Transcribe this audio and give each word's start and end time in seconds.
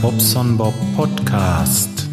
Bobson 0.00 0.56
Bob 0.56 0.74
Podcast. 0.96 2.08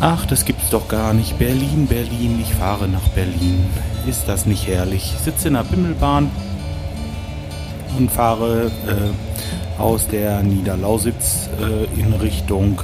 Ach, 0.00 0.26
das 0.26 0.44
gibt's 0.44 0.70
doch 0.70 0.88
gar 0.88 1.14
nicht. 1.14 1.38
Berlin, 1.38 1.86
Berlin, 1.86 2.38
ich 2.42 2.52
fahre 2.54 2.88
nach 2.88 3.08
Berlin. 3.08 3.66
Ist 4.06 4.28
das 4.28 4.46
nicht 4.46 4.66
herrlich? 4.66 5.14
Ich 5.14 5.20
sitze 5.20 5.48
in 5.48 5.54
der 5.54 5.64
Bimmelbahn 5.64 6.30
und 7.98 8.10
fahre 8.10 8.66
äh, 8.66 9.80
aus 9.80 10.08
der 10.08 10.42
Niederlausitz 10.42 11.48
äh, 11.60 12.00
in 12.00 12.12
Richtung 12.12 12.80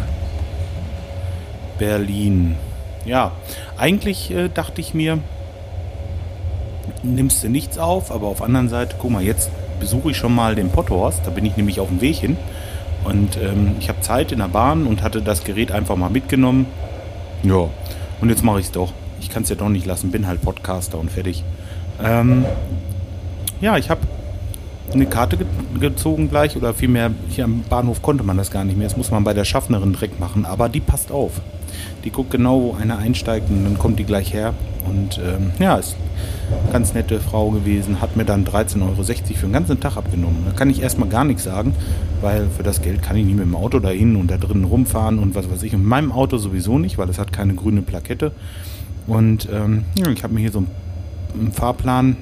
Berlin. 1.79 2.57
Ja, 3.05 3.33
eigentlich 3.77 4.31
äh, 4.31 4.49
dachte 4.49 4.81
ich 4.81 4.95
mir, 4.95 5.19
nimmst 7.03 7.43
du 7.43 7.49
nichts 7.49 7.79
auf, 7.79 8.11
aber 8.11 8.27
auf 8.27 8.39
der 8.39 8.47
anderen 8.47 8.69
Seite, 8.69 8.97
guck 8.99 9.11
mal, 9.11 9.23
jetzt 9.23 9.51
besuche 9.79 10.11
ich 10.11 10.17
schon 10.17 10.35
mal 10.35 10.55
den 10.55 10.71
Potthorst, 10.71 11.21
da 11.25 11.31
bin 11.31 11.45
ich 11.45 11.57
nämlich 11.57 11.81
auf 11.81 11.89
dem 11.89 12.01
Weg 12.01 12.17
hin. 12.17 12.37
Und 13.05 13.39
ähm, 13.39 13.77
ich 13.81 13.89
habe 13.89 14.01
Zeit 14.03 14.31
in 14.31 14.39
der 14.39 14.49
Bahn 14.49 14.87
und 14.87 15.03
hatte 15.03 15.23
das 15.23 15.45
Gerät 15.45 15.73
einfach 15.73 15.97
mal 15.97 16.11
mitgenommen. 16.11 16.67
Ja, 17.43 17.69
und 18.21 18.29
jetzt 18.29 18.45
mache 18.45 18.61
ich 18.61 18.67
es 18.67 18.73
doch. 18.73 18.93
Ich 19.21 19.31
kann 19.31 19.43
es 19.43 19.49
ja 19.49 19.57
doch 19.57 19.69
nicht 19.69 19.87
lassen, 19.87 20.11
bin 20.11 20.27
halt 20.27 20.43
Podcaster 20.43 20.99
und 20.99 21.11
fertig. 21.11 21.43
Ähm, 22.03 22.45
ja, 23.61 23.77
ich 23.79 23.89
habe 23.91 24.01
eine 24.93 25.07
Karte 25.07 25.37
ge 25.37 25.47
gezogen 25.79 26.29
gleich 26.29 26.57
oder 26.57 26.75
vielmehr 26.75 27.11
hier 27.29 27.45
am 27.45 27.63
Bahnhof 27.69 28.03
konnte 28.03 28.25
man 28.25 28.37
das 28.37 28.51
gar 28.51 28.65
nicht 28.65 28.77
mehr. 28.77 28.89
Das 28.89 28.97
muss 28.97 29.11
man 29.11 29.25
bei 29.25 29.33
der 29.33 29.45
Schaffnerin 29.45 29.93
direkt 29.93 30.21
machen, 30.21 30.45
aber 30.45 30.69
die 30.69 30.81
passt 30.81 31.11
auf. 31.11 31.41
Die 32.05 32.11
guckt 32.11 32.31
genau, 32.31 32.61
wo 32.61 32.75
einer 32.75 32.99
einsteigt 32.99 33.51
und 33.51 33.65
dann 33.65 33.79
kommt 33.79 33.99
die 33.99 34.05
gleich 34.05 34.33
her. 34.33 34.55
Und 34.87 35.19
ähm, 35.19 35.53
ja, 35.59 35.77
ist 35.77 35.97
eine 36.63 36.73
ganz 36.73 36.95
nette 36.95 37.21
Frau 37.21 37.51
gewesen, 37.51 38.01
hat 38.01 38.17
mir 38.17 38.25
dann 38.25 38.45
13,60 38.45 38.83
Euro 38.83 39.03
für 39.03 39.47
den 39.47 39.53
ganzen 39.53 39.81
Tag 39.81 39.97
abgenommen. 39.97 40.45
Da 40.47 40.53
kann 40.53 40.71
ich 40.71 40.83
erstmal 40.83 41.09
gar 41.09 41.25
nichts 41.25 41.45
sagen, 41.45 41.75
weil 42.21 42.49
für 42.57 42.63
das 42.63 42.83
Geld 42.83 43.03
kann 43.03 43.17
ich 43.17 43.25
nicht 43.25 43.37
mit 43.37 43.45
dem 43.45 43.57
Auto 43.57 43.79
dahin 43.79 44.17
und 44.17 44.31
da 44.31 44.39
drinnen 44.39 44.65
rumfahren 44.65 45.19
und 45.19 45.35
was 45.35 45.51
weiß 45.51 45.63
ich. 45.63 45.75
Und 45.75 45.85
meinem 45.85 46.13
Auto 46.13 46.39
sowieso 46.39 46.79
nicht, 46.79 46.99
weil 46.99 47.09
es 47.09 47.19
hat 47.19 47.33
keine 47.33 47.55
grüne 47.55 47.83
Plakette. 47.83 48.33
Und 49.07 49.49
ähm, 49.53 49.85
ich 49.95 50.23
habe 50.23 50.35
mir 50.35 50.41
hier 50.41 50.53
so 50.53 50.65
einen 51.39 51.53
Fahrplan 51.53 52.17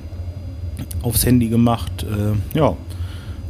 aufs 1.02 1.24
Handy 1.24 1.48
gemacht. 1.48 2.04
Äh, 2.04 2.56
ja, 2.56 2.76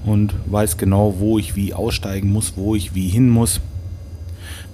und 0.05 0.35
weiß 0.47 0.77
genau, 0.77 1.17
wo 1.19 1.39
ich 1.39 1.57
wie 1.57 1.75
aussteigen 1.75 2.33
muss, 2.33 2.55
wo 2.57 2.75
ich 2.75 2.95
wie 2.95 3.09
hin 3.09 3.29
muss. 3.29 3.61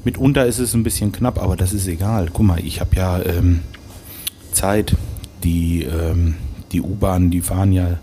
Mitunter 0.05 0.47
ist 0.47 0.58
es 0.58 0.75
ein 0.75 0.83
bisschen 0.83 1.12
knapp, 1.12 1.42
aber 1.42 1.56
das 1.56 1.72
ist 1.72 1.89
egal. 1.89 2.28
Guck 2.33 2.47
mal, 2.47 2.61
ich 2.64 2.81
habe 2.81 2.94
ja 2.97 3.22
ähm, 3.22 3.61
Zeit. 4.53 4.97
Die, 5.42 5.83
ähm, 5.83 6.36
die 6.72 6.81
U-Bahnen, 6.81 7.31
die 7.31 7.42
fahren 7.42 7.70
ja 7.70 7.98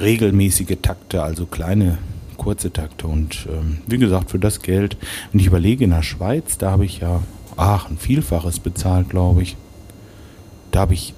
regelmäßige 0.00 0.78
Takte, 0.82 1.22
also 1.22 1.46
kleine, 1.46 1.98
kurze 2.36 2.72
Takte. 2.72 3.06
Und 3.06 3.46
ähm, 3.48 3.78
wie 3.86 3.98
gesagt, 3.98 4.30
für 4.30 4.38
das 4.40 4.62
Geld, 4.62 4.96
wenn 5.30 5.40
ich 5.40 5.46
überlege, 5.46 5.84
in 5.84 5.90
der 5.90 6.02
Schweiz, 6.02 6.58
da 6.58 6.72
habe 6.72 6.84
ich 6.84 6.98
ja, 6.98 7.22
ach, 7.56 7.88
ein 7.88 7.98
Vielfaches 7.98 8.58
bezahlt, 8.58 9.10
glaube 9.10 9.42
ich. 9.42 9.56
Da 10.72 10.80
habe 10.80 10.94
ich, 10.94 11.14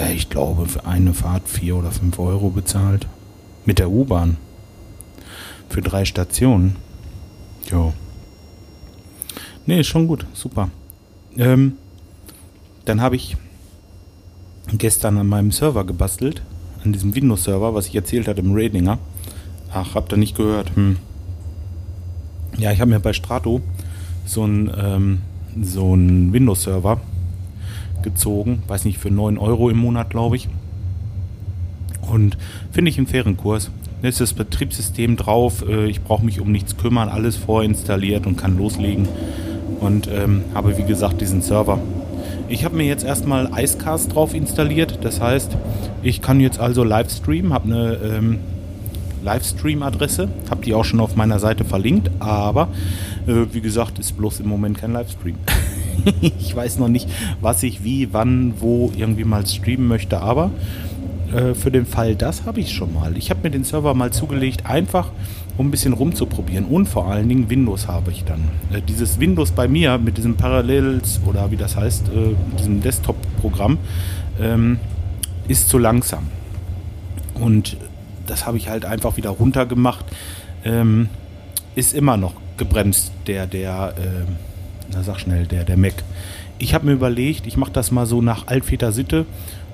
äh, 0.00 0.12
ich 0.12 0.30
glaube, 0.30 0.66
für 0.66 0.84
eine 0.86 1.14
Fahrt 1.14 1.48
vier 1.48 1.76
oder 1.76 1.90
fünf 1.90 2.18
Euro 2.18 2.50
bezahlt. 2.50 3.06
Mit 3.64 3.78
der 3.78 3.90
U-Bahn. 3.90 4.36
Für 5.68 5.82
drei 5.82 6.04
Stationen. 6.04 6.76
Jo. 7.70 7.92
Nee, 9.66 9.84
schon 9.84 10.08
gut, 10.08 10.24
super. 10.32 10.70
Ähm, 11.36 11.74
dann 12.86 13.02
habe 13.02 13.16
ich 13.16 13.36
gestern 14.72 15.18
an 15.18 15.26
meinem 15.26 15.52
Server 15.52 15.84
gebastelt, 15.84 16.42
an 16.84 16.92
diesem 16.92 17.14
Windows-Server, 17.14 17.74
was 17.74 17.86
ich 17.86 17.94
erzählt 17.94 18.28
hatte 18.28 18.40
im 18.40 18.54
Radinger. 18.54 18.98
Ach, 19.70 19.94
habt 19.94 20.12
ihr 20.12 20.16
nicht 20.16 20.36
gehört? 20.36 20.74
Hm. 20.74 20.96
Ja, 22.56 22.72
ich 22.72 22.80
habe 22.80 22.90
mir 22.90 23.00
bei 23.00 23.12
Strato 23.12 23.60
so 24.24 24.42
einen 24.42 24.72
ähm, 24.74 25.20
so 25.62 25.92
Windows-Server 25.92 27.00
gezogen, 28.02 28.62
weiß 28.66 28.84
nicht, 28.84 28.98
für 28.98 29.10
9 29.10 29.38
Euro 29.38 29.70
im 29.70 29.78
Monat, 29.78 30.10
glaube 30.10 30.36
ich. 30.36 30.48
Und 32.10 32.36
finde 32.72 32.90
ich 32.90 32.98
einen 32.98 33.06
fairen 33.06 33.36
Kurs. 33.36 33.70
Jetzt 34.02 34.20
ist 34.20 34.32
das 34.32 34.32
Betriebssystem 34.34 35.16
drauf, 35.16 35.64
äh, 35.68 35.86
ich 35.86 36.02
brauche 36.02 36.24
mich 36.24 36.40
um 36.40 36.52
nichts 36.52 36.76
kümmern, 36.76 37.08
alles 37.08 37.36
vorinstalliert 37.36 38.26
und 38.26 38.36
kann 38.36 38.56
loslegen 38.56 39.08
und 39.80 40.08
ähm, 40.08 40.42
habe 40.54 40.78
wie 40.78 40.84
gesagt 40.84 41.20
diesen 41.20 41.42
Server. 41.42 41.80
Ich 42.48 42.64
habe 42.64 42.76
mir 42.76 42.86
jetzt 42.86 43.04
erstmal 43.04 43.50
Icecast 43.56 44.14
drauf 44.14 44.34
installiert, 44.34 45.00
das 45.02 45.20
heißt, 45.20 45.56
ich 46.02 46.22
kann 46.22 46.40
jetzt 46.40 46.60
also 46.60 46.84
Livestream, 46.84 47.52
habe 47.52 47.64
eine 47.66 47.94
ähm, 47.96 48.38
Livestream-Adresse, 49.22 50.28
habe 50.48 50.64
die 50.64 50.74
auch 50.74 50.84
schon 50.84 51.00
auf 51.00 51.16
meiner 51.16 51.40
Seite 51.40 51.64
verlinkt, 51.64 52.10
aber 52.20 52.68
äh, 53.26 53.46
wie 53.52 53.60
gesagt, 53.60 53.98
ist 53.98 54.16
bloß 54.16 54.40
im 54.40 54.48
Moment 54.48 54.78
kein 54.78 54.92
Livestream. 54.92 55.36
ich 56.20 56.54
weiß 56.54 56.78
noch 56.78 56.88
nicht, 56.88 57.08
was 57.40 57.62
ich 57.62 57.84
wie, 57.84 58.12
wann, 58.12 58.54
wo 58.58 58.92
irgendwie 58.96 59.24
mal 59.24 59.46
streamen 59.46 59.86
möchte, 59.86 60.20
aber 60.20 60.50
äh, 61.32 61.54
für 61.54 61.70
den 61.70 61.86
Fall 61.86 62.14
das 62.14 62.46
habe 62.46 62.60
ich 62.60 62.72
schon 62.72 62.94
mal. 62.94 63.16
Ich 63.16 63.30
habe 63.30 63.40
mir 63.42 63.50
den 63.50 63.64
Server 63.64 63.94
mal 63.94 64.12
zugelegt, 64.12 64.66
einfach 64.66 65.10
um 65.56 65.66
ein 65.66 65.70
bisschen 65.70 65.92
rumzuprobieren. 65.92 66.64
Und 66.64 66.86
vor 66.88 67.06
allen 67.06 67.28
Dingen 67.28 67.50
Windows 67.50 67.88
habe 67.88 68.12
ich 68.12 68.24
dann. 68.24 68.48
Äh, 68.72 68.80
dieses 68.80 69.20
Windows 69.20 69.50
bei 69.50 69.68
mir 69.68 69.98
mit 69.98 70.16
diesem 70.16 70.36
Parallels 70.36 71.20
oder 71.26 71.50
wie 71.50 71.56
das 71.56 71.76
heißt, 71.76 72.08
äh, 72.08 72.34
diesem 72.58 72.80
Desktop-Programm, 72.80 73.78
ähm, 74.40 74.78
ist 75.48 75.68
zu 75.68 75.78
langsam. 75.78 76.28
Und 77.34 77.76
das 78.26 78.46
habe 78.46 78.56
ich 78.56 78.68
halt 78.68 78.84
einfach 78.84 79.16
wieder 79.16 79.30
runtergemacht. 79.30 80.04
Ähm, 80.64 81.08
ist 81.74 81.94
immer 81.94 82.16
noch 82.16 82.34
gebremst, 82.56 83.12
der, 83.26 83.46
der, 83.46 83.94
äh, 83.96 84.47
na 84.92 85.02
sag 85.02 85.18
schnell, 85.20 85.46
der, 85.46 85.64
der 85.64 85.76
Mac. 85.76 85.94
Ich 86.58 86.74
habe 86.74 86.86
mir 86.86 86.92
überlegt, 86.92 87.46
ich 87.46 87.56
mache 87.56 87.72
das 87.72 87.90
mal 87.90 88.06
so 88.06 88.20
nach 88.20 88.46
Altväter 88.46 88.92
Sitte 88.92 89.26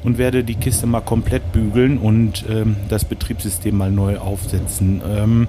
und 0.02 0.18
werde 0.18 0.44
die 0.44 0.54
Kiste 0.54 0.86
mal 0.86 1.00
komplett 1.00 1.52
bügeln 1.52 1.98
und 1.98 2.44
ähm, 2.48 2.76
das 2.88 3.04
Betriebssystem 3.04 3.76
mal 3.76 3.90
neu 3.90 4.18
aufsetzen. 4.18 5.00
Ähm, 5.08 5.48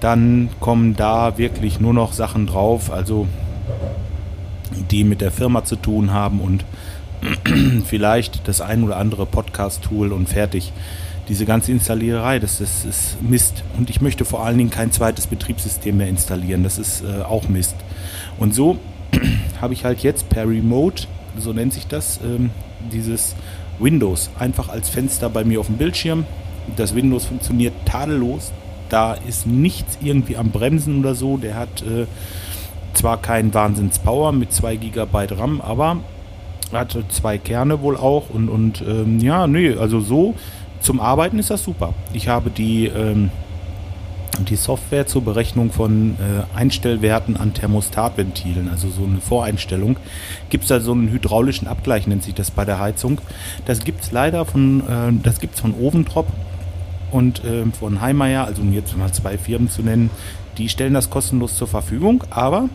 dann 0.00 0.48
kommen 0.60 0.96
da 0.96 1.38
wirklich 1.38 1.80
nur 1.80 1.94
noch 1.94 2.12
Sachen 2.12 2.46
drauf, 2.46 2.92
also 2.92 3.26
die 4.90 5.04
mit 5.04 5.20
der 5.20 5.30
Firma 5.30 5.64
zu 5.64 5.76
tun 5.76 6.12
haben 6.12 6.40
und 6.40 6.64
vielleicht 7.86 8.46
das 8.46 8.60
ein 8.60 8.82
oder 8.82 8.96
andere 8.96 9.26
Podcast-Tool 9.26 10.12
und 10.12 10.28
fertig. 10.28 10.72
Diese 11.28 11.44
ganze 11.44 11.72
Installiererei, 11.72 12.38
das, 12.38 12.58
das 12.58 12.84
ist 12.84 13.22
Mist. 13.22 13.62
Und 13.76 13.90
ich 13.90 14.00
möchte 14.00 14.24
vor 14.24 14.44
allen 14.44 14.56
Dingen 14.56 14.70
kein 14.70 14.92
zweites 14.92 15.26
Betriebssystem 15.26 15.96
mehr 15.96 16.08
installieren. 16.08 16.62
Das 16.62 16.78
ist 16.78 17.02
äh, 17.02 17.22
auch 17.22 17.48
Mist. 17.48 17.76
Und 18.38 18.54
so 18.54 18.78
habe 19.60 19.74
ich 19.74 19.84
halt 19.84 20.00
jetzt 20.00 20.28
per 20.30 20.48
Remote, 20.48 21.06
so 21.38 21.52
nennt 21.52 21.74
sich 21.74 21.86
das, 21.86 22.18
ähm, 22.24 22.50
dieses 22.92 23.34
Windows 23.78 24.30
einfach 24.38 24.70
als 24.70 24.88
Fenster 24.88 25.28
bei 25.28 25.44
mir 25.44 25.60
auf 25.60 25.66
dem 25.66 25.76
Bildschirm. 25.76 26.24
Das 26.76 26.94
Windows 26.94 27.26
funktioniert 27.26 27.74
tadellos. 27.84 28.52
Da 28.88 29.14
ist 29.14 29.46
nichts 29.46 29.98
irgendwie 30.02 30.36
am 30.36 30.50
Bremsen 30.50 31.00
oder 31.00 31.14
so. 31.14 31.36
Der 31.36 31.56
hat 31.56 31.82
äh, 31.82 32.06
zwar 32.94 33.20
keinen 33.20 33.52
Wahnsinns-Power 33.52 34.32
mit 34.32 34.52
2 34.52 34.76
GB 34.76 35.26
RAM, 35.34 35.60
aber 35.60 35.98
hat 36.72 36.96
zwei 37.08 37.38
Kerne 37.38 37.80
wohl 37.80 37.96
auch. 37.96 38.30
Und, 38.30 38.48
und 38.48 38.82
ähm, 38.86 39.20
ja, 39.20 39.46
nee, 39.46 39.74
also 39.74 40.00
so 40.00 40.34
zum 40.80 41.00
Arbeiten 41.00 41.38
ist 41.38 41.50
das 41.50 41.62
super. 41.62 41.94
Ich 42.12 42.28
habe 42.28 42.50
die. 42.50 42.86
Ähm, 42.86 43.30
die 44.44 44.56
Software 44.56 45.06
zur 45.06 45.22
Berechnung 45.22 45.72
von 45.72 46.12
äh, 46.12 46.56
Einstellwerten 46.56 47.36
an 47.36 47.54
Thermostatventilen, 47.54 48.68
also 48.68 48.88
so 48.88 49.04
eine 49.04 49.20
Voreinstellung, 49.20 49.96
gibt 50.48 50.64
es 50.64 50.68
da 50.68 50.80
so 50.80 50.92
einen 50.92 51.10
hydraulischen 51.10 51.66
Abgleich, 51.66 52.06
nennt 52.06 52.22
sich 52.22 52.34
das 52.34 52.50
bei 52.50 52.64
der 52.64 52.78
Heizung. 52.78 53.20
Das 53.64 53.80
gibt 53.80 54.02
es 54.02 54.12
leider 54.12 54.44
von, 54.44 54.80
äh, 54.80 55.12
das 55.22 55.40
gibt's 55.40 55.60
von 55.60 55.74
Oventrop 55.74 56.28
und 57.10 57.44
äh, 57.44 57.64
von 57.78 58.00
Heimeyer, 58.00 58.44
also 58.44 58.62
um 58.62 58.72
jetzt 58.72 58.96
mal 58.96 59.12
zwei 59.12 59.38
Firmen 59.38 59.70
zu 59.70 59.82
nennen, 59.82 60.10
die 60.56 60.68
stellen 60.68 60.94
das 60.94 61.10
kostenlos 61.10 61.56
zur 61.56 61.68
Verfügung, 61.68 62.24
aber 62.30 62.68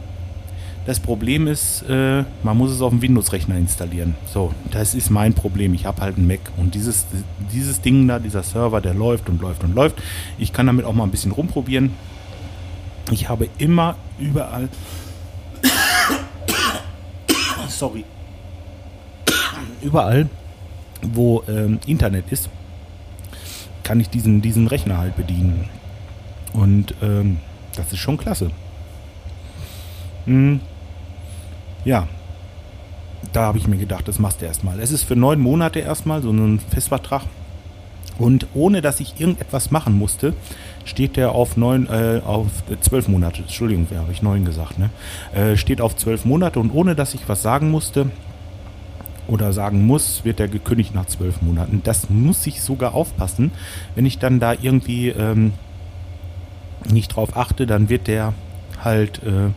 das 0.86 1.00
Problem 1.00 1.48
ist, 1.48 1.84
äh, 1.84 2.24
man 2.44 2.58
muss 2.58 2.72
es 2.72 2.82
auf 2.82 2.90
dem 2.90 3.02
Windows-Rechner 3.02 3.56
installieren. 3.56 4.16
So, 4.34 4.54
das 4.72 4.96
ist 4.96 5.10
mein 5.10 5.34
Problem. 5.34 5.74
Ich 5.74 5.86
habe 5.86 6.02
halt 6.02 6.18
einen 6.18 6.28
Mac 6.28 6.42
und 6.58 6.76
dieses, 6.76 7.06
dieses 7.54 7.80
Ding 7.80 8.06
da, 8.08 8.20
dieser 8.20 8.44
Server, 8.44 8.82
der 8.82 8.94
läuft 8.94 9.30
und 9.30 9.42
läuft 9.42 9.64
und 9.64 9.76
läuft. 9.76 10.02
Ich 10.38 10.52
kann 10.52 10.68
damit 10.68 10.86
auch 10.86 10.94
mal 10.94 11.06
ein 11.06 11.12
bisschen 11.12 11.32
rumprobieren. 11.32 11.94
Ich 13.12 13.30
habe 13.30 13.48
immer 13.58 13.96
überall. 14.20 14.68
Sorry. 17.70 18.04
Überall, 19.82 20.28
wo 21.02 21.44
ähm, 21.48 21.80
Internet 21.86 22.26
ist, 22.30 22.50
kann 23.84 24.02
ich 24.02 24.10
diesen, 24.10 24.42
diesen 24.42 24.68
Rechner 24.68 24.98
halt 24.98 25.16
bedienen. 25.16 25.70
Und 26.52 26.94
ähm, 27.02 27.38
das 27.76 27.92
ist 27.94 28.00
schon 28.00 28.18
klasse. 28.18 28.52
Hm 30.26 30.60
ja, 31.86 32.08
da 33.32 33.44
habe 33.44 33.58
ich 33.58 33.68
mir 33.68 33.78
gedacht, 33.78 34.08
das 34.08 34.20
machst 34.20 34.42
du 34.42 34.46
erstmal. 34.46 34.80
Es 34.80 34.92
ist 34.92 35.04
für 35.04 35.16
neun 35.16 35.40
Monate 35.40 35.80
erstmal 35.80 36.22
so 36.22 36.32
ein 36.32 36.60
Festvertrag. 36.60 37.24
Und 38.20 38.46
ohne 38.54 38.82
dass 38.82 39.00
ich 39.00 39.20
irgendetwas 39.20 39.72
machen 39.72 39.98
musste, 39.98 40.34
steht 40.86 41.18
der 41.18 41.32
auf 41.32 41.58
neun, 41.58 41.88
äh, 41.88 42.22
auf 42.24 42.48
zwölf 42.82 43.08
Monate. 43.08 43.42
Entschuldigung, 43.42 43.88
wer 43.90 44.02
habe 44.02 44.12
ich 44.12 44.22
neun 44.22 44.46
gesagt, 44.46 44.78
ne? 44.78 44.92
Äh, 45.34 45.58
steht 45.58 45.82
auf 45.82 45.96
zwölf 45.96 46.24
Monate 46.24 46.60
und 46.60 46.72
ohne 46.72 46.94
dass 46.94 47.16
ich 47.16 47.28
was 47.28 47.42
sagen 47.42 47.72
musste 47.72 48.12
oder 49.28 49.52
sagen 49.52 49.88
muss, 49.88 50.26
wird 50.26 50.38
der 50.38 50.48
gekündigt 50.48 50.94
nach 50.94 51.06
zwölf 51.08 51.42
Monaten. 51.42 51.82
Das 51.84 52.10
muss 52.10 52.46
ich 52.46 52.62
sogar 52.62 52.94
aufpassen. 52.94 53.52
Wenn 53.96 54.06
ich 54.06 54.20
dann 54.20 54.40
da 54.40 54.54
irgendwie 54.54 55.10
ähm, 55.10 55.54
nicht 56.88 57.16
drauf 57.16 57.36
achte, 57.36 57.66
dann 57.66 57.90
wird 57.90 58.08
der 58.08 58.34
halt 58.84 59.22
äh, 59.24 59.52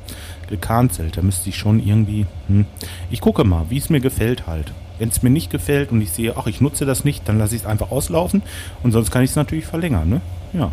gecancelt. 0.49 1.17
Da 1.17 1.23
müsste 1.23 1.49
ich 1.49 1.57
schon 1.57 1.85
irgendwie. 1.85 2.27
Hm. 2.49 2.67
Ich 3.11 3.21
gucke 3.21 3.45
mal, 3.45 3.67
wie 3.69 3.79
es 3.79 3.91
mir 3.91 4.01
gefällt 4.01 4.47
halt. 4.47 4.73
Wenn 4.99 5.11
es 5.11 5.23
mir 5.23 5.31
nicht 5.31 5.51
gefällt 5.51 5.93
und 5.93 6.01
ich 6.01 6.11
sehe, 6.11 6.35
ach, 6.37 6.47
ich 6.47 6.61
nutze 6.61 6.87
das 6.87 7.05
nicht, 7.05 7.29
dann 7.29 7.39
lasse 7.39 7.55
ich 7.55 7.63
es 7.63 7.67
einfach 7.67 7.91
auslaufen 7.91 8.43
und 8.83 8.93
sonst 8.93 9.11
kann 9.11 9.23
ich 9.23 9.31
es 9.31 9.37
natürlich 9.37 9.67
verlängern. 9.67 10.09
Ne? 10.09 10.21
Ja, 10.55 10.71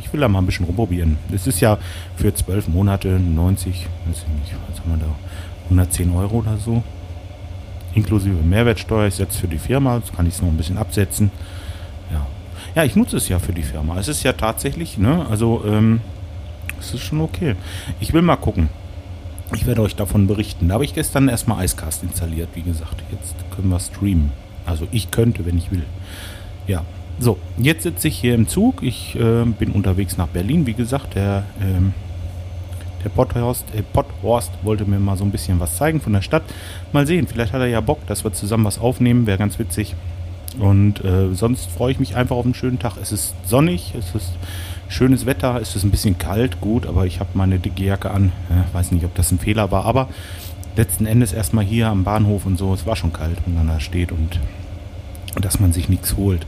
ich 0.00 0.10
will 0.12 0.20
da 0.20 0.28
mal 0.28 0.38
ein 0.38 0.46
bisschen 0.46 0.64
rumprobieren. 0.64 1.18
Es 1.32 1.46
ist 1.46 1.60
ja 1.60 1.78
für 2.16 2.32
zwölf 2.34 2.68
Monate 2.68 3.08
90, 3.08 3.86
weiß 4.06 4.22
ich 4.22 4.40
nicht, 4.40 4.54
was 4.68 4.80
haben 4.80 4.90
wir 4.92 5.06
da, 5.06 5.14
110 5.64 6.10
Euro 6.12 6.36
oder 6.36 6.56
so. 6.56 6.82
Inklusive 7.94 8.42
Mehrwertsteuer 8.42 9.06
ist 9.06 9.18
jetzt 9.18 9.36
für 9.36 9.48
die 9.48 9.58
Firma, 9.58 9.96
jetzt 9.96 10.14
kann 10.14 10.26
ich 10.26 10.34
es 10.34 10.42
noch 10.42 10.48
ein 10.48 10.56
bisschen 10.56 10.78
absetzen. 10.78 11.30
Ja. 12.12 12.26
ja, 12.74 12.84
ich 12.84 12.94
nutze 12.94 13.16
es 13.16 13.28
ja 13.28 13.38
für 13.38 13.52
die 13.52 13.62
Firma. 13.62 13.98
Es 13.98 14.08
ist 14.08 14.22
ja 14.22 14.32
tatsächlich, 14.32 14.98
ne, 14.98 15.26
also 15.28 15.64
ähm, 15.66 16.00
es 16.80 16.94
ist 16.94 17.02
schon 17.02 17.20
okay. 17.20 17.56
Ich 18.00 18.12
will 18.12 18.22
mal 18.22 18.36
gucken. 18.36 18.68
Ich 19.54 19.66
werde 19.66 19.82
euch 19.82 19.94
davon 19.94 20.26
berichten. 20.26 20.68
Da 20.68 20.74
habe 20.74 20.84
ich 20.84 20.94
gestern 20.94 21.28
erstmal 21.28 21.64
Icecast 21.64 22.02
installiert, 22.02 22.48
wie 22.54 22.62
gesagt. 22.62 23.02
Jetzt 23.12 23.34
können 23.54 23.68
wir 23.68 23.78
streamen. 23.78 24.32
Also 24.64 24.88
ich 24.90 25.10
könnte, 25.10 25.46
wenn 25.46 25.56
ich 25.56 25.70
will. 25.70 25.84
Ja, 26.66 26.82
so, 27.18 27.38
jetzt 27.56 27.84
sitze 27.84 28.08
ich 28.08 28.18
hier 28.18 28.34
im 28.34 28.48
Zug. 28.48 28.82
Ich 28.82 29.14
äh, 29.14 29.44
bin 29.44 29.70
unterwegs 29.70 30.16
nach 30.16 30.26
Berlin. 30.26 30.66
Wie 30.66 30.74
gesagt, 30.74 31.14
der, 31.14 31.44
ähm, 31.60 31.94
der 33.04 33.08
Potthorst, 33.10 33.64
äh, 33.74 33.82
Potthorst 33.82 34.50
wollte 34.62 34.84
mir 34.84 34.98
mal 34.98 35.16
so 35.16 35.24
ein 35.24 35.30
bisschen 35.30 35.60
was 35.60 35.76
zeigen 35.76 36.00
von 36.00 36.12
der 36.12 36.22
Stadt. 36.22 36.42
Mal 36.92 37.06
sehen, 37.06 37.28
vielleicht 37.28 37.52
hat 37.52 37.60
er 37.60 37.68
ja 37.68 37.80
Bock, 37.80 38.04
dass 38.06 38.24
wir 38.24 38.32
zusammen 38.32 38.64
was 38.64 38.78
aufnehmen. 38.78 39.26
Wäre 39.26 39.38
ganz 39.38 39.58
witzig. 39.58 39.94
Und 40.58 41.04
äh, 41.04 41.34
sonst 41.34 41.70
freue 41.70 41.92
ich 41.92 42.00
mich 42.00 42.16
einfach 42.16 42.36
auf 42.36 42.44
einen 42.44 42.54
schönen 42.54 42.78
Tag. 42.78 42.96
Es 43.00 43.12
ist 43.12 43.34
sonnig, 43.46 43.94
es 43.98 44.14
ist 44.14 44.32
schönes 44.88 45.26
Wetter, 45.26 45.60
es 45.60 45.76
ist 45.76 45.84
ein 45.84 45.90
bisschen 45.90 46.18
kalt, 46.18 46.60
gut, 46.60 46.86
aber 46.86 47.06
ich 47.06 47.20
habe 47.20 47.30
meine 47.34 47.58
dicke 47.58 47.84
Jacke 47.84 48.10
an. 48.10 48.32
Ja, 48.50 48.64
weiß 48.72 48.92
nicht, 48.92 49.04
ob 49.04 49.14
das 49.14 49.32
ein 49.32 49.38
Fehler 49.38 49.70
war, 49.70 49.84
aber 49.84 50.08
letzten 50.76 51.06
Endes 51.06 51.32
erstmal 51.32 51.64
hier 51.64 51.88
am 51.88 52.04
Bahnhof 52.04 52.46
und 52.46 52.58
so, 52.58 52.72
es 52.74 52.86
war 52.86 52.96
schon 52.96 53.12
kalt, 53.12 53.38
wenn 53.44 53.54
man 53.54 53.66
da 53.66 53.80
steht 53.80 54.12
und 54.12 54.40
dass 55.40 55.60
man 55.60 55.72
sich 55.72 55.88
nichts 55.88 56.16
holt. 56.16 56.46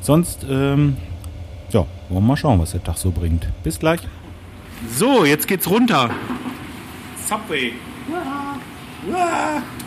Sonst, 0.00 0.46
ähm, 0.48 0.96
ja, 1.70 1.80
wollen 2.08 2.22
wir 2.22 2.28
mal 2.28 2.36
schauen, 2.36 2.60
was 2.60 2.72
der 2.72 2.82
Tag 2.82 2.96
so 2.96 3.10
bringt. 3.10 3.48
Bis 3.62 3.78
gleich. 3.78 4.00
So, 4.96 5.24
jetzt 5.24 5.46
geht's 5.48 5.68
runter. 5.68 6.10
Subway. 7.28 7.72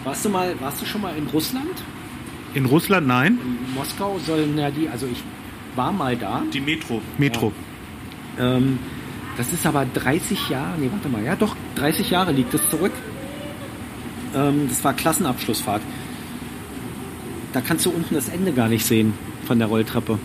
Warst 0.03 0.25
du 0.25 0.29
mal, 0.29 0.53
warst 0.59 0.81
du 0.81 0.85
schon 0.85 1.01
mal 1.01 1.15
in 1.17 1.27
Russland? 1.27 1.81
In 2.53 2.65
Russland, 2.65 3.07
nein. 3.07 3.39
In 3.43 3.73
Moskau 3.73 4.19
sollen 4.25 4.57
ja 4.57 4.69
die, 4.69 4.89
also 4.89 5.07
ich 5.07 5.23
war 5.75 5.91
mal 5.91 6.15
da. 6.17 6.43
Die 6.53 6.59
Metro. 6.59 7.01
Metro. 7.17 7.51
Ähm, 8.39 8.79
das 9.37 9.53
ist 9.53 9.65
aber 9.65 9.85
30 9.85 10.49
Jahre, 10.49 10.77
nee, 10.79 10.89
warte 10.91 11.09
mal, 11.09 11.23
ja 11.23 11.35
doch, 11.35 11.55
30 11.75 12.09
Jahre 12.09 12.31
liegt 12.31 12.53
es 12.53 12.67
zurück. 12.69 12.91
Ähm, 14.35 14.67
das 14.69 14.83
war 14.83 14.93
Klassenabschlussfahrt. 14.93 15.81
Da 17.53 17.61
kannst 17.61 17.85
du 17.85 17.89
unten 17.89 18.15
das 18.15 18.29
Ende 18.29 18.51
gar 18.53 18.69
nicht 18.69 18.85
sehen 18.85 19.13
von 19.45 19.59
der 19.59 19.67
Rolltreppe. 19.67 20.19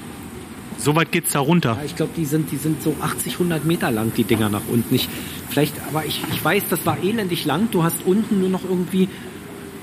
So 0.78 0.94
weit 0.94 1.10
geht's 1.10 1.32
da 1.32 1.40
runter. 1.40 1.76
Ja, 1.78 1.84
ich 1.84 1.96
glaube, 1.96 2.12
die 2.16 2.24
sind, 2.24 2.50
die 2.52 2.56
sind 2.56 2.82
so 2.82 2.94
80, 3.00 3.34
100 3.34 3.64
Meter 3.64 3.90
lang, 3.90 4.12
die 4.16 4.24
Dinger 4.24 4.48
nach 4.48 4.62
unten. 4.68 4.94
Ich, 4.94 5.08
vielleicht, 5.48 5.74
aber 5.88 6.04
ich, 6.04 6.20
ich 6.30 6.44
weiß, 6.44 6.64
das 6.68 6.84
war 6.84 7.02
elendig 7.02 7.44
lang. 7.44 7.68
Du 7.70 7.82
hast 7.82 8.04
unten 8.04 8.40
nur 8.40 8.50
noch 8.50 8.64
irgendwie 8.64 9.08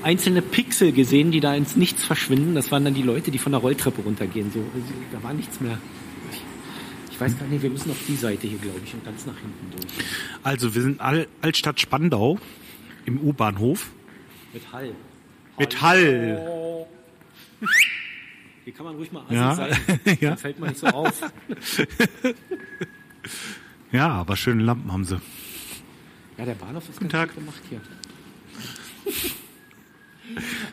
einzelne 0.02 0.42
Pixel 0.42 0.92
gesehen, 0.92 1.30
die 1.30 1.40
da 1.40 1.54
ins 1.54 1.76
Nichts 1.76 2.04
verschwinden. 2.04 2.54
Das 2.54 2.70
waren 2.70 2.84
dann 2.84 2.94
die 2.94 3.02
Leute, 3.02 3.30
die 3.30 3.38
von 3.38 3.52
der 3.52 3.60
Rolltreppe 3.60 4.02
runtergehen. 4.02 4.50
So, 4.52 4.60
da 5.12 5.22
war 5.22 5.34
nichts 5.34 5.60
mehr. 5.60 5.78
Ich, 7.14 7.20
weiß 7.20 7.38
gar 7.38 7.46
nicht, 7.46 7.62
wir 7.62 7.70
müssen 7.70 7.90
auf 7.92 7.98
die 8.08 8.16
Seite 8.16 8.46
hier, 8.48 8.58
glaube 8.58 8.80
ich, 8.84 8.92
und 8.92 9.04
ganz 9.04 9.24
nach 9.24 9.36
hinten 9.38 9.70
durch. 9.70 9.86
Also, 10.42 10.74
wir 10.74 10.82
sind 10.82 11.00
Al 11.00 11.28
Altstadt 11.42 11.80
Spandau 11.80 12.38
im 13.06 13.20
U-Bahnhof. 13.20 13.90
Mit 14.52 14.72
Hall. 14.72 14.90
Mit 15.58 15.80
Hall. 15.80 16.86
Hier 18.64 18.72
kann 18.74 18.86
man 18.86 18.96
ruhig 18.96 19.12
mal 19.12 19.22
assi 19.24 19.34
Ja. 19.34 19.54
sein. 19.54 19.76
Ja. 20.20 20.30
Dann 20.30 20.38
fällt 20.38 20.58
man 20.58 20.68
nicht 20.70 20.80
so 20.80 20.86
auf. 20.88 21.22
Ja, 23.92 24.08
aber 24.08 24.36
schöne 24.36 24.64
Lampen 24.64 24.90
haben 24.92 25.04
sie. 25.04 25.20
Ja, 26.36 26.44
der 26.44 26.54
Bahnhof 26.54 26.82
ist 26.88 26.98
Guten 26.98 27.08
ganz 27.10 27.28
Tag. 27.28 27.34
gut 27.36 27.44
gemacht 27.44 27.62
hier. 27.70 27.80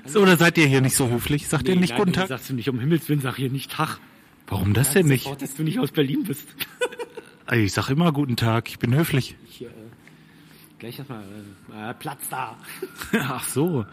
So, 0.07 0.21
oder 0.21 0.37
seid 0.37 0.57
ihr 0.57 0.65
hier 0.65 0.81
nicht 0.81 0.95
so 0.95 1.07
höflich? 1.07 1.47
Sagt 1.47 1.67
ihr 1.67 1.75
Nee, 1.75 1.81
nicht 1.81 1.91
nein, 1.91 1.99
guten 1.99 2.13
Tag? 2.13 2.29
Sagst 2.29 2.49
du 2.49 2.55
nicht 2.55 2.67
um 2.67 2.79
Himmels 2.79 3.07
Willen, 3.09 3.21
sag 3.21 3.35
hier 3.35 3.51
nicht 3.51 3.71
Tag. 3.71 3.99
Warum 4.51 4.73
das 4.73 4.91
denn 4.91 5.07
nicht? 5.07 5.23
Sofort, 5.23 5.41
dass 5.41 5.55
du 5.55 5.63
nicht 5.63 5.79
aus 5.79 5.91
Berlin 5.91 6.23
bist. 6.23 6.47
Ich 7.53 7.73
sag 7.73 7.89
immer 7.89 8.13
guten 8.13 8.37
Tag, 8.37 8.69
ich 8.69 8.79
bin 8.79 8.95
höflich. 8.95 9.35
Hier, 9.45 9.67
äh, 9.67 9.73
gleich 10.79 10.97
erstmal 10.97 11.21
äh, 11.21 11.89
äh, 11.89 11.93
Platz 11.95 12.29
da. 12.29 12.55
Ach 13.13 13.43
so. 13.43 13.85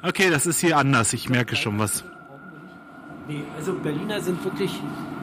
Okay, 0.00 0.30
das 0.30 0.46
ist 0.46 0.60
hier 0.60 0.76
anders, 0.76 1.12
ich 1.12 1.28
merke 1.28 1.56
schon 1.56 1.76
was. 1.80 2.04
Nee, 3.26 3.42
also 3.56 3.72
Berliner 3.72 4.20
sind 4.20 4.44
wirklich, 4.44 4.70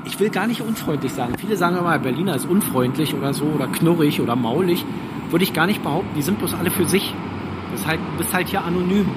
ich 0.04 0.20
will 0.20 0.30
gar 0.30 0.48
nicht 0.48 0.60
unfreundlich 0.60 1.14
sagen. 1.14 1.38
Viele 1.38 1.56
sagen 1.56 1.78
immer, 1.78 1.98
Berliner 1.98 2.36
ist 2.36 2.46
unfreundlich 2.46 3.14
oder 3.14 3.34
so 3.34 3.46
oder 3.46 3.68
knurrig 3.68 4.20
oder 4.20 4.36
maulig. 4.36 4.84
Würde 5.30 5.46
ich 5.46 5.54
gar 5.54 5.68
nicht 5.68 5.82
behaupten. 5.82 6.14
Die 6.14 6.24
sind 6.24 6.40
bloß 6.40 6.56
alle 6.56 6.72
für 6.72 6.90
sich. 6.90 7.14
Das 7.72 7.82
ist 7.82 7.88
halt, 7.88 8.02
du 8.02 8.18
bist 8.18 8.34
halt 8.34 8.50
hier 8.50 8.66
anonym. 8.66 9.10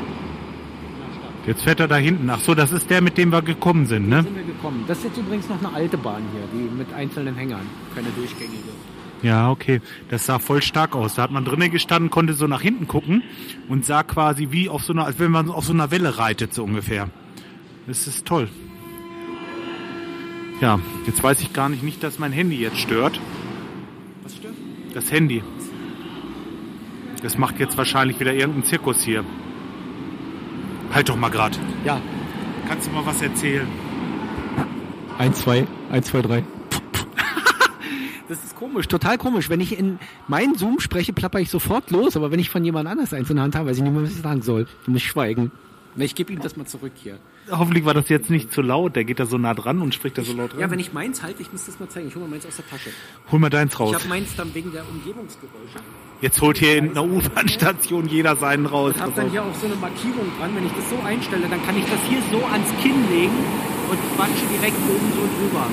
Jetzt 1.50 1.62
fährt 1.62 1.80
er 1.80 1.88
da 1.88 1.96
hinten. 1.96 2.30
Ach 2.30 2.38
so, 2.38 2.54
das 2.54 2.70
ist 2.70 2.88
der, 2.90 3.00
mit 3.00 3.18
dem 3.18 3.32
wir 3.32 3.42
gekommen 3.42 3.86
sind, 3.86 4.08
Da 4.08 4.18
ne? 4.18 4.22
sind 4.22 4.36
wir 4.36 4.44
gekommen. 4.44 4.84
Das 4.86 4.98
ist 4.98 5.04
jetzt 5.06 5.18
übrigens 5.18 5.48
noch 5.48 5.58
eine 5.58 5.74
alte 5.74 5.98
Bahn 5.98 6.22
hier, 6.32 6.42
die 6.52 6.72
mit 6.72 6.92
einzelnen 6.94 7.34
Hängern. 7.34 7.62
Keine 7.92 8.06
durchgängige. 8.10 8.68
Ja, 9.22 9.50
okay. 9.50 9.80
Das 10.10 10.26
sah 10.26 10.38
voll 10.38 10.62
stark 10.62 10.94
aus. 10.94 11.16
Da 11.16 11.22
hat 11.22 11.32
man 11.32 11.44
drinnen 11.44 11.72
gestanden, 11.72 12.08
konnte 12.08 12.34
so 12.34 12.46
nach 12.46 12.60
hinten 12.60 12.86
gucken 12.86 13.24
und 13.68 13.84
sah 13.84 14.04
quasi 14.04 14.52
wie 14.52 14.68
auf 14.68 14.84
so 14.84 14.92
einer, 14.92 15.06
als 15.06 15.18
wenn 15.18 15.32
man 15.32 15.50
auf 15.50 15.64
so 15.64 15.72
einer 15.72 15.90
Welle 15.90 16.18
reitet, 16.18 16.54
so 16.54 16.62
ungefähr. 16.62 17.10
Das 17.88 18.06
ist 18.06 18.26
toll. 18.26 18.48
Ja, 20.60 20.78
jetzt 21.08 21.20
weiß 21.20 21.40
ich 21.40 21.52
gar 21.52 21.68
nicht, 21.68 21.82
nicht, 21.82 22.00
dass 22.04 22.20
mein 22.20 22.30
Handy 22.30 22.60
jetzt 22.60 22.78
stört. 22.78 23.20
Was 24.22 24.36
stört? 24.36 24.54
Das 24.94 25.10
Handy. 25.10 25.42
Das 27.24 27.36
macht 27.38 27.58
jetzt 27.58 27.76
wahrscheinlich 27.76 28.20
wieder 28.20 28.34
irgendeinen 28.34 28.66
Zirkus 28.66 29.02
hier. 29.02 29.24
Halt 30.92 31.08
doch 31.08 31.16
mal 31.16 31.30
grad. 31.30 31.58
Ja, 31.84 32.00
Kannst 32.68 32.86
du 32.86 32.92
mal 32.92 33.04
was 33.04 33.20
erzählen? 33.20 33.66
1, 35.18 35.40
2, 35.40 35.66
1, 35.90 36.06
2, 36.06 36.22
3. 36.22 36.44
Das 38.28 38.44
ist 38.44 38.54
komisch, 38.54 38.86
total 38.86 39.18
komisch. 39.18 39.50
Wenn 39.50 39.58
ich 39.60 39.76
in 39.76 39.98
meinen 40.28 40.54
Zoom 40.56 40.78
spreche, 40.78 41.12
plapper 41.12 41.40
ich 41.40 41.50
sofort 41.50 41.90
los, 41.90 42.16
aber 42.16 42.30
wenn 42.30 42.38
ich 42.38 42.48
von 42.48 42.64
jemand 42.64 42.88
anders 42.88 43.12
eins 43.12 43.28
in 43.28 43.34
der 43.36 43.42
Hand 43.42 43.56
habe, 43.56 43.68
weiß 43.68 43.78
ich 43.78 43.82
nicht 43.82 43.92
mehr, 43.92 44.04
was 44.04 44.10
ich 44.12 44.18
sagen 44.22 44.42
soll. 44.42 44.66
Dann 44.84 44.92
muss 44.92 45.02
ich 45.02 45.08
schweigen. 45.08 45.50
Na, 45.96 46.04
Ich 46.04 46.14
gebe 46.14 46.32
ihm 46.32 46.38
das 46.40 46.56
mal 46.56 46.64
zurück 46.66 46.92
hier. 46.94 47.18
Hoffentlich 47.50 47.84
war 47.84 47.94
das 47.94 48.08
jetzt 48.08 48.30
nicht 48.30 48.52
zu 48.52 48.62
laut. 48.62 48.94
Der 48.94 49.02
geht 49.04 49.18
da 49.18 49.26
so 49.26 49.36
nah 49.36 49.52
dran 49.54 49.82
und 49.82 49.92
spricht 49.96 50.16
da 50.16 50.22
so 50.22 50.32
laut 50.32 50.52
Ja, 50.54 50.60
rein. 50.60 50.70
wenn 50.70 50.78
ich 50.78 50.92
meins 50.92 51.24
halte, 51.24 51.42
ich 51.42 51.50
muss 51.50 51.66
das 51.66 51.80
mal 51.80 51.88
zeigen. 51.88 52.06
Ich 52.06 52.14
hole 52.14 52.24
mal 52.26 52.30
meins 52.30 52.46
aus 52.46 52.54
der 52.54 52.68
Tasche. 52.68 52.90
Hol 53.32 53.40
mal 53.40 53.50
deins 53.50 53.72
Ich 53.72 53.80
raus. 53.80 53.94
habe 53.96 54.06
meins 54.08 54.36
dann 54.36 54.54
wegen 54.54 54.70
der 54.70 54.88
Umgebungsgeräusche. 54.88 55.80
Jetzt 56.20 56.40
holt 56.42 56.58
hier 56.58 56.76
in 56.76 56.90
einer 56.90 57.04
U-Bahn-Station 57.04 58.06
jeder 58.08 58.36
seinen 58.36 58.66
raus. 58.66 58.92
Ich 58.94 59.00
habe 59.00 59.12
dann 59.16 59.30
hier 59.30 59.42
auch 59.42 59.54
so 59.54 59.66
eine 59.66 59.76
Markierung 59.76 60.26
dran. 60.38 60.50
Wenn 60.54 60.66
ich 60.66 60.72
das 60.72 60.90
so 60.90 60.96
einstelle, 61.04 61.48
dann 61.48 61.64
kann 61.64 61.76
ich 61.78 61.84
das 61.84 61.98
hier 62.08 62.18
so 62.30 62.44
ans 62.44 62.68
Kinn 62.82 63.08
legen 63.10 63.32
und 63.90 63.98
quatsche 64.16 64.44
direkt 64.52 64.76
oben 64.88 65.08
so 65.16 65.24
drüber. 65.40 65.66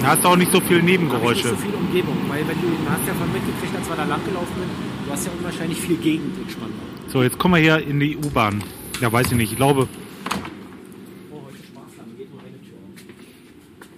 Da 0.00 0.06
hast 0.08 0.22
du 0.22 0.28
auch 0.28 0.36
nicht 0.36 0.52
so 0.52 0.60
viele 0.60 0.78
Da 0.80 0.86
Nebengeräusche. 0.86 1.48
nicht 1.48 1.48
so 1.48 1.56
viel 1.56 1.74
Umgebung, 1.74 2.16
weil 2.28 2.46
wenn 2.46 2.60
du, 2.60 2.68
du 2.68 2.88
hast 2.90 3.06
ja 3.08 3.14
von 3.14 3.32
mitgekriegt, 3.32 3.74
als 3.76 3.88
wir 3.88 3.96
da 3.96 4.04
lang 4.04 4.24
gelaufen 4.24 4.54
sind, 4.56 4.70
du 5.06 5.12
hast 5.12 5.26
ja 5.26 5.32
unwahrscheinlich 5.36 5.80
viel 5.80 5.96
Gegend 5.96 6.38
in 6.38 6.48
Spandau. 6.48 6.78
So, 7.08 7.22
jetzt 7.24 7.36
kommen 7.38 7.54
wir 7.54 7.60
hier 7.60 7.84
in 7.84 7.98
die 7.98 8.16
U-Bahn. 8.16 8.62
Ja, 9.00 9.10
weiß 9.12 9.26
ich 9.32 9.36
nicht. 9.36 9.50
Ich 9.50 9.56
glaube, 9.56 9.88
Oh, 11.32 11.40
heute 11.44 11.56
Sparflamme, 11.66 12.12
geht 12.16 12.30
nur 12.30 12.40
eine 12.40 12.50
Tür 12.62 12.78
auf. 12.78 13.88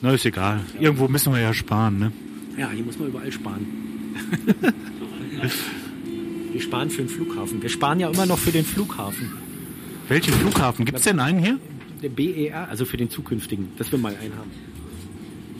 na 0.00 0.12
ist 0.14 0.24
egal. 0.24 0.60
Irgendwo 0.78 1.06
müssen 1.08 1.34
wir 1.34 1.40
ja 1.40 1.52
sparen, 1.52 1.98
ne? 1.98 2.12
Ja, 2.56 2.70
hier 2.70 2.84
muss 2.84 2.98
man 2.98 3.08
überall 3.08 3.30
sparen. 3.30 3.66
Wir 6.52 6.60
sparen 6.60 6.90
für 6.90 7.02
den 7.02 7.08
Flughafen. 7.08 7.62
Wir 7.62 7.68
sparen 7.68 8.00
ja 8.00 8.10
immer 8.10 8.26
noch 8.26 8.38
für 8.38 8.52
den 8.52 8.64
Flughafen. 8.64 9.32
Welchen 10.08 10.34
Flughafen? 10.34 10.84
Gibt 10.84 10.98
es 10.98 11.04
denn 11.04 11.20
einen 11.20 11.38
hier? 11.38 11.58
Der 12.02 12.08
BER, 12.08 12.68
also 12.68 12.84
für 12.84 12.96
den 12.96 13.10
zukünftigen, 13.10 13.68
dass 13.78 13.92
wir 13.92 13.98
mal 13.98 14.14
einen 14.20 14.36
haben. 14.36 14.50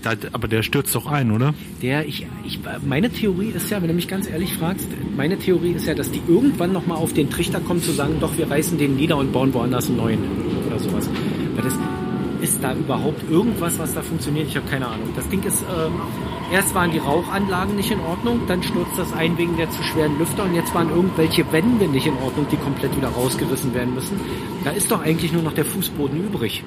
Da, 0.02 0.14
aber 0.32 0.49
der 0.49 0.62
stürzt 0.62 0.94
doch 0.94 1.06
ein, 1.06 1.30
oder? 1.30 1.54
Der, 1.82 2.06
ich, 2.06 2.26
ich, 2.46 2.58
meine 2.87 3.10
Theorie 3.10 3.50
ist 3.50 3.70
ja, 3.70 3.82
wenn 3.82 3.88
du 3.88 3.94
mich 3.94 4.08
ganz 4.08 4.28
ehrlich 4.28 4.54
fragst, 4.54 4.88
meine 5.14 5.38
Theorie 5.38 5.72
ist 5.72 5.87
ja, 5.87 5.94
dass 5.94 6.10
die 6.10 6.22
irgendwann 6.26 6.72
nochmal 6.72 6.96
auf 6.96 7.12
den 7.12 7.28
Trichter 7.28 7.60
kommen 7.60 7.82
zu 7.82 7.92
sagen, 7.92 8.14
doch, 8.18 8.37
wir 8.38 8.50
reißen 8.50 8.78
den 8.78 8.96
nieder 8.96 9.18
und 9.18 9.32
bauen 9.32 9.52
woanders 9.52 9.88
einen 9.88 9.99
neuen 9.99 10.20
oder 10.66 10.78
sowas. 10.78 11.08
Weil 11.54 11.64
das, 11.64 11.75
ist 12.50 12.64
da 12.64 12.75
überhaupt 12.75 13.30
irgendwas, 13.30 13.78
was 13.78 13.95
da 13.95 14.02
funktioniert? 14.02 14.49
Ich 14.49 14.57
habe 14.57 14.69
keine 14.69 14.87
Ahnung. 14.87 15.09
Das 15.14 15.28
Ding 15.28 15.42
ist, 15.45 15.62
ähm, 15.62 15.92
erst 16.52 16.75
waren 16.75 16.90
die 16.90 16.99
Rauchanlagen 16.99 17.76
nicht 17.76 17.90
in 17.90 18.00
Ordnung, 18.00 18.40
dann 18.49 18.62
stürzt 18.62 18.99
das 18.99 19.12
ein 19.12 19.38
wegen 19.38 19.57
der 19.57 19.71
zu 19.71 19.83
schweren 19.83 20.19
Lüfter 20.19 20.45
und 20.45 20.54
jetzt 20.54 20.75
waren 20.75 20.90
irgendwelche 20.90 21.50
Wände 21.52 21.87
nicht 21.87 22.07
in 22.07 22.16
Ordnung, 22.16 22.47
die 22.50 22.57
komplett 22.57 22.97
wieder 22.97 23.09
rausgerissen 23.09 23.73
werden 23.73 23.95
müssen. 23.95 24.21
Da 24.64 24.71
ist 24.71 24.90
doch 24.90 25.02
eigentlich 25.02 25.33
nur 25.33 25.42
noch 25.42 25.52
der 25.52 25.64
Fußboden 25.64 26.26
übrig. 26.26 26.64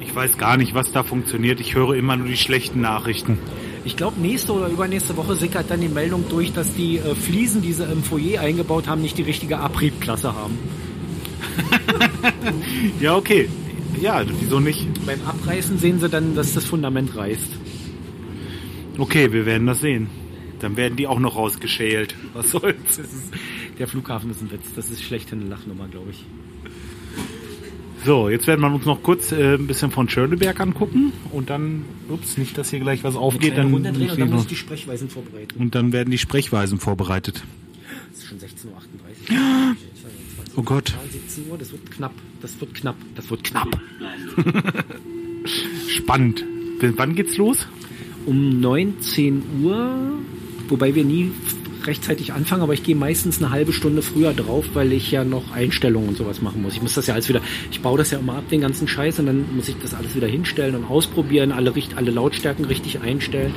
Ich 0.00 0.14
weiß 0.14 0.36
gar 0.36 0.56
nicht, 0.56 0.74
was 0.74 0.92
da 0.92 1.02
funktioniert. 1.02 1.60
Ich 1.60 1.74
höre 1.74 1.94
immer 1.94 2.16
nur 2.16 2.26
die 2.26 2.36
schlechten 2.36 2.80
Nachrichten. 2.80 3.38
Ich 3.84 3.96
glaube, 3.96 4.20
nächste 4.20 4.52
oder 4.52 4.68
übernächste 4.68 5.16
Woche 5.16 5.36
sickert 5.36 5.70
dann 5.70 5.80
die 5.80 5.88
Meldung 5.88 6.24
durch, 6.28 6.52
dass 6.52 6.74
die 6.74 6.98
äh, 6.98 7.14
Fliesen, 7.14 7.62
die 7.62 7.72
sie 7.72 7.84
im 7.84 8.02
Foyer 8.02 8.40
eingebaut 8.40 8.86
haben, 8.86 9.00
nicht 9.00 9.16
die 9.16 9.22
richtige 9.22 9.58
Abriebklasse 9.58 10.34
haben. 10.34 10.58
Ja, 13.00 13.16
okay. 13.16 13.48
Ja, 14.00 14.24
wieso 14.40 14.60
nicht? 14.60 14.86
Beim 15.06 15.20
Abreißen 15.26 15.78
sehen 15.78 16.00
sie 16.00 16.08
dann, 16.08 16.34
dass 16.34 16.54
das 16.54 16.64
Fundament 16.64 17.16
reißt. 17.16 17.50
Okay, 18.98 19.32
wir 19.32 19.46
werden 19.46 19.66
das 19.66 19.80
sehen. 19.80 20.08
Dann 20.60 20.76
werden 20.76 20.96
die 20.96 21.06
auch 21.06 21.18
noch 21.18 21.36
rausgeschält. 21.36 22.14
Was 22.32 22.50
soll's? 22.50 22.98
Ist, 22.98 23.32
der 23.78 23.86
Flughafen 23.86 24.30
ist 24.30 24.40
ein 24.42 24.50
Witz. 24.50 24.64
Das 24.74 24.90
ist 24.90 25.02
schlechthin 25.02 25.40
eine 25.40 25.50
Lachnummer, 25.50 25.88
glaube 25.88 26.10
ich. 26.10 26.24
So, 28.04 28.28
jetzt 28.28 28.46
werden 28.46 28.60
wir 28.60 28.72
uns 28.72 28.84
noch 28.84 29.02
kurz 29.02 29.32
äh, 29.32 29.54
ein 29.54 29.66
bisschen 29.66 29.90
von 29.90 30.08
Schöneberg 30.08 30.60
angucken 30.60 31.12
und 31.32 31.50
dann, 31.50 31.84
ups, 32.08 32.38
nicht, 32.38 32.56
dass 32.56 32.70
hier 32.70 32.78
gleich 32.78 33.02
was 33.02 33.16
aufgeht, 33.16 33.58
dann, 33.58 33.74
und 33.74 33.82
dann 33.82 33.98
muss 34.30 34.42
ich 34.42 34.46
die 34.46 34.56
Sprechweisen 34.56 35.08
vorbereiten. 35.08 35.58
und 35.58 35.74
dann 35.74 35.92
werden 35.92 36.10
die 36.10 36.18
Sprechweisen 36.18 36.78
vorbereitet. 36.78 37.42
Es 38.12 38.18
ist 38.18 38.28
schon 38.28 38.38
16.38 38.38 39.32
Uhr. 39.32 39.76
Oh 40.56 40.62
Gott. 40.62 40.94
17 41.12 41.50
Uhr, 41.50 41.58
das 41.58 41.70
wird 41.72 41.90
knapp. 41.90 42.12
Das 42.40 42.58
wird 42.60 42.74
knapp. 42.74 42.96
Das 43.14 43.30
wird 43.30 43.44
knapp. 43.44 43.78
Spannend. 45.88 46.44
Wann 46.80 47.14
geht's 47.14 47.36
los? 47.36 47.66
Um 48.24 48.60
19 48.60 49.42
Uhr, 49.62 50.18
wobei 50.68 50.94
wir 50.94 51.04
nie 51.04 51.30
rechtzeitig 51.84 52.32
anfangen, 52.32 52.62
aber 52.62 52.74
ich 52.74 52.82
gehe 52.82 52.96
meistens 52.96 53.38
eine 53.38 53.50
halbe 53.50 53.72
Stunde 53.72 54.02
früher 54.02 54.32
drauf, 54.32 54.64
weil 54.74 54.92
ich 54.92 55.10
ja 55.10 55.24
noch 55.24 55.52
Einstellungen 55.52 56.08
und 56.08 56.16
sowas 56.16 56.42
machen 56.42 56.62
muss. 56.62 56.74
Ich 56.74 56.82
muss 56.82 56.94
das 56.94 57.06
ja 57.06 57.14
alles 57.14 57.28
wieder, 57.28 57.40
ich 57.70 57.80
baue 57.80 57.98
das 57.98 58.10
ja 58.10 58.18
immer 58.18 58.34
ab, 58.34 58.48
den 58.50 58.60
ganzen 58.60 58.88
Scheiß, 58.88 59.20
und 59.20 59.26
dann 59.26 59.54
muss 59.54 59.68
ich 59.68 59.76
das 59.80 59.94
alles 59.94 60.16
wieder 60.16 60.26
hinstellen 60.26 60.74
und 60.74 60.84
ausprobieren, 60.84 61.52
alle, 61.52 61.72
alle 61.94 62.10
Lautstärken 62.10 62.64
richtig 62.64 63.00
einstellen. 63.00 63.54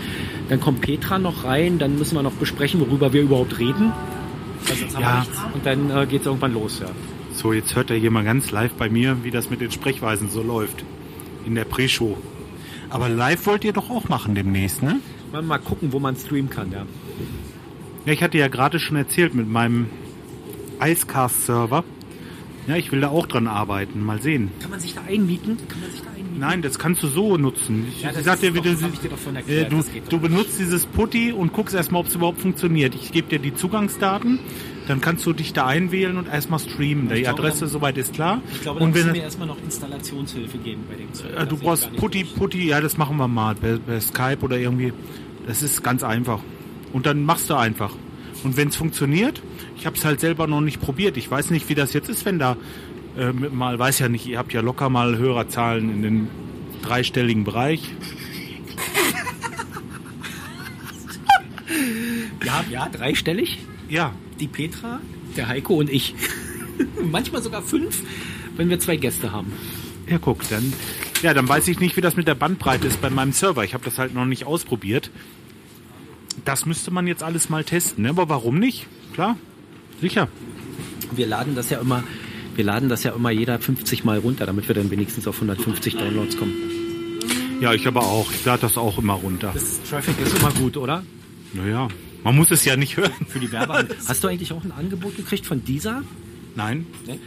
Dann 0.50 0.60
kommt 0.60 0.82
Petra 0.82 1.18
noch 1.18 1.44
rein, 1.44 1.79
dann 1.79 1.98
müssen 1.98 2.15
wir 2.15 2.24
noch 2.24 2.34
besprechen, 2.34 2.79
worüber 2.79 3.13
wir 3.13 3.24
überhaupt 3.24 3.58
reden. 3.58 3.91
Weil 4.69 4.77
sonst 4.77 4.95
haben 4.95 5.01
wir 5.03 5.09
Ja. 5.09 5.19
nichts. 5.19 5.38
Und 5.53 5.65
dann 5.65 5.89
äh, 5.97 6.05
geht's 6.05 6.25
irgendwann 6.25 6.53
los, 6.53 6.79
ja. 6.79 6.88
So, 7.33 7.53
jetzt 7.53 7.75
hört 7.75 7.89
er 7.89 7.97
hier 7.97 8.11
mal 8.11 8.23
ganz 8.23 8.51
live 8.51 8.73
bei 8.73 8.89
mir, 8.89 9.23
wie 9.23 9.31
das 9.31 9.49
mit 9.49 9.61
den 9.61 9.71
Sprechweisen 9.71 10.29
so 10.29 10.41
läuft. 10.41 10.83
In 11.45 11.55
der 11.55 11.65
Pre-Show. 11.65 12.17
Aber 12.89 13.07
live 13.09 13.45
wollt 13.45 13.63
ihr 13.63 13.73
doch 13.73 13.89
auch 13.89 14.09
machen 14.09 14.35
demnächst, 14.35 14.81
ne? 14.83 14.99
Mal, 15.31 15.41
mal 15.41 15.59
gucken, 15.59 15.91
wo 15.93 15.99
man 15.99 16.15
streamen 16.15 16.49
kann, 16.49 16.71
ja. 16.71 16.85
Ja, 18.05 18.13
ich 18.13 18.23
hatte 18.23 18.38
ja 18.38 18.47
gerade 18.47 18.79
schon 18.79 18.97
erzählt 18.97 19.35
mit 19.35 19.47
meinem 19.49 19.88
Icecast-Server. 20.81 21.83
Ja, 22.67 22.75
ich 22.75 22.91
will 22.91 23.01
da 23.01 23.09
auch 23.09 23.25
dran 23.25 23.47
arbeiten. 23.47 24.03
Mal 24.03 24.21
sehen. 24.21 24.51
Kann 24.61 24.71
man 24.71 24.79
sich 24.79 24.93
da 24.95 25.01
einmieten? 25.07 25.57
Kann 25.67 25.79
man 25.81 25.91
sich 25.91 26.01
da 26.01 26.07
einmieten? 26.09 26.18
Nein, 26.39 26.62
das 26.62 26.79
kannst 26.79 27.03
du 27.03 27.08
so 27.08 27.38
nutzen. 27.38 27.88
Ich, 27.89 28.01
Ja, 28.03 28.12
ich 28.12 28.24
sag 28.24 28.39
dir, 28.39 28.53
wie 28.55 28.62
du, 28.62 28.69
äh, 28.69 28.75
du, 28.75 29.69
du 29.69 29.75
nicht. 29.77 30.22
benutzt 30.22 30.60
dieses 30.60 30.86
Putty 30.86 31.31
und 31.31 31.53
guckst 31.53 31.75
erstmal, 31.75 32.01
ob 32.01 32.08
es 32.08 32.15
überhaupt 32.15 32.39
funktioniert. 32.41 32.96
Ich 32.96 33.12
gebe 33.12 33.27
dir 33.27 33.39
die 33.39 33.53
Zugangsdaten, 33.53 34.39
dann 34.88 35.01
kannst 35.01 35.25
du 35.25 35.34
dich 35.34 35.53
da 35.53 35.65
einwählen 35.67 36.17
und 36.17 36.27
erstmal 36.27 36.60
streamen. 36.60 37.10
Die 37.10 37.22
glaube, 37.22 37.39
Adresse 37.39 37.62
dann- 37.62 37.69
soweit 37.69 37.98
ist 37.98 38.13
klar. 38.13 38.41
Ich 38.53 38.62
glaube, 38.62 38.79
da 38.79 38.86
und 38.86 38.91
müssen 38.93 39.08
wenn 39.08 39.13
wir 39.15 39.24
erstmal 39.24 39.48
noch 39.48 39.62
Installationshilfe 39.63 40.58
geben 40.60 40.84
bei 40.89 40.96
dem 40.96 41.13
Zeug. 41.13 41.31
äh, 41.38 41.46
du 41.46 41.58
brauchst 41.58 41.96
Putty. 41.98 42.24
Putty, 42.24 42.67
ja, 42.67 42.81
das 42.81 42.98
machen 42.98 43.17
wir 43.17 43.27
mal 43.27 43.55
per, 43.55 43.77
per 43.77 44.01
Skype 44.01 44.39
oder 44.41 44.58
irgendwie. 44.58 44.93
Das 45.48 45.62
ist 45.62 45.84
ganz 45.84 46.03
einfach. 46.03 46.39
Und 46.93 47.05
dann 47.05 47.24
machst 47.24 47.50
du 47.50 47.55
einfach. 47.55 47.93
Und 48.43 48.55
wenn 48.55 48.69
es 48.69 48.75
funktioniert, 48.75 49.41
ich 49.77 49.86
habe 49.86 49.98
es 49.98 50.05
halt 50.05 50.19
selber 50.22 50.48
noch 50.48 50.62
nicht 50.62 50.79
probiert. 50.81 51.17
Ich 51.17 51.29
weiß 51.29 51.50
nicht, 51.51 51.67
wie 51.69 51.75
das 51.75 51.93
jetzt 51.93 52.10
ist, 52.10 52.25
wenn 52.25 52.39
da 52.39 52.55
äh, 53.19 53.33
mal, 53.33 53.77
weiß 53.77 53.99
ja 53.99 54.09
nicht, 54.09 54.25
ihr 54.27 54.38
habt 54.38 54.53
ja 54.53 54.61
locker 54.61 54.89
mal 54.89 55.17
Hörerzahlen 55.17 55.89
in 55.89 56.01
den 56.01 56.27
dreistelligen 56.81 57.43
Bereich. 57.43 57.81
Ja, 62.43 62.63
ja, 62.69 62.89
dreistellig. 62.89 63.59
Ja, 63.89 64.13
Die 64.39 64.47
Petra, 64.47 65.01
der 65.35 65.47
Heiko 65.47 65.75
und 65.75 65.89
ich. 65.89 66.15
Manchmal 67.11 67.41
sogar 67.43 67.61
fünf, 67.61 68.01
wenn 68.55 68.69
wir 68.69 68.79
zwei 68.79 68.95
Gäste 68.95 69.31
haben. 69.31 69.51
ja, 70.07 70.17
guck, 70.17 70.47
dann, 70.49 70.73
ja, 71.21 71.33
dann 71.33 71.47
weiß 71.47 71.67
ich 71.67 71.79
nicht, 71.79 71.97
wie 71.97 72.01
das 72.01 72.15
mit 72.15 72.27
der 72.27 72.35
Bandbreite 72.35 72.88
ist 72.88 73.01
bei 73.01 73.09
meinem 73.09 73.33
Server. 73.33 73.63
Ich 73.63 73.73
habe 73.73 73.83
das 73.83 73.99
halt 73.99 74.13
noch 74.13 74.25
nicht 74.25 74.45
ausprobiert. 74.45 75.11
Das 76.45 76.65
müsste 76.65 76.91
man 76.91 77.05
jetzt 77.07 77.21
alles 77.23 77.49
mal 77.49 77.63
testen, 77.63 78.03
ne? 78.03 78.09
aber 78.09 78.29
warum 78.29 78.57
nicht? 78.57 78.88
Klar, 79.13 79.38
sicher. 79.99 80.29
Wir 81.11 81.27
laden 81.27 81.55
das 81.55 81.69
ja 81.69 81.79
immer, 81.79 82.03
wir 82.56 82.63
laden 82.63 82.89
das 82.89 83.03
ja 83.03 83.12
immer 83.12 83.32
jeder 83.32 83.60
50 83.60 84.03
Mal 84.03 84.20
runter, 84.20 84.46
damit 84.46 84.68
wir 84.68 84.75
dann 84.75 84.89
wenigstens 84.91 85.27
auf 85.27 85.36
150 85.36 85.96
Downloads 85.96 86.38
kommen. 86.38 86.53
Ja, 87.62 87.74
ich 87.74 87.86
aber 87.88 88.01
auch. 88.01 88.32
Ich 88.32 88.46
lade 88.46 88.62
das 88.62 88.77
auch 88.77 88.98
immer 88.98 89.13
runter. 89.13 89.51
Das 89.53 89.82
Traffic 89.84 90.15
ist 90.22 90.38
immer 90.39 90.51
gut, 90.53 90.77
oder? 90.77 91.03
Naja, 91.53 91.88
man 92.24 92.36
muss 92.36 92.51
es 92.51 92.63
ja 92.65 92.75
nicht 92.77 92.96
hören. 92.98 93.12
Für 93.27 93.39
die 93.39 93.51
Werbe. 93.51 93.88
Hast 94.08 94.24
du 94.24 94.27
eigentlich 94.27 94.53
auch 94.53 94.63
ein 94.63 94.72
Angebot 94.72 95.18
gekriegt 95.18 95.46
von 95.46 95.63
dieser? 95.63 96.03
Nein. 96.56 96.86
Nee. 97.06 97.20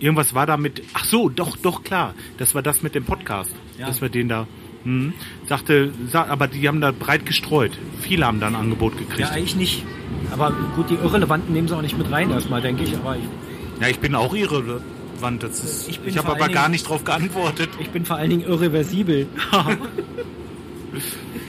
Irgendwas 0.00 0.34
war 0.34 0.44
da 0.46 0.56
mit. 0.56 0.82
Ach 0.92 1.04
so, 1.04 1.28
doch, 1.28 1.56
doch, 1.56 1.82
klar. 1.84 2.14
Das 2.38 2.54
war 2.54 2.62
das 2.62 2.82
mit 2.82 2.94
dem 2.94 3.04
Podcast. 3.04 3.50
Ja. 3.78 3.86
Dass 3.86 4.00
wir 4.00 4.08
den 4.08 4.28
da. 4.28 4.46
Hm, 4.84 5.14
sagte, 5.48 5.92
sa- 6.12 6.26
aber 6.26 6.46
die 6.48 6.66
haben 6.68 6.80
da 6.80 6.92
breit 6.92 7.24
gestreut. 7.26 7.72
Viele 8.00 8.26
haben 8.26 8.38
da 8.40 8.46
ein 8.48 8.54
Angebot 8.54 8.96
gekriegt. 8.98 9.18
Ja, 9.20 9.26
Ja, 9.28 9.32
eigentlich 9.32 9.56
nicht. 9.56 9.84
Aber 10.32 10.52
gut, 10.76 10.90
die 10.90 10.94
Irrelevanten 10.94 11.52
nehmen 11.52 11.66
sie 11.68 11.76
auch 11.76 11.82
nicht 11.82 11.96
mit 11.98 12.10
rein 12.10 12.30
erstmal, 12.30 12.60
denke 12.60 12.84
ich. 12.84 12.94
Aber 12.94 13.16
ich, 13.16 13.22
ich 13.88 13.98
bin 13.98 14.14
auch 14.14 14.34
irrelevant. 14.34 15.42
Das 15.42 15.62
ist, 15.64 15.88
Ich 15.88 16.00
ich 16.04 16.18
habe 16.18 16.28
aber 16.32 16.44
allen 16.44 16.52
gar 16.52 16.62
Dingen- 16.64 16.72
nicht 16.72 16.88
drauf 16.88 17.04
geantwortet. 17.04 17.68
ich 17.80 17.90
bin 17.90 18.04
vor 18.04 18.16
allen 18.16 18.30
Dingen 18.30 18.42
irreversibel. 18.42 19.26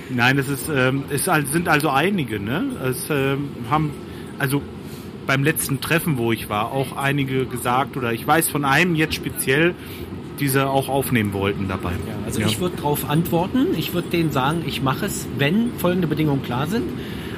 Nein, 0.10 0.38
es 0.38 0.48
ist, 0.50 0.70
ähm, 0.74 1.04
es 1.10 1.26
sind 1.26 1.68
also 1.68 1.90
einige, 1.90 2.40
ne? 2.40 2.66
Es 2.84 3.10
ähm, 3.10 3.50
haben, 3.70 3.92
also 4.40 4.62
beim 5.26 5.44
letzten 5.44 5.82
Treffen, 5.82 6.18
wo 6.18 6.32
ich 6.32 6.50
war, 6.50 6.72
auch 6.72 6.96
einige 6.96 7.46
gesagt, 7.46 7.98
oder 7.98 8.14
ich 8.14 8.26
weiß 8.26 8.48
von 8.50 8.64
einem 8.64 8.96
jetzt 8.96 9.16
speziell, 9.16 9.76
die 10.40 10.48
sie 10.48 10.66
auch 10.66 10.88
aufnehmen 10.88 11.34
wollten 11.34 11.68
dabei. 11.68 11.92
Ja, 11.92 12.14
also 12.26 12.40
ich 12.42 12.60
würde 12.60 12.78
darauf 12.78 13.10
antworten. 13.10 13.68
Ich 13.78 13.94
würde 13.94 14.10
denen 14.10 14.32
sagen, 14.32 14.64
ich 14.66 14.82
mache 14.82 15.08
es, 15.08 15.28
wenn 15.38 15.72
folgende 15.78 16.08
Bedingungen 16.08 16.44
klar 16.44 16.68
sind. 16.68 16.86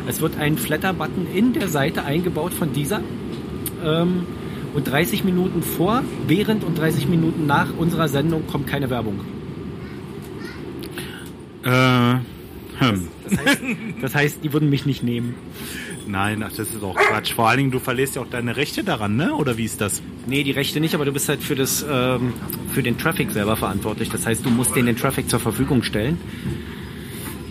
Es 0.08 0.22
wird 0.22 0.38
ein 0.38 0.58
Flatter-Button 0.58 1.28
in 1.34 1.54
der 1.54 1.68
Seite 1.70 2.04
eingebaut 2.04 2.54
von 2.54 2.74
dieser. 2.74 3.02
Ähm, 3.84 4.26
und 4.74 4.88
30 4.88 5.24
Minuten 5.24 5.62
vor, 5.62 6.04
während 6.28 6.64
und 6.64 6.78
30 6.78 7.08
Minuten 7.08 7.46
nach 7.46 7.76
unserer 7.78 8.08
Sendung 8.08 8.48
kommt 8.48 8.68
keine 8.68 8.90
Werbung. 8.90 9.20
Äh, 11.64 12.16
hm. 12.80 13.08
Das 13.30 13.46
heißt, 13.46 13.62
das 14.02 14.16
heißt, 14.16 14.44
die 14.44 14.54
würden 14.54 14.70
mich 14.70 14.86
nicht 14.86 15.04
nehmen. 15.04 15.36
Nein, 16.08 16.42
ach, 16.42 16.50
das 16.50 16.70
ist 16.70 16.84
auch 16.84 16.96
Quatsch. 16.96 17.34
Vor 17.34 17.50
allen 17.50 17.58
Dingen, 17.58 17.72
du 17.72 17.80
verlierst 17.80 18.16
ja 18.16 18.24
auch 18.24 18.30
deine 18.30 18.56
Rechte 18.56 18.84
daran, 18.84 19.16
ne? 19.16 19.36
Oder 19.36 19.58
wie 19.58 19.66
ist 19.66 19.80
das? 19.80 20.02
Nee, 20.26 20.44
die 20.44 20.52
Rechte 20.52 20.80
nicht, 20.80 20.96
aber 20.96 21.06
du 21.06 21.12
bist 21.12 21.30
halt 21.30 21.44
für, 21.44 21.56
das, 21.56 21.86
ähm, 21.88 22.34
für 22.74 22.82
den 22.82 22.98
Traffic 22.98 23.30
selber 23.32 23.56
verantwortlich. 23.56 24.10
Das 24.10 24.26
heißt, 24.26 24.44
du 24.44 24.50
musst 24.50 24.76
denen 24.76 24.88
den 24.88 24.98
Traffic 24.98 25.30
zur 25.30 25.40
Verfügung 25.40 25.84
stellen. 25.84 26.18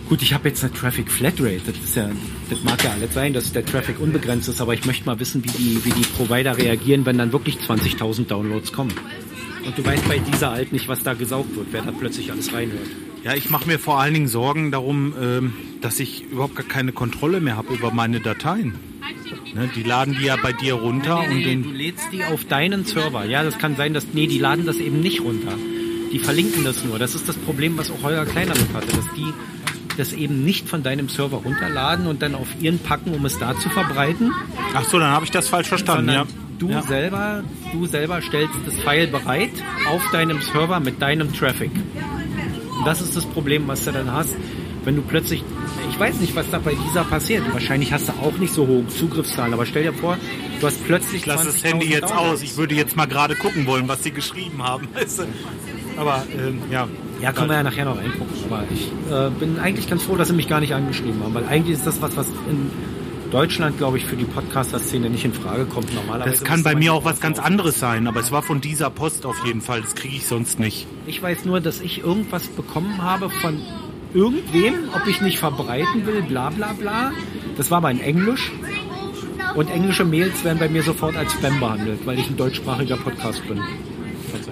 Gut, 0.09 0.23
ich 0.23 0.33
habe 0.33 0.49
jetzt 0.49 0.63
eine 0.63 0.73
Traffic 0.73 1.11
Flatrate. 1.11 1.61
Das, 1.67 1.75
ist 1.77 1.95
ja, 1.95 2.09
das 2.49 2.63
mag 2.63 2.83
ja 2.83 2.91
alles 2.91 3.13
sein, 3.13 3.31
dass 3.31 3.51
der 3.51 3.63
Traffic 3.63 3.99
unbegrenzt 3.99 4.49
ist, 4.49 4.59
aber 4.59 4.73
ich 4.73 4.83
möchte 4.85 5.05
mal 5.05 5.19
wissen, 5.19 5.43
wie 5.45 5.51
die, 5.51 5.85
wie 5.85 5.91
die 5.91 6.01
Provider 6.01 6.57
reagieren, 6.57 7.05
wenn 7.05 7.19
dann 7.19 7.31
wirklich 7.31 7.57
20.000 7.57 8.25
Downloads 8.25 8.73
kommen. 8.73 8.91
Und 9.63 9.77
du 9.77 9.85
weißt 9.85 10.07
bei 10.07 10.17
dieser 10.17 10.49
halt 10.49 10.73
nicht, 10.73 10.87
was 10.87 11.03
da 11.03 11.13
gesaugt 11.13 11.55
wird, 11.55 11.67
wer 11.71 11.83
da 11.83 11.91
plötzlich 11.91 12.31
alles 12.31 12.51
reinhört. 12.51 12.87
Ja, 13.23 13.35
ich 13.35 13.51
mache 13.51 13.67
mir 13.67 13.77
vor 13.77 13.99
allen 13.99 14.15
Dingen 14.15 14.27
Sorgen 14.27 14.71
darum, 14.71 15.13
ähm, 15.21 15.53
dass 15.81 15.99
ich 15.99 16.23
überhaupt 16.23 16.55
gar 16.55 16.65
keine 16.65 16.91
Kontrolle 16.91 17.39
mehr 17.39 17.55
habe 17.55 17.75
über 17.75 17.91
meine 17.91 18.19
Dateien. 18.19 18.73
Ne, 19.53 19.69
die 19.75 19.83
laden 19.83 20.15
die 20.19 20.25
ja 20.25 20.37
bei 20.41 20.53
dir 20.53 20.73
runter 20.73 21.19
und 21.19 21.29
Nee, 21.35 21.43
den, 21.43 21.63
du 21.63 21.69
lädst 21.69 22.11
die 22.11 22.23
auf 22.23 22.45
deinen 22.45 22.85
Server. 22.85 23.25
Ja, 23.25 23.43
das 23.43 23.59
kann 23.59 23.75
sein, 23.75 23.93
dass. 23.93 24.07
Nee, 24.13 24.25
die 24.25 24.39
laden 24.39 24.65
das 24.65 24.77
eben 24.77 25.01
nicht 25.01 25.21
runter. 25.21 25.53
Die 26.11 26.19
verlinken 26.19 26.63
das 26.63 26.83
nur. 26.83 26.97
Das 26.97 27.13
ist 27.13 27.29
das 27.29 27.35
Problem, 27.37 27.77
was 27.77 27.91
auch 27.91 28.01
Holger 28.01 28.25
Kleiner 28.25 28.55
mit 28.55 28.73
hatte, 28.73 28.87
dass 28.87 29.05
die 29.15 29.31
das 29.99 30.13
eben 30.13 30.43
nicht 30.43 30.67
von 30.69 30.83
deinem 30.83 31.09
Server 31.09 31.37
runterladen 31.37 32.07
und 32.07 32.21
dann 32.21 32.35
auf 32.35 32.47
ihren 32.61 32.79
packen, 32.79 33.13
um 33.13 33.25
es 33.25 33.37
da 33.37 33.55
zu 33.57 33.69
verbreiten, 33.69 34.31
Ach 34.73 34.83
so, 34.83 34.99
dann 34.99 35.11
habe 35.11 35.25
ich 35.25 35.31
das 35.31 35.47
falsch 35.49 35.67
verstanden, 35.67 36.09
ja. 36.09 36.25
du 36.59 36.69
ja. 36.69 36.81
selber, 36.83 37.43
du 37.71 37.85
selber 37.85 38.21
stellst 38.21 38.55
das 38.65 38.75
File 38.79 39.07
bereit 39.07 39.51
auf 39.89 40.01
deinem 40.11 40.41
Server 40.41 40.79
mit 40.79 41.01
deinem 41.01 41.33
Traffic. 41.33 41.71
Und 42.77 42.85
das 42.85 43.01
ist 43.01 43.15
das 43.15 43.25
Problem, 43.25 43.67
was 43.67 43.83
du 43.83 43.91
dann 43.91 44.11
hast, 44.11 44.35
wenn 44.85 44.95
du 44.95 45.01
plötzlich, 45.01 45.43
ich 45.89 45.99
weiß 45.99 46.19
nicht, 46.19 46.35
was 46.35 46.49
da 46.49 46.59
bei 46.59 46.75
dieser 46.75 47.03
passiert. 47.03 47.43
Wahrscheinlich 47.51 47.91
hast 47.91 48.07
du 48.07 48.13
auch 48.13 48.37
nicht 48.37 48.53
so 48.53 48.67
hohe 48.67 48.87
Zugriffszahlen, 48.87 49.53
aber 49.53 49.65
stell 49.65 49.83
dir 49.83 49.93
vor, 49.93 50.17
du 50.59 50.67
hast 50.67 50.85
plötzlich 50.85 51.21
Ich 51.21 51.25
lasse 51.25 51.47
das 51.47 51.57
20.000 51.57 51.67
Handy 51.67 51.89
jetzt 51.89 52.09
Downloads. 52.09 52.33
aus. 52.33 52.41
Ich 52.41 52.57
würde 52.57 52.75
jetzt 52.75 52.95
mal 52.95 53.05
gerade 53.05 53.35
gucken 53.35 53.65
wollen, 53.65 53.87
was 53.87 54.03
sie 54.03 54.11
geschrieben 54.11 54.63
haben. 54.63 54.87
Aber 55.97 56.25
ähm, 56.37 56.61
ja, 56.71 56.87
Ja, 57.21 57.33
können 57.33 57.49
wir 57.49 57.57
ja 57.57 57.63
nachher 57.63 57.85
noch 57.85 57.97
reingucken. 57.97 58.35
Aber 58.49 58.63
ich 58.71 58.91
äh, 59.11 59.29
bin 59.39 59.59
eigentlich 59.59 59.89
ganz 59.89 60.03
froh, 60.03 60.15
dass 60.15 60.29
sie 60.29 60.33
mich 60.33 60.47
gar 60.47 60.59
nicht 60.59 60.73
angeschrieben 60.73 61.21
haben, 61.23 61.33
weil 61.33 61.45
eigentlich 61.45 61.77
ist 61.77 61.85
das 61.85 62.01
was, 62.01 62.15
was 62.15 62.27
in 62.49 62.71
Deutschland, 63.31 63.77
glaube 63.77 63.97
ich, 63.97 64.05
für 64.05 64.15
die 64.15 64.25
Podcaster-Szene 64.25 65.09
nicht 65.09 65.25
in 65.25 65.33
Frage 65.33 65.65
kommt. 65.65 65.93
Normalerweise 65.93 66.31
Das 66.31 66.43
kann 66.43 66.63
bei 66.63 66.75
mir 66.75 66.93
auch 66.93 67.05
was 67.05 67.19
ganz 67.19 67.37
anderes 67.37 67.79
sein, 67.79 68.07
aber 68.07 68.19
es 68.19 68.31
war 68.31 68.41
von 68.41 68.61
dieser 68.61 68.89
Post 68.89 69.25
auf 69.25 69.45
jeden 69.45 69.61
Fall. 69.61 69.81
Das 69.81 69.95
kriege 69.95 70.15
ich 70.15 70.25
sonst 70.25 70.59
nicht. 70.59 70.87
Ich 71.05 71.21
weiß 71.21 71.45
nur, 71.45 71.59
dass 71.59 71.79
ich 71.81 71.99
irgendwas 71.99 72.47
bekommen 72.47 73.01
habe 73.01 73.29
von 73.29 73.61
irgendwem, 74.13 74.89
ob 74.95 75.07
ich 75.07 75.21
nicht 75.21 75.39
verbreiten 75.39 76.05
will, 76.05 76.23
bla 76.23 76.49
bla 76.49 76.73
bla. 76.73 77.11
Das 77.57 77.69
war 77.69 77.79
aber 77.79 77.91
in 77.91 77.99
Englisch. 77.99 78.51
Und 79.55 79.69
englische 79.69 80.05
Mails 80.05 80.43
werden 80.43 80.59
bei 80.59 80.69
mir 80.69 80.83
sofort 80.83 81.15
als 81.15 81.33
Spam 81.33 81.59
behandelt, 81.59 82.05
weil 82.05 82.19
ich 82.19 82.29
ein 82.29 82.37
deutschsprachiger 82.37 82.97
Podcast 82.97 83.47
bin. 83.47 83.59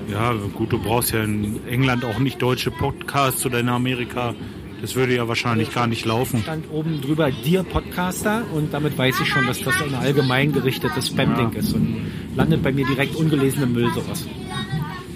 Ja, 0.10 0.34
gut, 0.54 0.72
du 0.72 0.80
brauchst 0.80 1.12
ja 1.12 1.24
in 1.24 1.66
England 1.68 2.06
auch 2.06 2.20
nicht 2.20 2.42
deutsche 2.42 2.72
Podcasts 2.72 3.46
oder 3.46 3.60
in 3.60 3.70
Amerika. 3.70 4.36
Das 4.82 4.96
würde 4.96 5.16
ja 5.16 5.28
wahrscheinlich 5.28 5.74
gar 5.74 5.88
nicht 5.88 6.06
laufen. 6.06 6.42
stand 6.44 6.70
oben 6.72 7.02
drüber 7.02 7.32
Dear 7.32 7.64
Podcaster 7.64 8.44
und 8.54 8.74
damit 8.74 8.96
weiß 8.98 9.20
ich 9.22 9.28
schon, 9.28 9.48
dass 9.48 9.60
das 9.62 9.82
ein 9.82 9.96
allgemein 9.96 10.54
gerichtetes 10.54 11.08
Spam-Ding 11.08 11.54
ist 11.54 11.74
und 11.74 11.98
landet 12.36 12.62
bei 12.62 12.72
mir 12.72 12.86
direkt 12.86 13.16
ungelesene 13.16 13.66
Müll 13.66 13.90
sowas. 13.96 14.26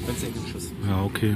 Wenn's 0.08 0.24
Englisch 0.24 0.56
ist. 0.58 0.74
Ja, 0.90 1.04
okay. 1.04 1.36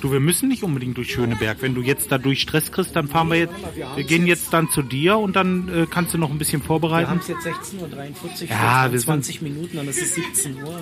Du, 0.00 0.10
wir 0.10 0.18
müssen 0.18 0.48
nicht 0.48 0.62
unbedingt 0.64 0.96
durch 0.96 1.12
Schöneberg. 1.12 1.58
Wenn 1.60 1.74
du 1.74 1.82
jetzt 1.82 2.10
dadurch 2.10 2.40
Stress 2.40 2.72
kriegst, 2.72 2.96
dann 2.96 3.06
fahren 3.06 3.28
wir 3.30 3.36
jetzt. 3.38 3.54
Wir 3.94 4.04
gehen 4.04 4.26
jetzt 4.26 4.52
dann 4.52 4.68
zu 4.70 4.82
dir 4.82 5.16
und 5.18 5.36
dann 5.36 5.68
äh, 5.68 5.86
kannst 5.88 6.12
du 6.14 6.18
noch 6.18 6.30
ein 6.30 6.38
bisschen 6.38 6.62
Wir 6.62 6.66
vorbereiten. 6.66 7.10
haben 7.10 7.20
es 7.20 7.28
jetzt 7.28 7.46
16.43 7.46 7.80
Uhr, 7.80 8.48
Ja, 8.48 8.86
ja, 8.86 8.92
wir 8.92 8.98
sind- 8.98 9.06
20 9.06 9.42
Minuten, 9.42 9.76
dann 9.76 9.86
ist 9.86 10.00
es 10.02 10.14
17 10.14 10.54
Uhr. 10.64 10.80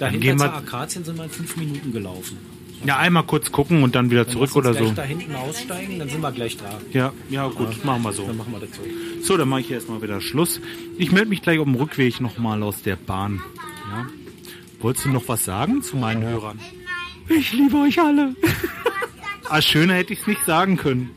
Dahinter 0.00 0.20
gehen 0.26 0.38
wir- 0.40 0.46
zur 0.46 0.54
Akazien 0.56 1.04
sind 1.04 1.16
wir 1.16 1.24
in 1.24 1.30
5 1.30 1.56
Minuten 1.56 1.92
gelaufen. 1.92 2.38
Ja, 2.84 2.96
einmal 2.96 3.24
kurz 3.24 3.52
gucken 3.52 3.82
und 3.82 3.94
dann 3.94 4.10
wieder 4.10 4.24
Dann 4.24 4.32
zurück 4.32 4.56
oder 4.56 4.72
gleich 4.72 4.88
so. 4.88 4.94
da 4.94 5.02
hinten 5.02 5.34
aussteigen, 5.34 5.98
dann 5.98 6.08
sind 6.08 6.22
wir 6.22 6.32
gleich 6.32 6.56
da. 6.56 6.80
Ja, 6.92 7.12
ja, 7.28 7.46
gut, 7.48 7.84
machen 7.84 8.02
wir 8.02 8.12
so. 8.14 8.26
Dann 8.26 8.38
machen 8.38 8.52
wir 8.52 8.60
das 8.60 8.70
so. 8.74 8.82
So, 9.22 9.36
dann 9.36 9.48
mache 9.50 9.60
ich 9.60 9.70
erstmal 9.70 10.00
wieder 10.00 10.20
Schluss. 10.22 10.60
Ich 10.96 11.12
melde 11.12 11.28
mich 11.28 11.42
gleich 11.42 11.58
auf 11.58 11.66
dem 11.66 11.74
Rückweg 11.74 12.20
nochmal 12.22 12.62
aus 12.62 12.80
der 12.82 12.96
Bahn. 12.96 13.42
Ja. 13.90 14.06
Wolltest 14.80 15.04
du 15.04 15.10
noch 15.10 15.28
was 15.28 15.44
sagen 15.44 15.82
zu 15.82 15.98
meinen 15.98 16.22
Hörern? 16.22 16.58
Ich 17.28 17.52
liebe 17.52 17.76
euch 17.76 18.00
alle. 18.00 18.34
ah, 19.50 19.60
schöner 19.60 19.94
hätte 19.94 20.14
ich 20.14 20.20
es 20.22 20.26
nicht 20.26 20.44
sagen 20.46 20.78
können. 20.78 21.10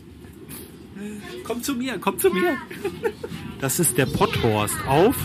Komm 1.45 1.63
zu 1.63 1.75
mir, 1.75 1.97
komm 1.97 2.19
zu 2.19 2.29
mir. 2.29 2.57
Das 3.61 3.79
ist 3.79 3.97
der 3.97 4.05
Potthorst 4.05 4.75
auf. 4.85 5.15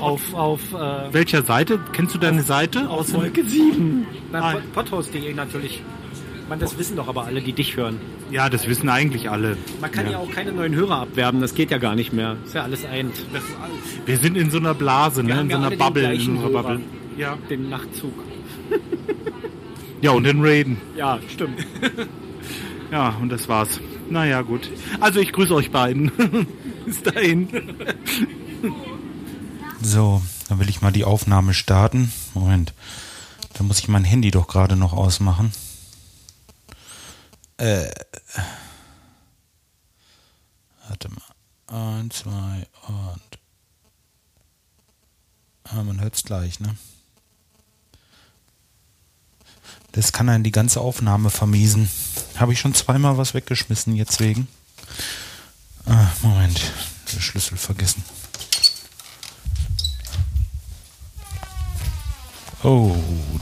Auf, 0.00 0.34
auf, 0.34 0.60
äh, 0.72 1.12
Welcher 1.12 1.42
Seite? 1.42 1.80
Kennst 1.92 2.14
du 2.14 2.18
deine 2.18 2.42
Seite? 2.42 2.88
auf 2.88 3.12
Wolke 3.12 3.44
7. 3.44 4.06
Ah. 4.32 4.52
Nein, 4.52 4.62
Pothaus.de 4.74 5.32
natürlich. 5.34 5.82
Man, 6.48 6.60
das 6.60 6.78
wissen 6.78 6.96
doch 6.96 7.08
aber 7.08 7.24
alle, 7.24 7.40
die 7.40 7.52
dich 7.52 7.76
hören. 7.76 8.00
Ja, 8.30 8.48
das 8.48 8.68
wissen 8.68 8.88
eigentlich 8.88 9.30
alle. 9.30 9.56
Man 9.80 9.90
kann 9.90 10.08
ja. 10.10 10.18
auch 10.18 10.30
keine 10.30 10.52
neuen 10.52 10.74
Hörer 10.74 11.00
abwerben, 11.00 11.40
das 11.40 11.54
geht 11.54 11.70
ja 11.70 11.78
gar 11.78 11.96
nicht 11.96 12.12
mehr. 12.12 12.36
Ist 12.44 12.54
ja 12.54 12.62
alles 12.62 12.84
ein. 12.84 13.10
Das 13.32 13.42
ist 13.42 13.56
alles, 13.60 14.06
Wir 14.06 14.16
sind 14.18 14.36
in 14.36 14.50
so 14.50 14.58
einer 14.58 14.74
Blase, 14.74 15.24
ne? 15.24 15.40
in 15.40 15.50
so 15.50 15.56
ja 15.56 15.66
einer 15.66 15.76
Bubble. 15.76 16.14
In 16.14 16.36
unserer. 16.36 16.62
Bubble. 16.62 16.80
Ja. 17.16 17.36
den 17.50 17.68
Nachtzug. 17.68 18.12
ja, 20.02 20.10
und 20.12 20.24
den 20.24 20.44
Raiden. 20.44 20.76
Ja, 20.96 21.18
stimmt. 21.28 21.66
Ja, 22.90 23.16
und 23.20 23.30
das 23.30 23.48
war's. 23.48 23.80
Naja, 24.10 24.42
gut. 24.42 24.70
Also 25.00 25.20
ich 25.20 25.32
grüße 25.32 25.54
euch 25.54 25.70
beiden. 25.70 26.12
Bis 26.86 27.02
dahin. 27.02 27.48
So, 29.82 30.22
dann 30.48 30.58
will 30.58 30.68
ich 30.68 30.80
mal 30.80 30.92
die 30.92 31.04
Aufnahme 31.04 31.54
starten. 31.54 32.12
Moment. 32.34 32.72
Da 33.54 33.62
muss 33.62 33.78
ich 33.78 33.88
mein 33.88 34.04
Handy 34.04 34.30
doch 34.30 34.48
gerade 34.48 34.76
noch 34.76 34.92
ausmachen. 34.92 35.52
Äh. 37.58 37.90
Warte 40.88 41.08
mal. 41.08 41.98
Eins, 41.98 42.18
zwei 42.18 42.66
und. 42.86 43.38
Ah, 45.64 45.82
man 45.82 46.00
hört's 46.00 46.22
gleich, 46.22 46.60
ne? 46.60 46.76
Das 49.92 50.12
kann 50.12 50.28
einen 50.28 50.44
die 50.44 50.52
ganze 50.52 50.80
Aufnahme 50.80 51.30
vermiesen. 51.30 51.88
Habe 52.36 52.52
ich 52.52 52.60
schon 52.60 52.74
zweimal 52.74 53.16
was 53.16 53.34
weggeschmissen 53.34 53.96
jetzt 53.96 54.20
wegen. 54.20 54.46
Ah, 55.86 56.08
Moment. 56.22 56.60
Der 57.14 57.20
Schlüssel 57.20 57.56
vergessen. 57.56 58.04
Oh, 62.66 62.96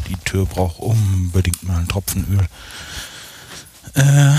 die 0.06 0.16
Tür 0.16 0.44
braucht 0.44 0.78
unbedingt 0.80 1.62
mal 1.62 1.78
einen 1.78 1.88
Tropfen 1.88 2.26
Öl. 2.30 2.46
Äh, 3.94 4.37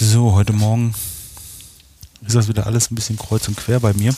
so, 0.00 0.32
heute 0.32 0.54
Morgen 0.54 0.94
ist 2.22 2.34
das 2.34 2.48
wieder 2.48 2.64
alles 2.64 2.90
ein 2.90 2.94
bisschen 2.94 3.18
kreuz 3.18 3.46
und 3.46 3.58
quer 3.58 3.78
bei 3.78 3.92
mir. 3.92 4.14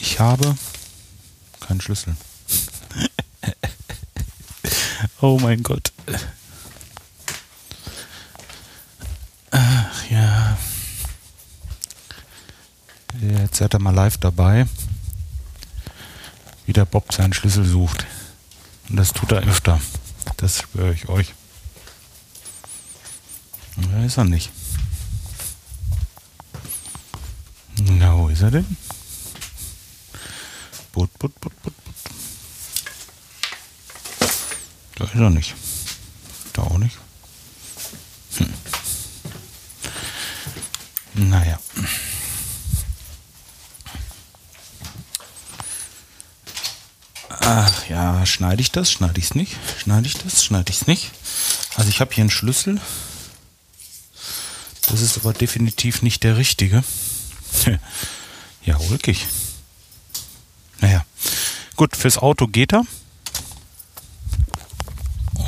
Ich 0.00 0.18
habe 0.18 0.56
keinen 1.60 1.80
Schlüssel. 1.80 2.16
oh 5.20 5.38
mein 5.40 5.62
Gott. 5.62 5.92
Ach 9.52 10.10
ja. 10.10 10.58
Jetzt 13.20 13.58
seid 13.58 13.76
ihr 13.76 13.78
mal 13.78 13.94
live 13.94 14.18
dabei, 14.18 14.66
wie 16.66 16.72
der 16.72 16.84
Bob 16.84 17.12
seinen 17.12 17.32
Schlüssel 17.32 17.64
sucht. 17.64 18.04
Und 18.88 18.96
das 18.96 19.12
tut 19.12 19.32
er 19.32 19.42
öfter. 19.42 19.80
Das 20.38 20.62
schwöre 20.62 20.92
ich 20.92 21.08
euch. 21.08 21.34
Da 23.76 24.04
ist 24.04 24.16
er 24.16 24.24
nicht. 24.24 24.50
Na, 27.80 28.16
wo 28.16 28.28
ist 28.28 28.42
er 28.42 28.50
denn? 28.50 28.76
Put, 30.92 31.16
put, 31.18 31.38
put, 31.40 31.62
put, 31.62 31.74
put. 31.84 31.94
Da 34.96 35.04
ist 35.04 35.14
er 35.14 35.30
nicht. 35.30 35.54
Da 36.54 36.62
auch 36.62 36.78
nicht. 36.78 36.98
Hm. 38.38 38.52
Naja. 41.14 41.58
Ach 47.50 47.88
ja, 47.88 48.26
schneide 48.26 48.60
ich 48.60 48.72
das? 48.72 48.92
Schneide 48.92 49.18
ich 49.18 49.24
es 49.24 49.34
nicht? 49.34 49.56
Schneide 49.78 50.06
ich 50.06 50.18
das? 50.18 50.44
Schneide 50.44 50.70
ich 50.70 50.82
es 50.82 50.86
nicht? 50.86 51.10
Also 51.76 51.88
ich 51.88 52.02
habe 52.02 52.12
hier 52.12 52.20
einen 52.20 52.30
Schlüssel. 52.30 52.78
Das 54.86 55.00
ist 55.00 55.16
aber 55.16 55.32
definitiv 55.32 56.02
nicht 56.02 56.24
der 56.24 56.36
richtige. 56.36 56.84
ja, 58.66 58.76
ulkig. 58.90 59.26
Naja. 60.80 61.06
Gut, 61.76 61.96
fürs 61.96 62.18
Auto 62.18 62.48
geht 62.48 62.74
er. 62.74 62.84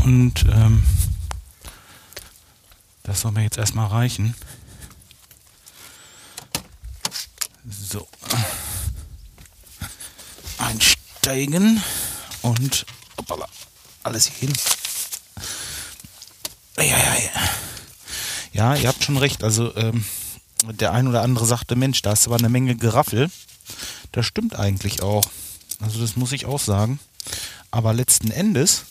Und 0.03 0.43
ähm, 0.51 0.83
das 3.03 3.21
soll 3.21 3.33
mir 3.33 3.43
jetzt 3.43 3.59
erstmal 3.59 3.89
reichen. 3.89 4.35
So. 7.69 8.09
Einsteigen 11.21 11.83
und 12.41 12.87
hoppala, 13.19 13.47
alles 14.03 14.27
hier 14.27 14.49
hin. 14.49 14.57
Ja, 18.53 18.75
ihr 18.75 18.89
habt 18.89 19.05
schon 19.05 19.19
recht. 19.19 19.45
Also 19.45 19.77
ähm, 19.77 20.07
der 20.65 20.93
ein 20.93 21.09
oder 21.09 21.21
andere 21.21 21.45
sagte, 21.45 21.77
Mensch, 21.77 22.01
da 22.01 22.13
ist 22.13 22.27
aber 22.27 22.37
eine 22.37 22.49
Menge 22.49 22.75
Geraffel. 22.75 23.31
Das 24.13 24.25
stimmt 24.25 24.57
eigentlich 24.57 25.03
auch. 25.03 25.25
Also 25.79 26.01
das 26.01 26.17
muss 26.17 26.33
ich 26.33 26.47
auch 26.47 26.59
sagen. 26.59 26.99
Aber 27.71 27.93
letzten 27.93 28.31
Endes 28.31 28.87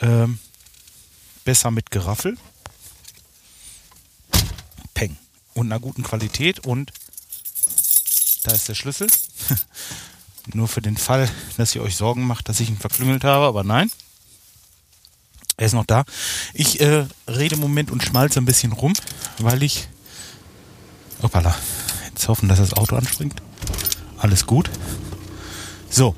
ähm, 0.00 0.40
besser 1.44 1.70
mit 1.70 1.92
Geraffel. 1.92 2.36
Peng. 4.94 5.16
Und 5.54 5.66
einer 5.70 5.80
guten 5.80 6.02
Qualität 6.02 6.66
und 6.66 6.92
da 8.42 8.52
ist 8.52 8.68
der 8.68 8.74
Schlüssel. 8.74 9.08
Nur 10.54 10.68
für 10.68 10.80
den 10.80 10.96
Fall, 10.96 11.28
dass 11.56 11.74
ihr 11.74 11.82
euch 11.82 11.96
Sorgen 11.96 12.26
macht, 12.26 12.48
dass 12.48 12.60
ich 12.60 12.68
ihn 12.70 12.78
verklüngelt 12.78 13.24
habe, 13.24 13.46
aber 13.46 13.64
nein. 13.64 13.90
Er 15.56 15.66
ist 15.66 15.74
noch 15.74 15.84
da. 15.84 16.04
Ich 16.54 16.80
äh, 16.80 17.06
rede 17.26 17.56
im 17.56 17.60
Moment 17.60 17.90
und 17.90 18.02
schmalze 18.02 18.38
ein 18.38 18.44
bisschen 18.44 18.72
rum, 18.72 18.94
weil 19.38 19.62
ich. 19.62 19.88
Hoppala. 21.22 21.54
Jetzt 22.08 22.28
hoffen, 22.28 22.48
dass 22.48 22.60
das 22.60 22.74
Auto 22.74 22.96
anspringt. 22.96 23.42
Alles 24.18 24.46
gut. 24.46 24.70
So. 25.90 26.14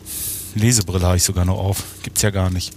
Lesebrille 0.55 1.07
habe 1.07 1.17
ich 1.17 1.23
sogar 1.23 1.45
noch 1.45 1.59
auf. 1.59 1.85
Gibt's 2.03 2.23
ja 2.23 2.31
gar 2.31 2.51
nicht. 2.51 2.75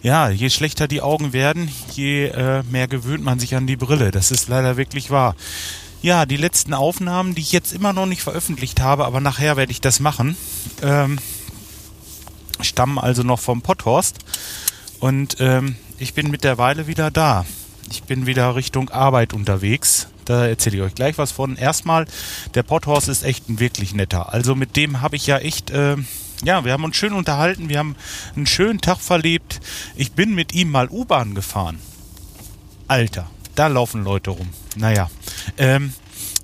Ja, 0.00 0.28
je 0.28 0.48
schlechter 0.48 0.86
die 0.86 1.02
Augen 1.02 1.32
werden, 1.32 1.70
je 1.92 2.26
äh, 2.26 2.62
mehr 2.70 2.86
gewöhnt 2.86 3.24
man 3.24 3.40
sich 3.40 3.56
an 3.56 3.66
die 3.66 3.76
Brille. 3.76 4.12
Das 4.12 4.30
ist 4.30 4.48
leider 4.48 4.76
wirklich 4.76 5.10
wahr. 5.10 5.34
Ja, 6.00 6.26
die 6.26 6.36
letzten 6.36 6.74
Aufnahmen, 6.74 7.34
die 7.34 7.40
ich 7.40 7.52
jetzt 7.52 7.72
immer 7.72 7.92
noch 7.92 8.06
nicht 8.06 8.22
veröffentlicht 8.22 8.80
habe, 8.80 9.04
aber 9.04 9.20
nachher 9.20 9.56
werde 9.56 9.72
ich 9.72 9.80
das 9.80 9.98
machen, 9.98 10.36
ähm, 10.80 11.18
stammen 12.60 12.98
also 12.98 13.24
noch 13.24 13.40
vom 13.40 13.62
Potthorst. 13.62 14.18
Und 15.00 15.36
ähm, 15.40 15.76
ich 15.98 16.14
bin 16.14 16.30
mittlerweile 16.30 16.86
wieder 16.86 17.10
da. 17.10 17.44
Ich 17.90 18.04
bin 18.04 18.26
wieder 18.26 18.54
Richtung 18.54 18.90
Arbeit 18.90 19.32
unterwegs. 19.32 20.08
Da 20.24 20.46
erzähle 20.46 20.76
ich 20.76 20.82
euch 20.82 20.94
gleich 20.94 21.18
was 21.18 21.32
von. 21.32 21.56
Erstmal, 21.56 22.06
der 22.54 22.62
Potthorst 22.62 23.08
ist 23.08 23.24
echt 23.24 23.48
ein 23.48 23.58
wirklich 23.58 23.94
netter. 23.94 24.32
Also 24.32 24.54
mit 24.54 24.76
dem 24.76 25.00
habe 25.00 25.16
ich 25.16 25.26
ja 25.26 25.38
echt, 25.38 25.70
äh, 25.70 25.96
ja, 26.44 26.64
wir 26.64 26.72
haben 26.72 26.84
uns 26.84 26.96
schön 26.96 27.12
unterhalten. 27.12 27.68
Wir 27.68 27.78
haben 27.78 27.96
einen 28.36 28.46
schönen 28.46 28.80
Tag 28.80 29.00
verlebt. 29.00 29.60
Ich 29.96 30.12
bin 30.12 30.34
mit 30.34 30.54
ihm 30.54 30.70
mal 30.70 30.88
U-Bahn 30.88 31.34
gefahren. 31.34 31.80
Alter, 32.86 33.28
da 33.58 33.66
laufen 33.66 34.04
Leute 34.04 34.30
rum. 34.30 34.48
Naja, 34.76 35.10
ähm, 35.56 35.92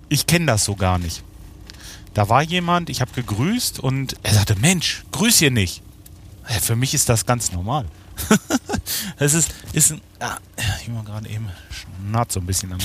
ich 0.09 0.27
kenne 0.27 0.47
das 0.47 0.65
so 0.65 0.75
gar 0.75 0.99
nicht. 0.99 1.23
Da 2.13 2.29
war 2.29 2.43
jemand, 2.43 2.91
ich 2.91 3.01
habe 3.01 3.13
gegrüßt 3.13 3.79
und 3.79 4.17
er 4.23 4.35
sagte, 4.35 4.57
Mensch, 4.57 5.05
grüß 5.13 5.39
hier 5.39 5.51
nicht. 5.51 5.83
Ja, 6.49 6.61
für 6.61 6.77
mich 6.77 6.95
ist 6.95 7.09
das 7.09 7.27
ganz 7.27 7.53
normal. 7.53 7.87
Es 9.17 9.33
ist, 9.33 9.55
ist 9.73 9.93
ein, 9.93 10.01
ah, 10.21 10.37
ich 10.83 10.93
war 10.95 11.05
gerade 11.05 11.29
eben 11.29 11.49
schnarrt 11.71 12.31
so 12.31 12.41
ein 12.41 12.47
bisschen 12.47 12.73
am, 12.73 12.81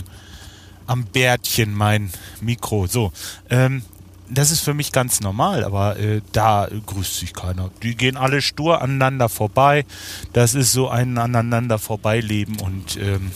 am 0.88 1.04
Bärtchen 1.04 1.74
mein 1.74 2.10
Mikro. 2.40 2.88
So, 2.88 3.12
ähm, 3.50 3.84
das 4.30 4.52
ist 4.52 4.62
für 4.62 4.74
mich 4.74 4.92
ganz 4.92 5.20
normal, 5.20 5.64
aber 5.64 5.98
äh, 5.98 6.22
da 6.32 6.70
grüßt 6.86 7.18
sich 7.18 7.34
keiner. 7.34 7.70
Die 7.84 7.96
gehen 7.96 8.16
alle 8.16 8.42
stur 8.42 8.82
aneinander 8.82 9.28
vorbei. 9.28 9.86
Das 10.34 10.54
ist 10.54 10.72
so 10.72 10.88
ein 10.88 11.18
aneinander 11.18 11.80
vorbeileben 11.80 12.60
und 12.60 12.98
ähm, 12.98 13.32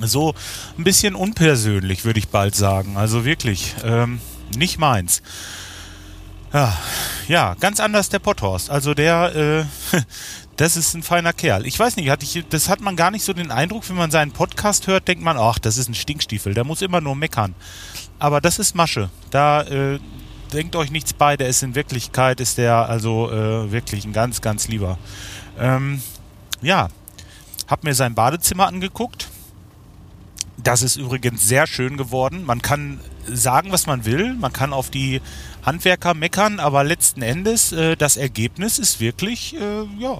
so 0.00 0.34
ein 0.78 0.84
bisschen 0.84 1.14
unpersönlich, 1.14 2.04
würde 2.04 2.18
ich 2.18 2.28
bald 2.28 2.54
sagen. 2.54 2.96
Also 2.96 3.24
wirklich, 3.24 3.74
ähm, 3.84 4.20
nicht 4.56 4.78
meins. 4.78 5.22
Ja, 6.52 6.76
ja, 7.28 7.54
ganz 7.60 7.80
anders 7.80 8.10
der 8.10 8.18
Potthorst. 8.18 8.70
Also 8.70 8.94
der, 8.94 9.34
äh, 9.34 9.64
das 10.56 10.76
ist 10.76 10.94
ein 10.94 11.02
feiner 11.02 11.32
Kerl. 11.32 11.66
Ich 11.66 11.78
weiß 11.78 11.96
nicht, 11.96 12.10
hatte 12.10 12.24
ich, 12.24 12.44
das 12.48 12.68
hat 12.68 12.80
man 12.80 12.96
gar 12.96 13.10
nicht 13.10 13.24
so 13.24 13.32
den 13.32 13.50
Eindruck, 13.50 13.88
wenn 13.88 13.96
man 13.96 14.10
seinen 14.10 14.32
Podcast 14.32 14.86
hört, 14.86 15.08
denkt 15.08 15.24
man, 15.24 15.38
ach, 15.38 15.58
das 15.58 15.78
ist 15.78 15.88
ein 15.88 15.94
Stinkstiefel, 15.94 16.52
der 16.52 16.64
muss 16.64 16.82
immer 16.82 17.00
nur 17.00 17.16
meckern. 17.16 17.54
Aber 18.18 18.40
das 18.40 18.58
ist 18.58 18.74
Masche. 18.74 19.08
Da 19.30 19.62
äh, 19.62 19.98
denkt 20.52 20.76
euch 20.76 20.90
nichts 20.90 21.14
bei, 21.14 21.36
der 21.36 21.48
ist 21.48 21.62
in 21.62 21.74
Wirklichkeit, 21.74 22.40
ist 22.40 22.58
der 22.58 22.88
also 22.88 23.30
äh, 23.30 23.72
wirklich 23.72 24.04
ein 24.04 24.12
ganz, 24.12 24.42
ganz 24.42 24.68
lieber. 24.68 24.98
Ähm, 25.58 26.02
ja, 26.60 26.88
hab 27.66 27.84
mir 27.84 27.94
sein 27.94 28.14
Badezimmer 28.14 28.66
angeguckt. 28.66 29.28
Das 30.62 30.82
ist 30.82 30.96
übrigens 30.96 31.46
sehr 31.46 31.66
schön 31.66 31.96
geworden. 31.96 32.44
Man 32.44 32.62
kann 32.62 33.00
sagen, 33.26 33.72
was 33.72 33.86
man 33.86 34.04
will. 34.04 34.34
Man 34.34 34.52
kann 34.52 34.72
auf 34.72 34.90
die 34.90 35.20
Handwerker 35.64 36.14
meckern, 36.14 36.60
aber 36.60 36.84
letzten 36.84 37.22
Endes 37.22 37.72
äh, 37.72 37.96
das 37.96 38.16
Ergebnis 38.16 38.78
ist 38.78 39.00
wirklich, 39.00 39.56
äh, 39.56 39.84
ja, 39.98 40.18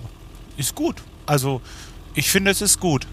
ist 0.57 0.75
gut. 0.75 0.97
Also 1.27 1.61
ich 2.15 2.31
finde, 2.31 2.51
es 2.51 2.61
ist 2.61 2.81
gut. 2.81 3.07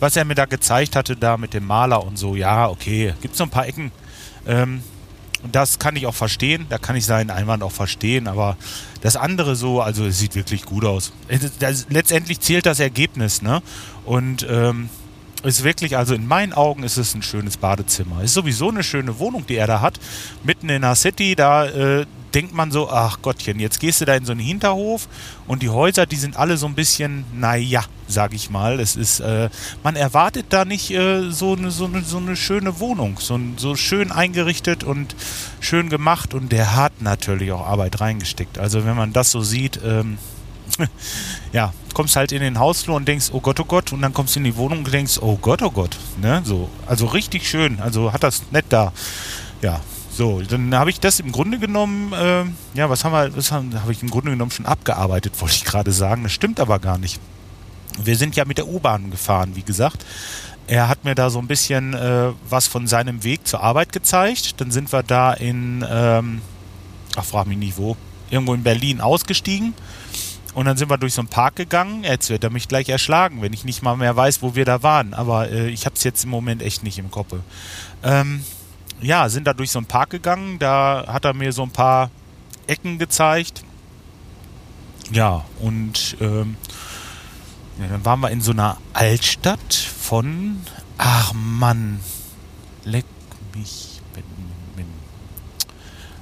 Was 0.00 0.16
er 0.16 0.24
mir 0.24 0.34
da 0.34 0.44
gezeigt 0.44 0.96
hatte, 0.96 1.16
da 1.16 1.36
mit 1.36 1.54
dem 1.54 1.66
Maler 1.66 2.04
und 2.04 2.18
so, 2.18 2.36
ja, 2.36 2.68
okay, 2.68 3.14
gibt 3.20 3.34
es 3.34 3.40
noch 3.40 3.46
ein 3.46 3.50
paar 3.50 3.66
Ecken. 3.66 3.90
Ähm, 4.46 4.82
das 5.50 5.78
kann 5.78 5.96
ich 5.96 6.06
auch 6.06 6.14
verstehen, 6.14 6.66
da 6.68 6.78
kann 6.78 6.96
ich 6.96 7.04
seinen 7.04 7.30
Einwand 7.30 7.62
auch 7.62 7.72
verstehen, 7.72 8.28
aber 8.28 8.56
das 9.02 9.16
andere 9.16 9.56
so, 9.56 9.82
also 9.82 10.06
es 10.06 10.18
sieht 10.18 10.34
wirklich 10.34 10.64
gut 10.64 10.84
aus. 10.84 11.12
Das, 11.58 11.86
letztendlich 11.90 12.40
zählt 12.40 12.66
das 12.66 12.80
Ergebnis, 12.80 13.42
ne? 13.42 13.62
Und 14.04 14.46
ähm, 14.48 14.88
ist 15.44 15.64
wirklich, 15.64 15.96
also 15.96 16.14
in 16.14 16.26
meinen 16.26 16.52
Augen 16.52 16.82
ist 16.82 16.96
es 16.96 17.14
ein 17.14 17.22
schönes 17.22 17.56
Badezimmer. 17.56 18.22
Ist 18.22 18.34
sowieso 18.34 18.70
eine 18.70 18.82
schöne 18.82 19.18
Wohnung, 19.18 19.46
die 19.46 19.56
er 19.56 19.66
da 19.66 19.80
hat. 19.80 20.00
Mitten 20.42 20.68
in 20.68 20.82
der 20.82 20.94
City, 20.94 21.34
da 21.36 21.66
äh, 21.66 22.06
denkt 22.34 22.52
man 22.52 22.72
so, 22.72 22.90
ach 22.90 23.22
Gottchen, 23.22 23.60
jetzt 23.60 23.78
gehst 23.78 24.00
du 24.00 24.04
da 24.04 24.14
in 24.14 24.24
so 24.24 24.32
einen 24.32 24.40
Hinterhof 24.40 25.08
und 25.46 25.62
die 25.62 25.68
Häuser, 25.68 26.04
die 26.04 26.16
sind 26.16 26.36
alle 26.36 26.56
so 26.56 26.66
ein 26.66 26.74
bisschen, 26.74 27.24
naja, 27.32 27.84
sag 28.08 28.34
ich 28.34 28.50
mal. 28.50 28.80
Es 28.80 28.96
ist, 28.96 29.20
äh, 29.20 29.50
man 29.82 29.94
erwartet 29.94 30.46
da 30.48 30.64
nicht 30.64 30.90
äh, 30.90 31.30
so, 31.30 31.54
eine, 31.54 31.70
so, 31.70 31.84
eine, 31.84 32.02
so 32.02 32.18
eine 32.18 32.34
schöne 32.34 32.80
Wohnung, 32.80 33.18
so, 33.20 33.38
so 33.56 33.76
schön 33.76 34.10
eingerichtet 34.10 34.82
und 34.82 35.14
schön 35.60 35.88
gemacht 35.88 36.34
und 36.34 36.50
der 36.50 36.74
hat 36.74 37.00
natürlich 37.00 37.52
auch 37.52 37.66
Arbeit 37.66 38.00
reingesteckt. 38.00 38.58
Also 38.58 38.84
wenn 38.84 38.96
man 38.96 39.12
das 39.12 39.30
so 39.30 39.40
sieht, 39.40 39.78
ähm, 39.84 40.18
ja, 41.52 41.72
kommst 41.94 42.16
halt 42.16 42.32
in 42.32 42.40
den 42.40 42.58
Hausflur 42.58 42.96
und 42.96 43.06
denkst, 43.06 43.30
oh 43.32 43.40
Gott, 43.40 43.60
oh 43.60 43.64
Gott, 43.64 43.92
und 43.92 44.02
dann 44.02 44.12
kommst 44.12 44.34
du 44.34 44.40
in 44.40 44.44
die 44.44 44.56
Wohnung 44.56 44.78
und 44.78 44.92
denkst, 44.92 45.18
oh 45.20 45.36
Gott, 45.36 45.62
oh 45.62 45.70
Gott, 45.70 45.96
ne, 46.20 46.42
so, 46.44 46.68
also 46.86 47.06
richtig 47.06 47.48
schön, 47.48 47.80
also 47.80 48.12
hat 48.12 48.22
das 48.22 48.42
nett 48.50 48.66
da, 48.68 48.92
ja, 49.62 49.80
so, 50.10 50.42
dann 50.42 50.74
habe 50.74 50.90
ich 50.90 51.00
das 51.00 51.20
im 51.20 51.32
Grunde 51.32 51.58
genommen, 51.58 52.12
äh, 52.12 52.44
ja, 52.74 52.90
was 52.90 53.04
haben 53.04 53.12
wir, 53.12 53.36
was 53.36 53.50
habe 53.50 53.80
hab 53.80 53.90
ich 53.90 54.02
im 54.02 54.10
Grunde 54.10 54.30
genommen 54.30 54.50
schon 54.50 54.66
abgearbeitet, 54.66 55.32
wollte 55.40 55.54
ich 55.54 55.64
gerade 55.64 55.92
sagen, 55.92 56.24
das 56.24 56.32
stimmt 56.32 56.60
aber 56.60 56.78
gar 56.78 56.98
nicht. 56.98 57.20
Wir 58.02 58.16
sind 58.16 58.34
ja 58.34 58.44
mit 58.44 58.58
der 58.58 58.66
U-Bahn 58.66 59.12
gefahren, 59.12 59.54
wie 59.54 59.62
gesagt. 59.62 60.04
Er 60.66 60.88
hat 60.88 61.04
mir 61.04 61.14
da 61.14 61.30
so 61.30 61.38
ein 61.38 61.46
bisschen 61.46 61.94
äh, 61.94 62.32
was 62.48 62.66
von 62.66 62.88
seinem 62.88 63.22
Weg 63.22 63.46
zur 63.46 63.62
Arbeit 63.62 63.92
gezeigt. 63.92 64.60
Dann 64.60 64.72
sind 64.72 64.92
wir 64.92 65.04
da 65.04 65.32
in, 65.32 65.84
ähm, 65.88 66.40
ach, 67.14 67.24
frag 67.24 67.46
mich 67.46 67.58
nicht 67.58 67.76
wo, 67.76 67.96
irgendwo 68.30 68.54
in 68.54 68.64
Berlin 68.64 69.00
ausgestiegen 69.00 69.74
und 70.54 70.66
dann 70.66 70.76
sind 70.76 70.88
wir 70.88 70.98
durch 70.98 71.14
so 71.14 71.20
einen 71.20 71.28
Park 71.28 71.56
gegangen. 71.56 72.04
Jetzt 72.04 72.30
wird 72.30 72.44
er 72.44 72.50
mich 72.50 72.68
gleich 72.68 72.88
erschlagen, 72.88 73.42
wenn 73.42 73.52
ich 73.52 73.64
nicht 73.64 73.82
mal 73.82 73.96
mehr 73.96 74.14
weiß, 74.14 74.40
wo 74.40 74.54
wir 74.54 74.64
da 74.64 74.82
waren. 74.82 75.12
Aber 75.12 75.50
äh, 75.50 75.68
ich 75.68 75.84
habe 75.84 75.96
es 75.96 76.04
jetzt 76.04 76.24
im 76.24 76.30
Moment 76.30 76.62
echt 76.62 76.84
nicht 76.84 76.98
im 76.98 77.10
Kopf. 77.10 77.34
Ähm, 78.02 78.44
ja, 79.00 79.28
sind 79.28 79.46
da 79.46 79.52
durch 79.52 79.70
so 79.70 79.80
einen 79.80 79.86
Park 79.86 80.10
gegangen. 80.10 80.58
Da 80.60 81.06
hat 81.08 81.24
er 81.24 81.34
mir 81.34 81.52
so 81.52 81.62
ein 81.62 81.70
paar 81.70 82.10
Ecken 82.66 82.98
gezeigt. 82.98 83.64
Ja, 85.10 85.44
und 85.60 86.16
ähm, 86.20 86.56
ja, 87.78 87.88
dann 87.88 88.04
waren 88.04 88.20
wir 88.20 88.30
in 88.30 88.40
so 88.40 88.52
einer 88.52 88.78
Altstadt 88.92 89.74
von. 89.74 90.62
Ach 90.96 91.32
Mann, 91.34 91.98
leck 92.84 93.04
mich. 93.54 93.94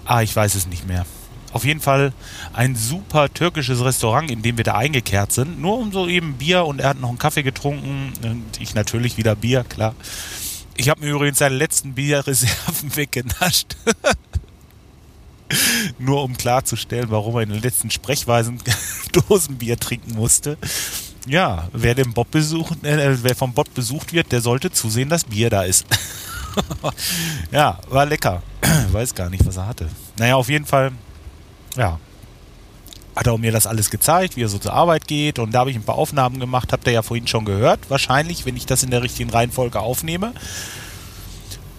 Ah, 0.05 0.23
ich 0.23 0.35
weiß 0.35 0.57
es 0.57 0.67
nicht 0.67 0.87
mehr. 0.87 1.07
Auf 1.53 1.65
jeden 1.65 1.81
Fall 1.81 2.13
ein 2.55 2.77
super 2.77 3.33
türkisches 3.33 3.85
Restaurant, 3.85 4.31
in 4.31 4.43
dem 4.43 4.57
wir 4.57 4.65
da 4.65 4.75
eingekehrt 4.75 5.33
sind. 5.33 5.61
Nur 5.61 5.79
um 5.79 5.93
so 5.93 6.09
eben 6.09 6.35
Bier 6.35 6.65
und 6.65 6.81
er 6.81 6.91
hat 6.91 7.01
noch 7.01 7.11
einen 7.11 7.19
Kaffee 7.19 7.43
getrunken 7.43 8.13
und 8.23 8.61
ich 8.61 8.75
natürlich 8.75 9.17
wieder 9.17 9.35
Bier, 9.35 9.65
klar. 9.65 9.95
Ich 10.77 10.89
habe 10.89 11.03
mir 11.03 11.11
übrigens 11.11 11.39
seine 11.39 11.55
letzten 11.55 11.95
Bierreserven 11.95 12.97
weggenascht. 12.97 13.77
Nur 15.99 16.23
um 16.23 16.37
klarzustellen, 16.37 17.11
warum 17.11 17.37
er 17.37 17.43
in 17.43 17.51
den 17.51 17.61
letzten 17.61 17.91
Sprechweisen 17.91 18.59
Dosenbier 19.13 19.79
trinken 19.79 20.15
musste. 20.15 20.57
Ja, 21.27 21.69
wer 21.73 21.95
den 21.95 22.15
Bob 22.15 22.31
besucht, 22.31 22.83
äh, 22.85 23.23
wer 23.23 23.37
vom 23.37 23.53
Bob 23.53 23.73
besucht 23.75 24.15
wird, 24.15 24.33
der 24.33 24.41
sollte 24.41 24.73
zusehen, 24.73 25.11
dass 25.11 25.25
Bier 25.25 25.51
da 25.51 25.65
ist. 25.65 25.87
ja, 27.51 27.79
war 27.89 28.07
lecker. 28.07 28.43
Weiß 28.93 29.15
gar 29.15 29.29
nicht, 29.29 29.45
was 29.45 29.59
er 29.59 29.67
hatte. 29.67 29.91
Naja, 30.17 30.37
auf 30.37 30.49
jeden 30.49 30.67
Fall 30.67 30.93
ja, 31.77 31.99
hat 33.15 33.27
er 33.27 33.39
mir 33.39 33.53
das 33.53 33.67
alles 33.67 33.91
gezeigt, 33.91 34.37
wie 34.37 34.43
er 34.43 34.49
so 34.49 34.59
zur 34.59 34.73
Arbeit 34.73 35.07
geht. 35.07 35.39
Und 35.39 35.53
da 35.53 35.61
habe 35.61 35.71
ich 35.71 35.77
ein 35.77 35.83
paar 35.83 35.97
Aufnahmen 35.97 36.41
gemacht, 36.41 36.73
habt 36.73 36.87
ihr 36.87 36.93
ja 36.95 37.03
vorhin 37.03 37.27
schon 37.27 37.45
gehört. 37.45 37.91
Wahrscheinlich, 37.91 38.47
wenn 38.47 38.57
ich 38.57 38.67
das 38.67 38.83
in 38.83 38.91
der 38.91 39.03
richtigen 39.03 39.31
Reihenfolge 39.31 39.81
aufnehme. 39.81 40.33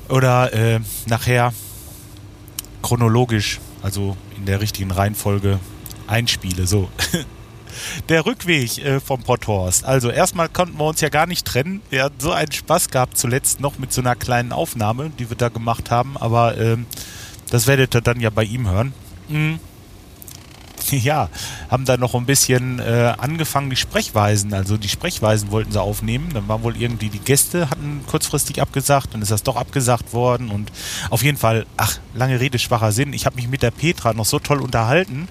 Oder 0.10 0.54
äh, 0.54 0.80
nachher 1.08 1.54
chronologisch, 2.82 3.60
also 3.82 4.16
in 4.38 4.46
der 4.46 4.62
richtigen 4.62 4.92
Reihenfolge 4.92 5.60
einspiele. 6.06 6.68
So. 6.68 6.90
der 8.10 8.26
Rückweg 8.26 8.78
äh, 8.78 9.00
vom 9.00 9.24
Potthorst. 9.24 9.86
Also 9.86 10.12
erstmal 10.12 10.50
konnten 10.50 10.78
wir 10.78 10.86
uns 10.86 11.02
ja 11.02 11.10
gar 11.10 11.26
nicht 11.26 11.48
trennen. 11.48 11.82
Wir 11.90 12.04
hatten 12.04 12.20
so 12.20 12.32
einen 12.32 12.52
Spaß 12.52 12.90
gehabt 12.90 13.18
zuletzt 13.18 13.60
noch 13.60 13.80
mit 13.80 13.92
so 13.92 14.02
einer 14.02 14.16
kleinen 14.16 14.52
Aufnahme, 14.52 15.12
die 15.18 15.30
wir 15.30 15.38
da 15.38 15.50
gemacht 15.50 15.90
haben. 15.90 16.16
Aber 16.18 16.58
äh, 16.58 16.78
das 17.50 17.66
werdet 17.66 17.96
ihr 17.96 18.02
dann 18.02 18.20
ja 18.20 18.30
bei 18.30 18.44
ihm 18.44 18.70
hören. 18.70 18.94
Mhm 19.30 19.60
ja, 20.92 21.30
haben 21.70 21.86
da 21.86 21.98
noch 21.98 22.16
ein 22.16 22.26
bisschen 22.26 22.80
äh, 22.80 23.14
angefangen, 23.18 23.70
die 23.70 23.76
Sprechweisen, 23.76 24.54
also 24.54 24.78
die 24.78 24.90
Sprechweisen 24.90 25.52
wollten 25.52 25.72
sie 25.72 25.82
aufnehmen. 25.82 26.30
Dann 26.34 26.48
waren 26.48 26.64
wohl 26.64 26.78
irgendwie 26.78 27.10
die 27.10 27.20
Gäste, 27.20 27.70
hatten 27.70 28.02
kurzfristig 28.08 28.62
abgesagt, 28.62 29.14
dann 29.14 29.22
ist 29.22 29.32
das 29.32 29.44
doch 29.44 29.56
abgesagt 29.56 30.14
worden 30.14 30.50
und 30.50 30.72
auf 31.10 31.24
jeden 31.24 31.38
Fall, 31.38 31.66
ach, 31.78 32.00
lange 32.14 32.40
Rede, 32.40 32.60
schwacher 32.60 32.92
Sinn. 32.92 33.14
Ich 33.14 33.26
habe 33.26 33.36
mich 33.36 33.48
mit 33.48 33.62
der 33.62 33.72
Petra 33.72 34.14
noch 34.14 34.26
so 34.26 34.40
toll 34.40 34.62
unterhalten. 34.62 35.28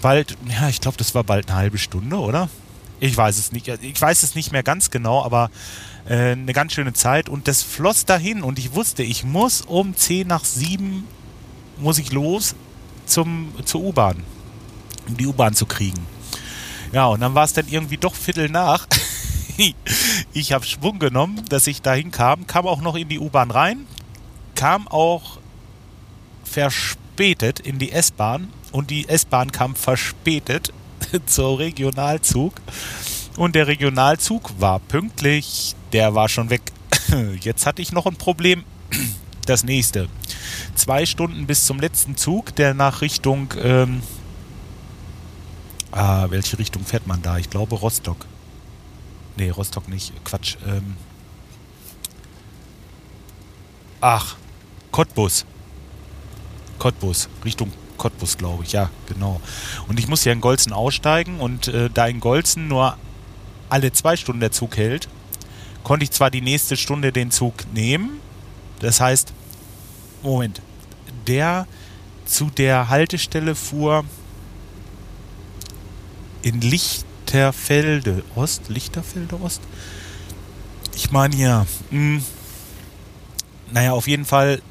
Bald, 0.00 0.36
ja, 0.48 0.68
ich 0.68 0.80
glaube, 0.80 0.98
das 0.98 1.14
war 1.14 1.24
bald 1.24 1.48
eine 1.48 1.58
halbe 1.58 1.78
Stunde, 1.78 2.18
oder? 2.18 2.48
Ich 3.00 3.16
weiß 3.16 3.38
es 3.38 3.52
nicht. 3.52 3.68
Ich 3.68 4.00
weiß 4.00 4.22
es 4.22 4.34
nicht 4.34 4.52
mehr 4.52 4.62
ganz 4.62 4.90
genau, 4.90 5.22
aber 5.24 5.50
äh, 6.08 6.32
eine 6.32 6.52
ganz 6.52 6.72
schöne 6.72 6.92
Zeit 6.92 7.28
und 7.28 7.48
das 7.48 7.62
floss 7.62 8.04
dahin 8.04 8.42
und 8.42 8.58
ich 8.58 8.74
wusste, 8.74 9.02
ich 9.02 9.24
muss 9.24 9.62
um 9.62 9.94
10 9.94 10.26
nach 10.26 10.44
7 10.44 11.04
muss 11.78 11.98
ich 11.98 12.12
los 12.12 12.54
zum, 13.04 13.52
zur 13.64 13.82
U-Bahn 13.82 14.22
um 15.08 15.16
die 15.16 15.26
U-Bahn 15.26 15.54
zu 15.54 15.66
kriegen. 15.66 16.06
Ja, 16.92 17.06
und 17.06 17.20
dann 17.20 17.34
war 17.34 17.44
es 17.44 17.52
dann 17.52 17.68
irgendwie 17.68 17.96
doch 17.96 18.14
Viertel 18.14 18.48
nach. 18.48 18.86
ich 20.32 20.52
habe 20.52 20.64
Schwung 20.64 20.98
genommen, 20.98 21.44
dass 21.48 21.66
ich 21.66 21.82
dahin 21.82 22.10
kam, 22.10 22.46
kam 22.46 22.66
auch 22.66 22.80
noch 22.80 22.94
in 22.94 23.08
die 23.08 23.18
U-Bahn 23.18 23.50
rein, 23.50 23.86
kam 24.54 24.88
auch 24.88 25.38
verspätet 26.44 27.60
in 27.60 27.78
die 27.78 27.92
S-Bahn 27.92 28.48
und 28.72 28.90
die 28.90 29.08
S-Bahn 29.08 29.52
kam 29.52 29.74
verspätet 29.74 30.72
zur 31.26 31.58
Regionalzug. 31.58 32.60
Und 33.36 33.54
der 33.54 33.66
Regionalzug 33.66 34.52
war 34.58 34.78
pünktlich. 34.80 35.74
Der 35.92 36.14
war 36.14 36.28
schon 36.28 36.50
weg. 36.50 36.62
Jetzt 37.40 37.66
hatte 37.66 37.82
ich 37.82 37.92
noch 37.92 38.06
ein 38.06 38.16
Problem. 38.16 38.64
Das 39.44 39.62
nächste. 39.62 40.08
Zwei 40.74 41.06
Stunden 41.06 41.46
bis 41.46 41.66
zum 41.66 41.78
letzten 41.78 42.16
Zug, 42.16 42.54
der 42.56 42.74
nach 42.74 43.02
Richtung. 43.02 43.52
Ähm, 43.62 44.02
ah, 45.96 46.26
welche 46.30 46.58
Richtung 46.58 46.84
fährt 46.84 47.06
man 47.06 47.22
da? 47.22 47.38
Ich 47.38 47.50
glaube 47.50 47.74
Rostock. 47.74 48.26
Nee, 49.36 49.50
Rostock 49.50 49.88
nicht. 49.88 50.12
Quatsch. 50.24 50.56
Ähm, 50.66 50.96
ach, 54.00 54.36
Cottbus. 54.92 55.44
Cottbus. 56.78 57.28
Richtung 57.44 57.72
Cottbus, 57.96 58.36
glaube 58.36 58.64
ich. 58.64 58.72
Ja, 58.72 58.90
genau. 59.08 59.40
Und 59.88 59.98
ich 59.98 60.08
muss 60.08 60.24
ja 60.24 60.32
in 60.32 60.40
Golzen 60.40 60.72
aussteigen 60.72 61.40
und 61.40 61.68
äh, 61.68 61.90
da 61.92 62.06
in 62.06 62.20
Golzen 62.20 62.68
nur 62.68 62.96
alle 63.68 63.92
zwei 63.92 64.16
Stunden 64.16 64.40
der 64.40 64.52
Zug 64.52 64.76
hält, 64.76 65.08
konnte 65.82 66.04
ich 66.04 66.10
zwar 66.10 66.30
die 66.30 66.40
nächste 66.40 66.76
Stunde 66.76 67.12
den 67.12 67.30
Zug 67.30 67.54
nehmen. 67.72 68.20
Das 68.80 69.00
heißt, 69.00 69.32
Moment, 70.22 70.60
der 71.26 71.66
zu 72.24 72.50
der 72.50 72.88
Haltestelle 72.88 73.54
fuhr 73.54 74.04
in 76.46 76.60
Lichterfelde 76.60 78.22
Ost, 78.36 78.68
Lichterfelde 78.68 79.34
Ost. 79.42 79.60
Ich 80.94 81.10
meine 81.10 81.34
ja, 81.34 81.66
hm, 81.90 82.22
naja, 83.72 83.92
auf 83.92 84.06
jeden 84.06 84.24
Fall 84.24 84.62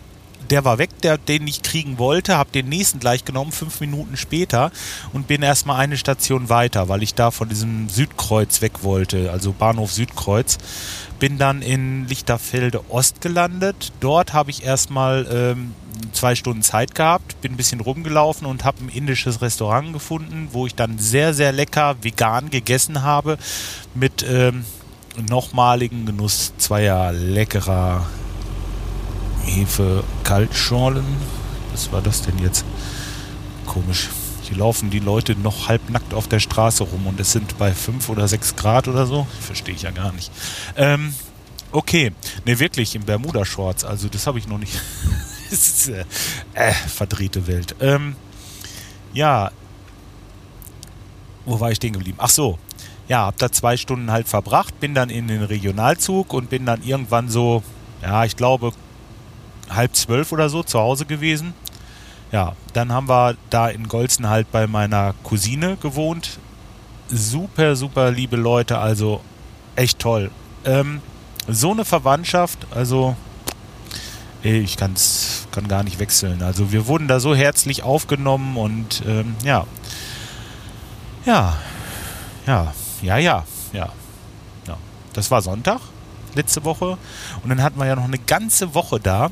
der 0.49 0.63
war 0.63 0.77
weg, 0.77 0.89
der, 1.01 1.17
den 1.17 1.47
ich 1.47 1.63
kriegen 1.63 1.97
wollte, 1.97 2.37
habe 2.37 2.51
den 2.51 2.69
nächsten 2.69 2.99
gleich 2.99 3.25
genommen, 3.25 3.51
fünf 3.51 3.79
Minuten 3.81 4.15
später 4.15 4.71
und 5.11 5.27
bin 5.27 5.41
erstmal 5.41 5.79
eine 5.79 5.97
Station 5.97 6.49
weiter, 6.49 6.87
weil 6.87 7.03
ich 7.03 7.15
da 7.15 7.31
von 7.31 7.49
diesem 7.49 7.89
Südkreuz 7.89 8.61
weg 8.61 8.83
wollte, 8.83 9.31
also 9.31 9.53
Bahnhof 9.53 9.91
Südkreuz. 9.91 10.59
Bin 11.19 11.39
dann 11.39 11.61
in 11.61 12.07
Lichterfelde 12.07 12.89
Ost 12.89 13.21
gelandet. 13.21 13.93
Dort 14.01 14.33
habe 14.33 14.51
ich 14.51 14.63
erstmal 14.63 15.25
ähm, 15.31 15.73
zwei 16.13 16.35
Stunden 16.35 16.61
Zeit 16.61 16.95
gehabt, 16.95 17.39
bin 17.41 17.53
ein 17.53 17.57
bisschen 17.57 17.79
rumgelaufen 17.79 18.45
und 18.47 18.63
habe 18.63 18.83
ein 18.83 18.89
indisches 18.89 19.41
Restaurant 19.41 19.93
gefunden, 19.93 20.49
wo 20.51 20.65
ich 20.67 20.75
dann 20.75 20.97
sehr, 20.97 21.33
sehr 21.33 21.51
lecker 21.51 21.95
vegan 22.01 22.49
gegessen 22.49 23.03
habe 23.03 23.37
mit 23.93 24.25
ähm, 24.27 24.65
nochmaligen 25.29 26.05
Genuss 26.05 26.53
zweier 26.57 27.11
leckerer 27.13 28.05
Hefe 29.45 30.03
Kaltschorlen. 30.23 31.05
Was 31.71 31.91
war 31.91 32.01
das 32.01 32.21
denn 32.21 32.37
jetzt? 32.39 32.65
Komisch. 33.65 34.09
Hier 34.43 34.57
laufen 34.57 34.91
die 34.91 34.99
Leute 34.99 35.35
noch 35.35 35.69
halbnackt 35.69 36.13
auf 36.13 36.27
der 36.27 36.39
Straße 36.39 36.83
rum 36.83 37.07
und 37.07 37.19
es 37.19 37.31
sind 37.31 37.57
bei 37.57 37.73
5 37.73 38.09
oder 38.09 38.27
6 38.27 38.55
Grad 38.55 38.87
oder 38.87 39.07
so. 39.07 39.25
Verstehe 39.41 39.73
ich 39.73 39.81
ja 39.81 39.91
gar 39.91 40.11
nicht. 40.11 40.31
Ähm, 40.75 41.13
okay. 41.71 42.11
Ne, 42.45 42.59
wirklich, 42.59 42.95
in 42.95 43.03
Bermuda-Shorts. 43.03 43.83
Also, 43.83 44.07
das 44.07 44.27
habe 44.27 44.37
ich 44.37 44.47
noch 44.47 44.59
nicht. 44.59 44.73
ist, 45.55 45.89
äh, 45.89 46.05
äh, 46.53 46.73
verdrehte 46.73 47.47
Welt. 47.47 47.75
Ähm, 47.79 48.15
ja. 49.13 49.51
Wo 51.45 51.59
war 51.59 51.71
ich 51.71 51.77
stehen 51.77 51.93
geblieben? 51.93 52.17
Ach 52.19 52.29
so. 52.29 52.57
Ja, 53.07 53.27
hab 53.27 53.37
da 53.37 53.51
zwei 53.51 53.77
Stunden 53.77 54.11
halt 54.11 54.27
verbracht, 54.27 54.79
bin 54.79 54.95
dann 54.95 55.11
in 55.11 55.27
den 55.27 55.43
Regionalzug 55.43 56.33
und 56.33 56.49
bin 56.49 56.65
dann 56.65 56.81
irgendwann 56.81 57.29
so, 57.29 57.61
ja, 58.01 58.25
ich 58.25 58.35
glaube, 58.35 58.71
halb 59.69 59.95
zwölf 59.95 60.31
oder 60.31 60.49
so 60.49 60.63
zu 60.63 60.79
Hause 60.79 61.05
gewesen. 61.05 61.53
Ja, 62.31 62.53
dann 62.73 62.91
haben 62.91 63.07
wir 63.07 63.35
da 63.51 63.67
in 63.69 63.87
Golzen 63.87 64.27
halt 64.27 64.51
bei 64.51 64.65
meiner 64.65 65.13
Cousine 65.23 65.77
gewohnt. 65.77 66.39
Super, 67.07 67.75
super 67.75 68.09
liebe 68.09 68.35
Leute, 68.35 68.79
also 68.79 69.21
echt 69.75 69.99
toll. 69.99 70.31
Ähm, 70.65 71.01
so 71.47 71.71
eine 71.71 71.85
Verwandtschaft, 71.85 72.65
also 72.71 73.15
ich 74.41 74.77
kann's, 74.77 75.34
kann 75.55 75.67
gar 75.67 75.83
nicht 75.83 75.99
wechseln. 75.99 76.43
Also 76.43 76.71
wir 76.71 76.87
wurden 76.87 77.07
da 77.07 77.19
so 77.19 77.33
herzlich 77.33 77.83
aufgenommen 77.83 78.57
und 78.57 79.03
ähm, 79.07 79.35
ja, 79.43 79.65
ja, 81.25 81.55
ja, 82.45 82.73
ja, 83.01 83.17
ja, 83.17 83.45
ja, 83.73 83.89
ja. 84.67 84.77
Das 85.13 85.31
war 85.31 85.41
Sonntag 85.41 85.79
letzte 86.35 86.63
Woche 86.63 86.97
und 87.43 87.49
dann 87.49 87.63
hatten 87.63 87.79
wir 87.79 87.87
ja 87.87 87.95
noch 87.95 88.03
eine 88.03 88.19
ganze 88.19 88.75
Woche 88.75 88.99
da 88.99 89.31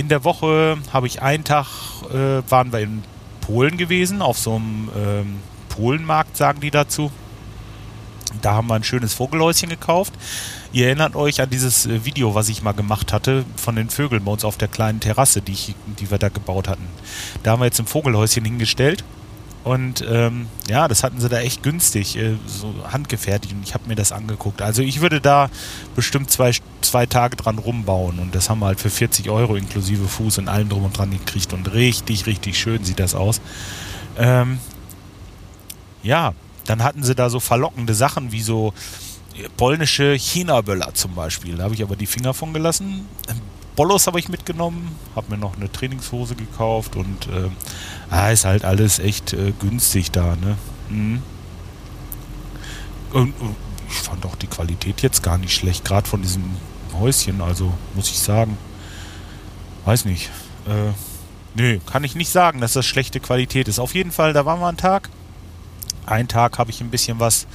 in 0.00 0.08
der 0.08 0.24
Woche 0.24 0.78
habe 0.94 1.06
ich 1.06 1.20
einen 1.20 1.44
Tag, 1.44 1.66
äh, 2.10 2.42
waren 2.50 2.72
wir 2.72 2.80
in 2.80 3.02
Polen 3.42 3.76
gewesen, 3.76 4.22
auf 4.22 4.38
so 4.38 4.56
einem 4.56 4.88
ähm, 4.96 5.36
Polenmarkt, 5.68 6.38
sagen 6.38 6.60
die 6.60 6.70
dazu. 6.70 7.10
Da 8.40 8.54
haben 8.54 8.68
wir 8.68 8.76
ein 8.76 8.84
schönes 8.84 9.12
Vogelhäuschen 9.12 9.68
gekauft. 9.68 10.14
Ihr 10.72 10.86
erinnert 10.86 11.16
euch 11.16 11.40
an 11.40 11.50
dieses 11.50 11.86
äh, 11.86 12.04
Video, 12.04 12.34
was 12.34 12.48
ich 12.48 12.62
mal 12.62 12.72
gemacht 12.72 13.12
hatte 13.12 13.44
von 13.56 13.76
den 13.76 13.90
Vögeln 13.90 14.24
bei 14.24 14.32
uns 14.32 14.44
auf 14.44 14.56
der 14.56 14.68
kleinen 14.68 15.00
Terrasse, 15.00 15.42
die, 15.42 15.52
ich, 15.52 15.74
die 15.98 16.10
wir 16.10 16.18
da 16.18 16.28
gebaut 16.28 16.68
hatten. 16.68 16.86
Da 17.42 17.52
haben 17.52 17.60
wir 17.60 17.66
jetzt 17.66 17.80
ein 17.80 17.86
Vogelhäuschen 17.86 18.44
hingestellt 18.44 19.04
und 19.62 20.02
ähm, 20.08 20.46
ja, 20.68 20.88
das 20.88 21.04
hatten 21.04 21.20
sie 21.20 21.28
da 21.28 21.40
echt 21.40 21.62
günstig, 21.62 22.16
äh, 22.16 22.36
so 22.46 22.72
handgefertigt. 22.90 23.54
Und 23.54 23.62
ich 23.62 23.74
habe 23.74 23.88
mir 23.88 23.94
das 23.94 24.10
angeguckt. 24.10 24.62
Also 24.62 24.82
ich 24.82 25.02
würde 25.02 25.20
da 25.20 25.50
bestimmt 25.94 26.30
zwei, 26.30 26.52
zwei 26.80 27.04
Tage 27.04 27.36
dran 27.36 27.58
rumbauen. 27.58 28.18
Und 28.20 28.34
das 28.34 28.48
haben 28.48 28.60
wir 28.60 28.66
halt 28.66 28.80
für 28.80 28.88
40 28.88 29.28
Euro 29.28 29.56
inklusive 29.56 30.08
Fuß 30.08 30.38
und 30.38 30.48
allem 30.48 30.70
drum 30.70 30.84
und 30.84 30.96
dran 30.96 31.10
gekriegt. 31.10 31.52
Und 31.52 31.72
richtig, 31.74 32.26
richtig 32.26 32.58
schön 32.58 32.84
sieht 32.84 33.00
das 33.00 33.14
aus. 33.14 33.42
Ähm, 34.16 34.58
ja, 36.02 36.32
dann 36.64 36.82
hatten 36.82 37.02
sie 37.02 37.14
da 37.14 37.28
so 37.28 37.38
verlockende 37.38 37.94
Sachen 37.94 38.32
wie 38.32 38.42
so 38.42 38.72
polnische 39.56 40.14
China-Böller 40.14 40.94
zum 40.94 41.14
Beispiel. 41.14 41.56
Da 41.56 41.64
habe 41.64 41.74
ich 41.74 41.82
aber 41.82 41.96
die 41.96 42.06
Finger 42.06 42.34
von 42.34 42.52
gelassen. 42.52 43.08
Bollos 43.76 44.06
habe 44.06 44.18
ich 44.18 44.28
mitgenommen, 44.28 44.94
habe 45.16 45.30
mir 45.30 45.38
noch 45.38 45.56
eine 45.56 45.70
Trainingshose 45.70 46.34
gekauft 46.34 46.96
und 46.96 47.28
äh, 47.28 47.48
ah, 48.10 48.30
ist 48.30 48.44
halt 48.44 48.64
alles 48.64 48.98
echt 48.98 49.32
äh, 49.32 49.52
günstig 49.58 50.10
da. 50.10 50.36
Ne? 50.36 50.56
Mhm. 50.88 51.22
Und, 53.12 53.32
und, 53.40 53.56
ich 53.88 53.96
fand 53.96 54.24
auch 54.26 54.36
die 54.36 54.46
Qualität 54.46 55.02
jetzt 55.02 55.22
gar 55.22 55.38
nicht 55.38 55.54
schlecht, 55.54 55.84
gerade 55.84 56.08
von 56.08 56.22
diesem 56.22 56.44
Häuschen, 56.92 57.40
also 57.40 57.72
muss 57.94 58.10
ich 58.10 58.18
sagen. 58.18 58.56
Weiß 59.84 60.04
nicht. 60.04 60.30
Äh, 60.66 60.92
nö, 61.54 61.78
kann 61.86 62.04
ich 62.04 62.14
nicht 62.14 62.30
sagen, 62.30 62.60
dass 62.60 62.74
das 62.74 62.86
schlechte 62.86 63.18
Qualität 63.18 63.66
ist. 63.66 63.78
Auf 63.78 63.94
jeden 63.94 64.12
Fall, 64.12 64.32
da 64.32 64.44
waren 64.44 64.60
wir 64.60 64.68
einen 64.68 64.76
Tag. 64.76 65.08
Einen 66.10 66.28
Tag 66.28 66.58
habe 66.58 66.70
ich 66.70 66.80
ein 66.80 66.90
bisschen 66.90 67.20
was 67.20 67.46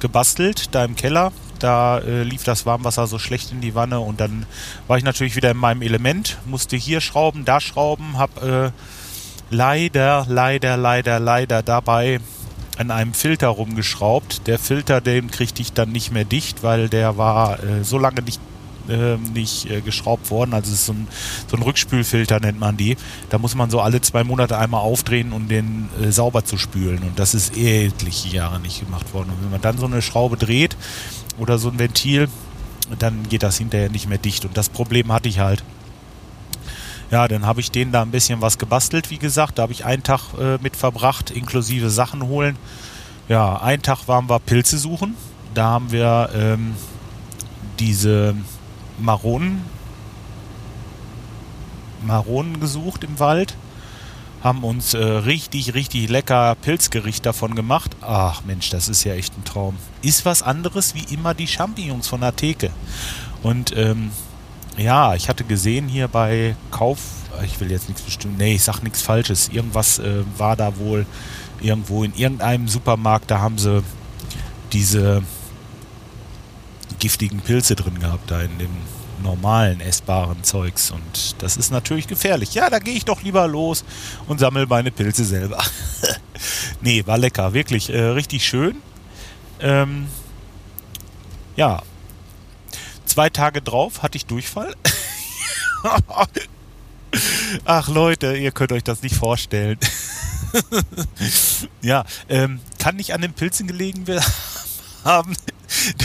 gebastelt, 0.00 0.74
da 0.74 0.84
im 0.84 0.96
Keller. 0.96 1.32
Da 1.58 1.98
äh, 1.98 2.22
lief 2.22 2.42
das 2.42 2.66
Warmwasser 2.66 3.06
so 3.06 3.18
schlecht 3.18 3.52
in 3.52 3.60
die 3.60 3.74
Wanne 3.74 4.00
und 4.00 4.20
dann 4.20 4.46
war 4.86 4.98
ich 4.98 5.04
natürlich 5.04 5.36
wieder 5.36 5.50
in 5.50 5.56
meinem 5.56 5.82
Element, 5.82 6.38
musste 6.46 6.76
hier 6.76 7.00
schrauben, 7.00 7.44
da 7.44 7.60
schrauben, 7.60 8.16
habe 8.16 8.72
äh, 8.74 9.54
leider, 9.54 10.26
leider, 10.28 10.76
leider, 10.76 11.20
leider 11.20 11.62
dabei 11.62 12.20
an 12.78 12.90
einem 12.90 13.12
Filter 13.12 13.48
rumgeschraubt. 13.48 14.46
Der 14.46 14.58
Filter, 14.58 15.00
den 15.00 15.30
kriegte 15.30 15.60
ich 15.60 15.74
dann 15.74 15.92
nicht 15.92 16.12
mehr 16.12 16.24
dicht, 16.24 16.62
weil 16.62 16.88
der 16.88 17.18
war 17.18 17.62
äh, 17.62 17.84
so 17.84 17.98
lange 17.98 18.22
nicht 18.22 18.40
äh, 18.88 19.16
nicht 19.16 19.70
äh, 19.70 19.80
geschraubt 19.80 20.30
worden. 20.30 20.54
Also 20.54 20.72
es 20.72 20.80
ist 20.80 20.86
so 20.86 20.92
ein, 20.92 21.08
so 21.46 21.56
ein, 21.56 21.62
Rückspülfilter 21.62 22.40
nennt 22.40 22.58
man 22.58 22.76
die. 22.76 22.96
Da 23.28 23.38
muss 23.38 23.54
man 23.54 23.70
so 23.70 23.80
alle 23.80 24.00
zwei 24.00 24.24
Monate 24.24 24.58
einmal 24.58 24.80
aufdrehen, 24.80 25.32
um 25.32 25.48
den 25.48 25.88
äh, 26.02 26.10
sauber 26.10 26.44
zu 26.44 26.58
spülen. 26.58 26.98
Und 26.98 27.18
das 27.18 27.34
ist 27.34 27.56
etliche 27.56 28.28
Jahre 28.28 28.60
nicht 28.60 28.80
gemacht 28.80 29.12
worden. 29.14 29.30
Und 29.30 29.42
wenn 29.42 29.50
man 29.50 29.60
dann 29.60 29.78
so 29.78 29.86
eine 29.86 30.02
Schraube 30.02 30.36
dreht, 30.36 30.76
oder 31.40 31.58
so 31.58 31.70
ein 31.70 31.78
Ventil, 31.78 32.28
dann 32.98 33.28
geht 33.28 33.42
das 33.42 33.58
hinterher 33.58 33.90
nicht 33.90 34.08
mehr 34.08 34.18
dicht. 34.18 34.44
Und 34.44 34.56
das 34.56 34.68
Problem 34.68 35.10
hatte 35.12 35.28
ich 35.28 35.40
halt. 35.40 35.64
Ja, 37.10 37.26
dann 37.26 37.44
habe 37.44 37.60
ich 37.60 37.72
denen 37.72 37.90
da 37.90 38.02
ein 38.02 38.12
bisschen 38.12 38.40
was 38.40 38.58
gebastelt, 38.58 39.10
wie 39.10 39.18
gesagt. 39.18 39.58
Da 39.58 39.62
habe 39.62 39.72
ich 39.72 39.84
einen 39.84 40.04
Tag 40.04 40.20
äh, 40.38 40.58
mit 40.62 40.76
verbracht, 40.76 41.30
inklusive 41.30 41.90
Sachen 41.90 42.22
holen. 42.22 42.56
Ja, 43.28 43.60
einen 43.60 43.82
Tag 43.82 44.06
waren 44.06 44.28
wir 44.28 44.38
Pilze 44.38 44.78
suchen. 44.78 45.16
Da 45.54 45.64
haben 45.64 45.90
wir 45.90 46.30
ähm, 46.34 46.74
diese 47.80 48.36
Maronen, 49.00 49.64
Maronen 52.02 52.60
gesucht 52.60 53.04
im 53.04 53.18
Wald 53.18 53.56
haben 54.42 54.64
uns 54.64 54.94
äh, 54.94 54.98
richtig, 54.98 55.74
richtig 55.74 56.08
lecker 56.08 56.54
Pilzgericht 56.54 57.26
davon 57.26 57.54
gemacht. 57.54 57.94
Ach 58.00 58.42
Mensch, 58.44 58.70
das 58.70 58.88
ist 58.88 59.04
ja 59.04 59.14
echt 59.14 59.36
ein 59.36 59.44
Traum. 59.44 59.76
Ist 60.02 60.24
was 60.24 60.42
anderes 60.42 60.94
wie 60.94 61.12
immer 61.12 61.34
die 61.34 61.46
Champignons 61.46 62.08
von 62.08 62.22
der 62.22 62.34
Theke. 62.34 62.70
Und 63.42 63.76
ähm, 63.76 64.10
ja, 64.78 65.14
ich 65.14 65.28
hatte 65.28 65.44
gesehen 65.44 65.88
hier 65.88 66.08
bei 66.08 66.56
Kauf, 66.70 67.00
ich 67.44 67.60
will 67.60 67.70
jetzt 67.70 67.88
nichts 67.88 68.02
bestimmen, 68.02 68.36
nee, 68.38 68.54
ich 68.54 68.64
sag 68.64 68.82
nichts 68.82 69.02
Falsches. 69.02 69.48
Irgendwas 69.50 69.98
äh, 69.98 70.24
war 70.38 70.56
da 70.56 70.78
wohl 70.78 71.04
irgendwo 71.60 72.02
in 72.02 72.14
irgendeinem 72.14 72.66
Supermarkt, 72.68 73.30
da 73.30 73.40
haben 73.40 73.58
sie 73.58 73.82
diese 74.72 75.22
giftigen 77.00 77.40
Pilze 77.40 77.74
drin 77.74 77.98
gehabt, 77.98 78.30
da 78.30 78.40
in 78.42 78.58
dem 78.58 78.70
normalen 79.22 79.80
essbaren 79.80 80.44
Zeugs. 80.44 80.90
Und 80.90 81.42
das 81.42 81.56
ist 81.56 81.70
natürlich 81.70 82.06
gefährlich. 82.06 82.54
Ja, 82.54 82.70
da 82.70 82.78
gehe 82.78 82.94
ich 82.94 83.04
doch 83.04 83.22
lieber 83.22 83.48
los 83.48 83.84
und 84.28 84.38
sammle 84.40 84.66
meine 84.66 84.90
Pilze 84.92 85.24
selber. 85.24 85.62
nee, 86.80 87.04
war 87.06 87.18
lecker. 87.18 87.52
Wirklich 87.52 87.90
äh, 87.90 88.00
richtig 88.00 88.46
schön. 88.46 88.76
Ähm, 89.60 90.06
Ja, 91.56 91.82
zwei 93.04 93.28
Tage 93.28 93.60
drauf 93.60 94.02
hatte 94.02 94.16
ich 94.16 94.26
Durchfall. 94.26 94.74
Ach 97.64 97.88
Leute, 97.88 98.36
ihr 98.36 98.52
könnt 98.52 98.72
euch 98.72 98.84
das 98.84 99.02
nicht 99.02 99.16
vorstellen. 99.16 99.78
ja, 101.82 102.04
ähm, 102.28 102.60
kann 102.78 102.96
nicht 102.96 103.12
an 103.12 103.20
den 103.20 103.32
Pilzen 103.32 103.66
gelegen 103.66 104.06
haben. 105.04 105.34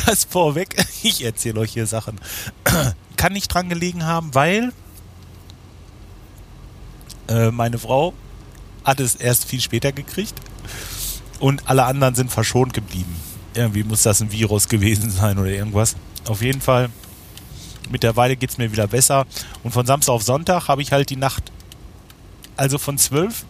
Das 0.06 0.26
vorweg. 0.26 0.76
Ich 1.02 1.24
erzähle 1.24 1.60
euch 1.62 1.74
hier 1.74 1.88
Sachen. 1.88 2.20
kann 3.18 3.34
nicht 3.34 3.48
dran 3.48 3.68
gelegen 3.68 4.06
haben, 4.06 4.36
weil 4.36 4.72
äh, 7.28 7.50
meine 7.50 7.80
Frau 7.80 8.14
hat 8.84 9.00
es 9.00 9.16
erst 9.16 9.46
viel 9.46 9.62
später 9.62 9.92
gekriegt 9.92 10.36
und 11.40 11.68
alle 11.68 11.86
anderen 11.86 12.16
sind 12.16 12.32
verschont 12.32 12.74
geblieben. 12.74 13.16
Irgendwie 13.54 13.84
muss 13.84 14.04
das 14.04 14.22
ein 14.22 14.32
Virus 14.32 14.68
gewesen 14.68 15.10
sein 15.10 15.40
oder 15.40 15.50
irgendwas. 15.50 15.96
Auf 16.28 16.42
jeden 16.42 16.62
Fall, 16.62 16.90
mittlerweile 17.90 18.36
geht 18.36 18.52
es 18.52 18.58
mir 18.58 18.72
wieder 18.72 18.88
besser. 18.88 19.26
Und 19.64 19.72
von 19.72 19.86
Samstag 19.86 20.14
auf 20.14 20.24
Sonntag 20.24 20.68
habe 20.68 20.82
ich 20.82 20.92
halt 20.92 21.10
die 21.10 21.16
Nacht, 21.16 21.52
also 22.58 22.78
von 22.78 22.98
12 22.98 23.46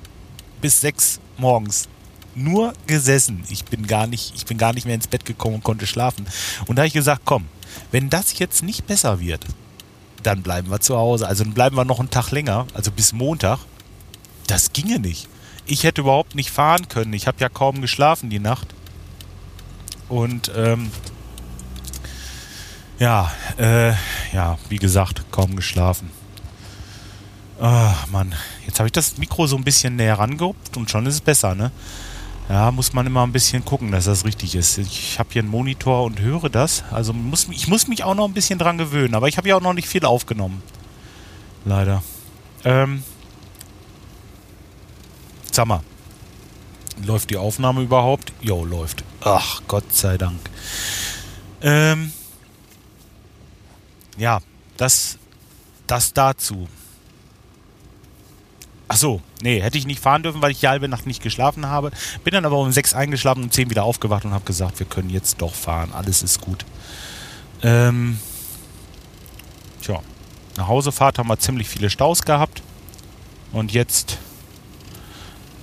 bis 0.62 0.82
6 0.82 1.20
morgens, 1.38 1.90
nur 2.36 2.74
gesessen. 2.88 3.43
Ich 3.50 3.65
bin 3.65 3.88
gar 3.88 4.08
nicht, 4.08 4.34
ich 4.36 4.45
bin 4.45 4.58
gar 4.58 4.74
nicht 4.74 4.86
mehr 4.86 4.95
ins 4.95 5.08
Bett 5.08 5.26
gekommen 5.26 5.56
und 5.56 5.63
konnte 5.63 5.88
schlafen. 5.88 6.26
Und 6.67 6.76
da 6.76 6.82
habe 6.82 6.88
ich 6.88 6.93
gesagt, 6.93 7.21
komm, 7.26 7.45
wenn 7.91 8.10
das 8.10 8.38
jetzt 8.39 8.63
nicht 8.63 8.88
besser 8.88 9.19
wird, 9.19 9.45
dann 10.24 10.41
bleiben 10.41 10.69
wir 10.69 10.80
zu 10.80 10.98
Hause. 10.98 11.28
Also 11.28 11.43
dann 11.43 11.54
bleiben 11.54 11.76
wir 11.76 11.86
noch 11.86 12.00
einen 12.00 12.10
Tag 12.10 12.32
länger, 12.32 12.67
also 12.74 12.91
bis 12.91 13.13
Montag. 13.13 13.60
Das 14.48 14.74
ginge 14.74 15.00
nicht. 15.00 15.28
Ich 15.65 15.84
hätte 15.84 16.02
überhaupt 16.02 16.36
nicht 16.36 16.52
fahren 16.52 16.88
können. 16.88 17.13
Ich 17.13 17.28
habe 17.28 17.38
ja 17.39 17.50
kaum 17.50 17.82
geschlafen 17.82 18.30
die 18.30 18.39
Nacht. 18.39 18.67
Und 20.10 20.52
ähm, 20.56 20.91
ja, 23.00 23.32
äh, 23.58 23.93
ja, 24.34 24.58
wie 24.69 24.78
gesagt, 24.78 25.26
kaum 25.32 25.56
geschlafen. 25.56 26.10
Ach, 27.60 28.08
Mann. 28.08 28.34
Jetzt 28.65 28.80
habe 28.80 28.88
ich 28.88 28.93
das 28.93 29.17
Mikro 29.17 29.48
so 29.48 29.56
ein 29.56 29.63
bisschen 29.63 29.95
näher 29.95 30.19
rangehobt 30.19 30.78
und 30.78 30.89
schon 30.89 31.06
ist 31.06 31.15
es 31.15 31.21
besser, 31.21 31.56
ne? 31.56 31.71
Ja, 32.48 32.72
muss 32.72 32.94
man 32.94 33.08
immer 33.08 33.24
ein 33.26 33.32
bisschen 33.32 33.66
gucken, 33.66 33.92
dass 33.92 34.06
das 34.06 34.24
richtig 34.24 34.54
ist. 34.56 34.78
Ich 34.78 35.18
habe 35.18 35.30
hier 35.32 35.42
einen 35.42 35.50
Monitor 35.50 36.04
und 36.04 36.20
höre 36.20 36.50
das. 36.50 36.84
Also 36.92 37.12
muss, 37.12 37.48
ich 37.50 37.68
muss 37.68 37.88
mich 37.88 38.04
auch 38.04 38.14
noch 38.14 38.28
ein 38.28 38.34
bisschen 38.34 38.60
dran 38.60 38.78
gewöhnen. 38.78 39.16
Aber 39.16 39.28
ich 39.28 39.38
habe 39.38 39.50
ja 39.50 39.56
auch 39.56 39.62
noch 39.62 39.74
nicht 39.74 39.88
viel 39.88 40.06
aufgenommen. 40.06 40.62
Leider. 41.66 42.04
Ähm, 42.64 43.04
sag 45.52 45.66
mal. 45.66 45.82
Läuft 47.04 47.32
die 47.32 47.38
Aufnahme 47.38 47.82
überhaupt? 47.82 48.32
Jo, 48.42 48.64
läuft. 48.64 49.04
Ach, 49.22 49.62
Gott 49.68 49.92
sei 49.92 50.18
Dank. 50.18 50.40
Ähm, 51.62 52.14
ja, 54.18 54.40
das, 54.78 55.18
das 55.88 56.14
dazu. 56.14 56.70
Ach 58.88 58.98
so, 58.98 59.21
nee, 59.41 59.62
hätte 59.62 59.78
ich 59.78 59.88
nicht 59.88 60.00
fahren 60.00 60.21
dürfen, 60.21 60.41
weil 60.41 60.52
ich 60.52 60.60
die 60.60 60.67
halbe 60.67 60.88
Nacht 60.88 61.08
nicht 61.08 61.24
geschlafen 61.24 61.65
habe. 61.65 61.91
Bin 62.24 62.34
dann 62.34 62.45
aber 62.45 62.58
um 62.58 62.71
sechs 62.71 62.93
eingeschlafen 62.93 63.39
und 63.39 63.45
um 63.45 63.52
zehn 63.52 63.69
wieder 63.69 63.84
aufgewacht 63.84 64.26
und 64.26 64.34
habe 64.34 64.45
gesagt, 64.45 64.80
wir 64.80 64.86
können 64.86 65.10
jetzt 65.10 65.41
doch 65.41 65.54
fahren. 65.54 65.91
Alles 65.91 66.21
ist 66.21 66.41
gut. 66.41 66.65
Ähm, 67.63 68.19
tja, 69.82 70.02
nach 70.58 70.67
Hausefahrt 70.67 71.17
haben 71.17 71.28
wir 71.28 71.39
ziemlich 71.39 71.67
viele 71.67 71.89
Staus 71.89 72.24
gehabt. 72.24 72.62
Und 73.52 73.71
jetzt 73.71 74.19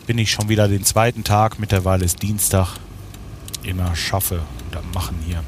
bin 0.06 0.18
ich 0.18 0.32
schon 0.32 0.48
wieder 0.48 0.66
den 0.66 0.84
zweiten 0.84 1.22
Tag. 1.22 1.58
Mittlerweile 1.58 2.04
ist 2.04 2.22
Dienstag. 2.22 2.76
Immer 3.62 3.94
schaffe 3.94 4.42
und 4.66 4.76
am 4.76 4.90
Machen 4.92 5.18
hier. 5.24 5.44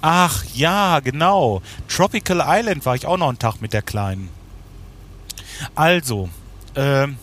Ach 0.00 0.44
ja, 0.54 1.00
genau. 1.00 1.60
Tropical 1.88 2.42
Island 2.46 2.86
war 2.86 2.94
ich 2.94 3.06
auch 3.06 3.16
noch 3.16 3.28
einen 3.28 3.38
Tag 3.38 3.60
mit 3.60 3.72
der 3.72 3.82
Kleinen. 3.82 4.28
Also, 5.74 6.28
ähm, 6.78 7.16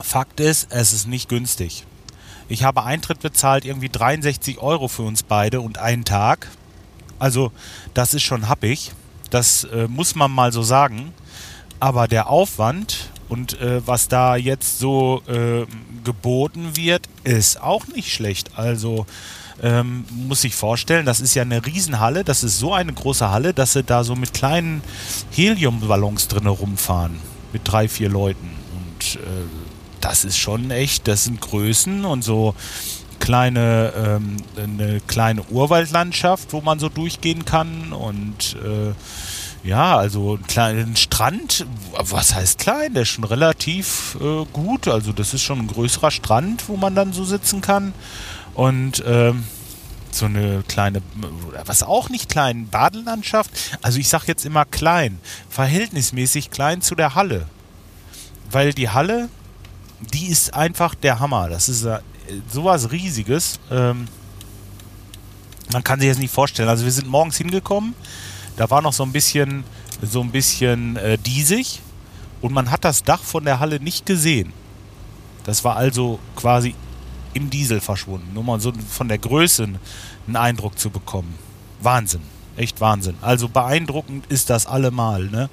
Fakt 0.00 0.40
ist, 0.40 0.68
es 0.70 0.92
ist 0.92 1.06
nicht 1.06 1.28
günstig. 1.28 1.84
Ich 2.48 2.64
habe 2.64 2.84
Eintritt 2.84 3.20
bezahlt, 3.20 3.64
irgendwie 3.64 3.88
63 3.88 4.58
Euro 4.58 4.88
für 4.88 5.02
uns 5.02 5.22
beide 5.22 5.60
und 5.60 5.78
einen 5.78 6.04
Tag. 6.04 6.48
Also, 7.18 7.52
das 7.92 8.14
ist 8.14 8.22
schon 8.22 8.48
happig. 8.48 8.92
Das 9.30 9.64
äh, 9.64 9.88
muss 9.88 10.14
man 10.14 10.30
mal 10.30 10.52
so 10.52 10.62
sagen. 10.62 11.12
Aber 11.80 12.08
der 12.08 12.30
Aufwand 12.30 13.10
und 13.28 13.60
äh, 13.60 13.86
was 13.86 14.08
da 14.08 14.36
jetzt 14.36 14.78
so 14.78 15.22
äh, 15.26 15.66
geboten 16.04 16.76
wird, 16.76 17.08
ist 17.24 17.60
auch 17.60 17.86
nicht 17.88 18.12
schlecht. 18.12 18.56
Also, 18.56 19.06
ähm, 19.62 20.04
muss 20.10 20.42
sich 20.42 20.54
vorstellen, 20.54 21.06
das 21.06 21.20
ist 21.20 21.34
ja 21.34 21.42
eine 21.42 21.64
Riesenhalle, 21.66 22.24
das 22.24 22.44
ist 22.44 22.58
so 22.58 22.72
eine 22.72 22.92
große 22.92 23.30
Halle, 23.30 23.52
dass 23.54 23.72
sie 23.72 23.82
da 23.82 24.04
so 24.04 24.14
mit 24.14 24.32
kleinen 24.34 24.82
Heliumballons 25.32 26.28
drin 26.28 26.46
rumfahren. 26.46 27.20
Mit 27.52 27.62
drei, 27.64 27.88
vier 27.88 28.08
Leuten. 28.08 28.50
Und 28.74 29.16
äh, 29.16 29.46
das 30.00 30.24
ist 30.24 30.38
schon 30.38 30.70
echt, 30.70 31.08
das 31.08 31.24
sind 31.24 31.40
Größen 31.40 32.04
und 32.04 32.22
so 32.22 32.54
kleine, 33.18 33.92
ähm, 33.96 34.36
eine 34.56 35.00
kleine 35.00 35.42
Urwaldlandschaft, 35.44 36.52
wo 36.52 36.60
man 36.60 36.78
so 36.78 36.88
durchgehen 36.88 37.44
kann 37.44 37.92
und 37.92 38.56
äh, 38.62 38.92
ja, 39.66 39.96
also 39.96 40.36
ein 40.36 40.46
kleinen 40.46 40.94
Strand, 40.94 41.66
was 41.98 42.34
heißt 42.36 42.58
klein? 42.58 42.94
Der 42.94 43.02
ist 43.02 43.08
schon 43.08 43.24
relativ 43.24 44.16
äh, 44.20 44.44
gut. 44.52 44.86
Also 44.86 45.12
das 45.12 45.34
ist 45.34 45.42
schon 45.42 45.58
ein 45.58 45.66
größerer 45.66 46.12
Strand, 46.12 46.68
wo 46.68 46.76
man 46.76 46.94
dann 46.94 47.12
so 47.12 47.24
sitzen 47.24 47.62
kann. 47.62 47.92
Und 48.54 49.02
ähm, 49.04 49.42
so 50.16 50.26
eine 50.26 50.62
kleine, 50.68 51.02
was 51.64 51.82
auch 51.82 52.08
nicht 52.08 52.28
klein, 52.28 52.68
Badelandschaft. 52.68 53.50
Also 53.82 53.98
ich 53.98 54.08
sage 54.08 54.24
jetzt 54.28 54.44
immer 54.44 54.64
klein, 54.64 55.18
verhältnismäßig 55.48 56.50
klein 56.50 56.82
zu 56.82 56.94
der 56.94 57.14
Halle. 57.14 57.46
Weil 58.50 58.72
die 58.72 58.88
Halle, 58.88 59.28
die 60.00 60.26
ist 60.26 60.54
einfach 60.54 60.94
der 60.94 61.20
Hammer. 61.20 61.48
Das 61.48 61.68
ist 61.68 61.84
äh, 61.84 62.00
sowas 62.52 62.90
Riesiges. 62.92 63.58
Ähm, 63.70 64.06
man 65.72 65.82
kann 65.82 66.00
sich 66.00 66.08
das 66.08 66.18
nicht 66.18 66.32
vorstellen. 66.32 66.68
Also 66.68 66.84
wir 66.84 66.92
sind 66.92 67.08
morgens 67.08 67.36
hingekommen, 67.36 67.94
da 68.56 68.70
war 68.70 68.82
noch 68.82 68.92
so 68.92 69.02
ein 69.02 69.12
bisschen, 69.12 69.64
so 70.02 70.20
ein 70.20 70.30
bisschen 70.30 70.96
äh, 70.96 71.18
diesig 71.18 71.80
und 72.40 72.52
man 72.52 72.70
hat 72.70 72.84
das 72.84 73.02
Dach 73.02 73.22
von 73.22 73.44
der 73.44 73.60
Halle 73.60 73.80
nicht 73.80 74.06
gesehen. 74.06 74.52
Das 75.44 75.64
war 75.64 75.76
also 75.76 76.18
quasi 76.34 76.74
im 77.36 77.50
Diesel 77.50 77.80
verschwunden. 77.80 78.32
Nur 78.34 78.44
mal 78.44 78.60
so 78.60 78.72
von 78.88 79.08
der 79.08 79.18
Größe 79.18 79.64
einen 80.26 80.36
Eindruck 80.36 80.78
zu 80.78 80.90
bekommen. 80.90 81.34
Wahnsinn. 81.80 82.22
Echt 82.56 82.80
Wahnsinn. 82.80 83.16
Also 83.20 83.48
beeindruckend 83.48 84.24
ist 84.28 84.48
das 84.48 84.66
allemal. 84.66 85.24
Ne? 85.24 85.50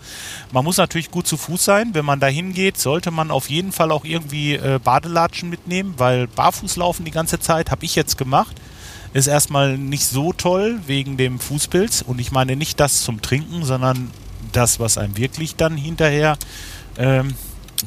Man 0.53 0.63
muss 0.63 0.77
natürlich 0.77 1.11
gut 1.11 1.27
zu 1.27 1.35
Fuß 1.35 1.65
sein. 1.65 1.89
Wenn 1.93 2.05
man 2.05 2.21
da 2.21 2.27
hingeht, 2.27 2.77
sollte 2.79 3.11
man 3.11 3.29
auf 3.29 3.49
jeden 3.49 3.73
Fall 3.73 3.91
auch 3.91 4.05
irgendwie 4.05 4.53
äh, 4.53 4.79
Badelatschen 4.81 5.49
mitnehmen, 5.49 5.95
weil 5.97 6.27
barfuß 6.27 6.77
laufen 6.77 7.03
die 7.03 7.11
ganze 7.11 7.41
Zeit, 7.41 7.71
habe 7.71 7.83
ich 7.83 7.95
jetzt 7.95 8.17
gemacht. 8.17 8.55
Ist 9.11 9.27
erstmal 9.27 9.77
nicht 9.77 10.05
so 10.05 10.31
toll 10.31 10.79
wegen 10.87 11.17
dem 11.17 11.39
Fußpilz. 11.39 12.03
Und 12.03 12.19
ich 12.19 12.31
meine 12.31 12.55
nicht 12.55 12.79
das 12.79 13.03
zum 13.03 13.21
Trinken, 13.21 13.65
sondern 13.65 14.09
das, 14.53 14.79
was 14.79 14.97
einem 14.97 15.17
wirklich 15.17 15.57
dann 15.57 15.75
hinterher 15.75 16.37
ähm, 16.97 17.35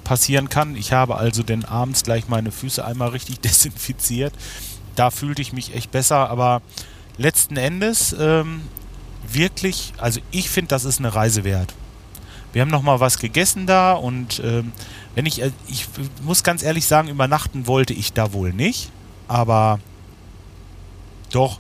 passieren 0.05 0.49
kann. 0.49 0.77
Ich 0.77 0.93
habe 0.93 1.17
also 1.17 1.43
denn 1.43 1.65
abends 1.65 2.03
gleich 2.03 2.29
meine 2.29 2.53
Füße 2.53 2.85
einmal 2.85 3.11
richtig 3.11 3.41
desinfiziert. 3.41 4.33
Da 4.95 5.11
fühlte 5.11 5.43
ich 5.43 5.53
mich 5.53 5.75
echt 5.75 5.91
besser, 5.91 6.31
aber 6.31 6.63
letzten 7.19 7.57
Endes 7.57 8.15
ähm, 8.19 8.63
wirklich, 9.27 9.93
also 9.99 10.21
ich 10.31 10.51
finde, 10.51 10.69
das 10.69 10.85
ist 10.85 10.99
eine 10.99 11.15
Reise 11.15 11.45
wert. 11.45 11.75
Wir 12.53 12.63
haben 12.63 12.71
noch 12.71 12.83
mal 12.83 13.01
was 13.01 13.19
gegessen 13.19 13.67
da 13.67 13.93
und 13.93 14.41
ähm, 14.43 14.73
wenn 15.15 15.27
ich, 15.27 15.43
äh, 15.43 15.51
ich 15.69 15.87
muss 16.23 16.43
ganz 16.43 16.63
ehrlich 16.63 16.87
sagen, 16.87 17.09
übernachten 17.09 17.67
wollte 17.67 17.93
ich 17.93 18.13
da 18.13 18.33
wohl 18.33 18.53
nicht, 18.53 18.91
aber 19.29 19.79
doch, 21.31 21.59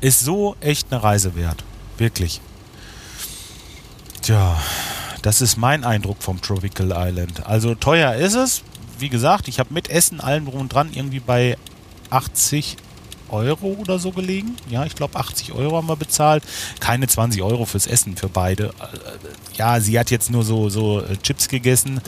ist 0.00 0.20
so 0.20 0.56
echt 0.60 0.92
eine 0.92 1.02
Reise 1.02 1.34
wert. 1.34 1.64
Wirklich. 1.98 2.40
Tja, 4.22 4.60
das 5.22 5.40
ist 5.40 5.56
mein 5.56 5.84
Eindruck 5.84 6.22
vom 6.22 6.40
Tropical 6.40 6.92
Island. 6.94 7.46
Also 7.46 7.74
teuer 7.74 8.14
ist 8.14 8.34
es. 8.34 8.62
Wie 8.98 9.08
gesagt, 9.08 9.48
ich 9.48 9.58
habe 9.58 9.72
mit 9.72 9.88
Essen, 9.88 10.20
allem 10.20 10.46
drum 10.46 10.60
und 10.62 10.74
dran, 10.74 10.90
irgendwie 10.92 11.20
bei 11.20 11.56
80 12.10 12.76
Euro 13.30 13.76
oder 13.78 13.98
so 13.98 14.12
gelegen. 14.12 14.56
Ja, 14.68 14.84
ich 14.84 14.94
glaube 14.94 15.18
80 15.18 15.52
Euro 15.52 15.76
haben 15.76 15.88
wir 15.88 15.96
bezahlt. 15.96 16.42
Keine 16.80 17.06
20 17.06 17.42
Euro 17.42 17.64
fürs 17.64 17.86
Essen 17.86 18.16
für 18.16 18.28
beide. 18.28 18.72
Ja, 19.54 19.80
sie 19.80 19.98
hat 19.98 20.10
jetzt 20.10 20.30
nur 20.30 20.44
so, 20.44 20.68
so 20.68 21.00
äh, 21.00 21.16
Chips 21.16 21.48
gegessen. 21.48 22.00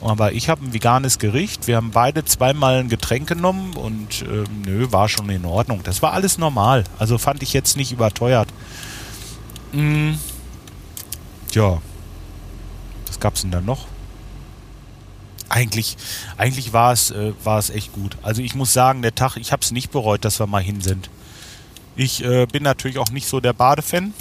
Aber 0.00 0.32
ich 0.32 0.48
habe 0.48 0.64
ein 0.64 0.72
veganes 0.72 1.18
Gericht. 1.18 1.66
Wir 1.66 1.76
haben 1.76 1.90
beide 1.90 2.24
zweimal 2.24 2.78
ein 2.78 2.88
Getränk 2.88 3.28
genommen 3.28 3.74
und 3.74 4.22
äh, 4.22 4.44
nö, 4.64 4.86
war 4.90 5.08
schon 5.08 5.28
in 5.28 5.44
Ordnung. 5.44 5.80
Das 5.82 6.02
war 6.02 6.12
alles 6.12 6.38
normal. 6.38 6.84
Also 6.98 7.18
fand 7.18 7.42
ich 7.42 7.52
jetzt 7.52 7.76
nicht 7.76 7.90
überteuert. 7.90 8.48
Mm, 9.72 10.12
ja, 11.52 11.80
was 13.18 13.20
gab 13.20 13.34
es 13.34 13.42
denn 13.42 13.50
da 13.50 13.60
noch? 13.60 13.86
Eigentlich, 15.48 15.96
eigentlich 16.36 16.72
war 16.72 16.92
es, 16.92 17.10
äh, 17.10 17.32
war 17.42 17.58
es 17.58 17.70
echt 17.70 17.92
gut. 17.92 18.16
Also 18.22 18.42
ich 18.42 18.54
muss 18.54 18.72
sagen, 18.72 19.02
der 19.02 19.14
Tag, 19.14 19.36
ich 19.36 19.50
habe 19.50 19.62
es 19.62 19.72
nicht 19.72 19.90
bereut, 19.90 20.24
dass 20.24 20.38
wir 20.38 20.46
mal 20.46 20.62
hin 20.62 20.80
sind. 20.80 21.10
Ich 21.96 22.22
äh, 22.22 22.46
bin 22.46 22.62
natürlich 22.62 22.98
auch 22.98 23.10
nicht 23.10 23.26
so 23.26 23.40
der 23.40 23.54
Badefan. 23.54 24.14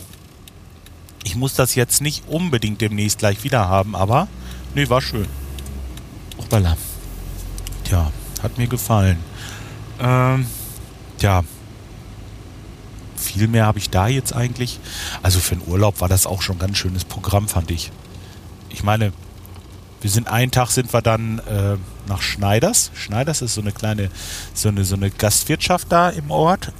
Ich 1.23 1.35
muss 1.35 1.53
das 1.53 1.75
jetzt 1.75 2.01
nicht 2.01 2.27
unbedingt 2.27 2.81
demnächst 2.81 3.19
gleich 3.19 3.43
wieder 3.43 3.67
haben, 3.67 3.95
aber 3.95 4.27
nee, 4.73 4.89
war 4.89 5.01
schön. 5.01 5.27
Hoppala. 6.39 6.75
Tja, 7.83 8.11
hat 8.41 8.57
mir 8.57 8.67
gefallen. 8.67 9.19
Ähm, 9.99 10.47
ja. 11.19 11.43
Viel 13.15 13.47
mehr 13.47 13.65
habe 13.65 13.77
ich 13.77 13.89
da 13.89 14.07
jetzt 14.07 14.33
eigentlich. 14.33 14.79
Also 15.21 15.39
für 15.39 15.55
den 15.55 15.67
Urlaub 15.67 16.01
war 16.01 16.09
das 16.09 16.25
auch 16.25 16.41
schon 16.41 16.55
ein 16.55 16.59
ganz 16.59 16.77
schönes 16.77 17.05
Programm, 17.05 17.47
fand 17.47 17.69
ich. 17.69 17.91
Ich 18.69 18.83
meine, 18.83 19.11
wir 20.01 20.09
sind 20.09 20.27
einen 20.27 20.51
Tag 20.51 20.69
sind 20.69 20.93
wir 20.93 21.01
dann 21.01 21.39
äh, 21.39 21.77
nach 22.07 22.21
Schneiders. 22.21 22.91
Schneiders 22.93 23.41
ist 23.41 23.55
so 23.55 23.61
eine 23.61 23.71
kleine, 23.71 24.09
so 24.53 24.69
eine, 24.69 24.85
so 24.85 24.95
eine 24.95 25.09
Gastwirtschaft 25.09 25.91
da 25.91 26.09
im 26.09 26.31
Ort, 26.31 26.71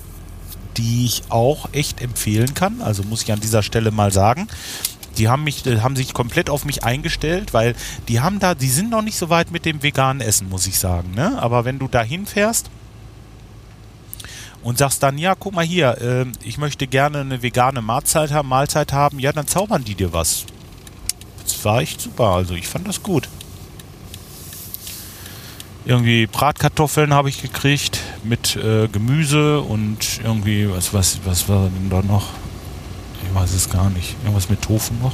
die 0.77 1.05
ich 1.05 1.23
auch 1.29 1.69
echt 1.73 2.01
empfehlen 2.01 2.53
kann. 2.53 2.81
Also 2.81 3.03
muss 3.03 3.23
ich 3.23 3.31
an 3.31 3.39
dieser 3.39 3.63
Stelle 3.63 3.91
mal 3.91 4.11
sagen. 4.11 4.47
Die 5.17 5.29
haben 5.29 5.43
mich, 5.43 5.63
haben 5.65 5.95
sich 5.95 6.13
komplett 6.13 6.49
auf 6.51 6.63
mich 6.63 6.83
eingestellt, 6.83 7.53
weil 7.53 7.73
die 8.07 8.19
haben 8.19 8.39
da, 8.39 8.53
die 8.53 8.69
sind 8.69 8.91
noch 8.91 9.01
nicht 9.01 9.17
so 9.17 9.29
weit 9.29 9.49
mit 9.49 9.65
dem 9.65 9.81
veganen 9.81 10.21
Essen, 10.21 10.47
muss 10.47 10.67
ich 10.67 10.77
sagen. 10.77 11.11
Ne? 11.15 11.41
Aber 11.41 11.65
wenn 11.65 11.79
du 11.79 11.88
da 11.88 12.03
hinfährst 12.03 12.69
und 14.61 14.77
sagst 14.77 15.01
dann, 15.01 15.17
ja, 15.17 15.33
guck 15.33 15.55
mal 15.55 15.65
hier, 15.65 15.97
äh, 15.99 16.25
ich 16.43 16.59
möchte 16.59 16.85
gerne 16.85 17.21
eine 17.21 17.41
vegane 17.41 17.81
Mahlzeit 17.81 18.31
haben, 18.31 18.47
Mahlzeit 18.47 18.93
haben, 18.93 19.17
ja, 19.17 19.31
dann 19.31 19.47
zaubern 19.47 19.83
die 19.83 19.95
dir 19.95 20.13
was. 20.13 20.45
Das 21.47 21.63
war 21.63 21.81
echt 21.81 22.01
super, 22.01 22.25
also 22.25 22.53
ich 22.53 22.67
fand 22.67 22.87
das 22.87 23.01
gut. 23.01 23.29
Irgendwie 25.85 26.27
Bratkartoffeln 26.27 27.13
habe 27.13 27.29
ich 27.29 27.41
gekriegt 27.41 28.01
mit 28.23 28.57
äh, 28.57 28.89
Gemüse 28.89 29.61
und 29.61 30.19
irgendwie, 30.21 30.69
was, 30.69 30.93
was, 30.93 31.21
was 31.23 31.47
war 31.47 31.69
denn 31.69 31.89
da 31.89 32.01
noch? 32.01 32.27
Ich 33.25 33.33
weiß 33.33 33.53
es 33.53 33.69
gar 33.69 33.89
nicht. 33.89 34.15
Irgendwas 34.23 34.49
mit 34.49 34.61
Tofu 34.61 34.93
noch? 34.95 35.13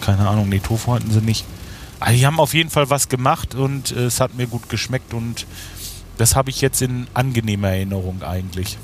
Keine 0.00 0.28
Ahnung, 0.28 0.48
nee, 0.48 0.58
Tofu 0.58 0.94
hatten 0.94 1.12
sie 1.12 1.20
nicht. 1.20 1.44
Aber 2.00 2.10
die 2.10 2.26
haben 2.26 2.40
auf 2.40 2.54
jeden 2.54 2.70
Fall 2.70 2.90
was 2.90 3.08
gemacht 3.08 3.54
und 3.54 3.92
äh, 3.92 4.06
es 4.06 4.20
hat 4.20 4.34
mir 4.34 4.48
gut 4.48 4.68
geschmeckt 4.68 5.14
und 5.14 5.46
das 6.16 6.34
habe 6.34 6.50
ich 6.50 6.60
jetzt 6.60 6.82
in 6.82 7.06
angenehmer 7.14 7.68
Erinnerung 7.68 8.22
eigentlich. 8.22 8.76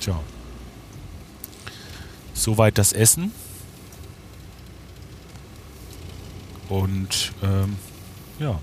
Tja. 0.00 0.20
Soweit 2.34 2.76
das 2.76 2.92
Essen. 2.92 3.32
Und 6.70 7.32
ähm, 7.42 7.76
ja. 8.38 8.60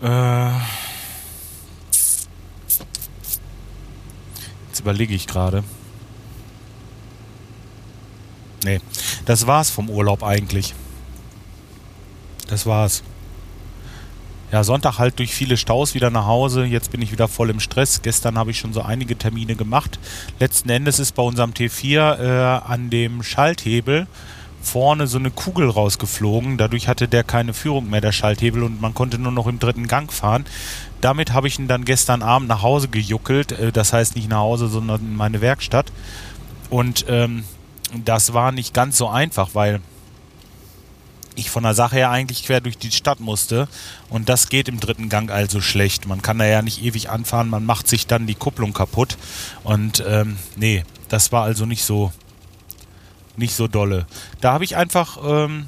Äh, 0.00 0.52
jetzt 4.68 4.80
überlege 4.80 5.12
ich 5.12 5.26
gerade. 5.26 5.64
Nee, 8.64 8.80
das 9.26 9.46
war's 9.46 9.70
vom 9.70 9.90
Urlaub 9.90 10.22
eigentlich. 10.22 10.74
Das 12.46 12.64
war's. 12.64 13.02
Ja, 14.52 14.62
Sonntag 14.62 14.98
halt 14.98 15.18
durch 15.18 15.34
viele 15.34 15.56
Staus 15.56 15.94
wieder 15.94 16.10
nach 16.10 16.26
Hause. 16.26 16.64
Jetzt 16.64 16.92
bin 16.92 17.02
ich 17.02 17.10
wieder 17.10 17.26
voll 17.26 17.50
im 17.50 17.60
Stress. 17.60 18.02
Gestern 18.02 18.38
habe 18.38 18.52
ich 18.52 18.58
schon 18.58 18.72
so 18.72 18.82
einige 18.82 19.16
Termine 19.16 19.56
gemacht. 19.56 19.98
Letzten 20.38 20.70
Endes 20.70 21.00
ist 21.00 21.16
bei 21.16 21.22
unserem 21.22 21.52
T4 21.52 22.18
äh, 22.18 22.60
an 22.64 22.90
dem 22.90 23.24
Schalthebel 23.24 24.06
vorne 24.62 25.06
so 25.06 25.18
eine 25.18 25.30
Kugel 25.30 25.68
rausgeflogen. 25.68 26.58
Dadurch 26.58 26.88
hatte 26.88 27.08
der 27.08 27.24
keine 27.24 27.54
Führung 27.54 27.90
mehr, 27.90 28.00
der 28.00 28.12
Schalthebel, 28.12 28.62
und 28.62 28.80
man 28.80 28.94
konnte 28.94 29.18
nur 29.18 29.32
noch 29.32 29.46
im 29.46 29.58
dritten 29.58 29.86
Gang 29.86 30.12
fahren. 30.12 30.44
Damit 31.00 31.32
habe 31.32 31.48
ich 31.48 31.58
ihn 31.58 31.68
dann 31.68 31.84
gestern 31.84 32.22
Abend 32.22 32.48
nach 32.48 32.62
Hause 32.62 32.88
gejuckelt. 32.88 33.52
Äh, 33.52 33.72
das 33.72 33.92
heißt 33.92 34.16
nicht 34.16 34.28
nach 34.28 34.38
Hause, 34.38 34.68
sondern 34.68 35.00
in 35.00 35.16
meine 35.16 35.40
Werkstatt. 35.40 35.92
Und 36.68 37.06
ähm, 37.08 37.44
das 38.04 38.32
war 38.32 38.52
nicht 38.52 38.74
ganz 38.74 38.96
so 38.96 39.08
einfach, 39.08 39.50
weil 39.54 39.80
ich 41.36 41.50
von 41.50 41.62
der 41.62 41.74
Sache 41.74 41.96
her 41.96 42.10
eigentlich 42.10 42.44
quer 42.44 42.60
durch 42.60 42.78
die 42.78 42.90
Stadt 42.90 43.20
musste. 43.20 43.68
Und 44.08 44.28
das 44.28 44.48
geht 44.48 44.68
im 44.68 44.78
dritten 44.78 45.08
Gang 45.08 45.30
also 45.30 45.60
schlecht. 45.60 46.06
Man 46.06 46.22
kann 46.22 46.38
da 46.38 46.44
ja 46.44 46.62
nicht 46.62 46.82
ewig 46.82 47.10
anfahren, 47.10 47.48
man 47.48 47.64
macht 47.64 47.88
sich 47.88 48.06
dann 48.06 48.26
die 48.26 48.34
Kupplung 48.34 48.72
kaputt. 48.72 49.16
Und 49.64 50.04
ähm, 50.06 50.36
nee, 50.56 50.84
das 51.08 51.32
war 51.32 51.44
also 51.44 51.66
nicht 51.66 51.84
so, 51.84 52.12
nicht 53.40 53.54
so 53.54 53.66
dolle. 53.66 54.06
Da 54.40 54.52
habe 54.52 54.62
ich 54.62 54.76
einfach 54.76 55.18
ähm, 55.24 55.66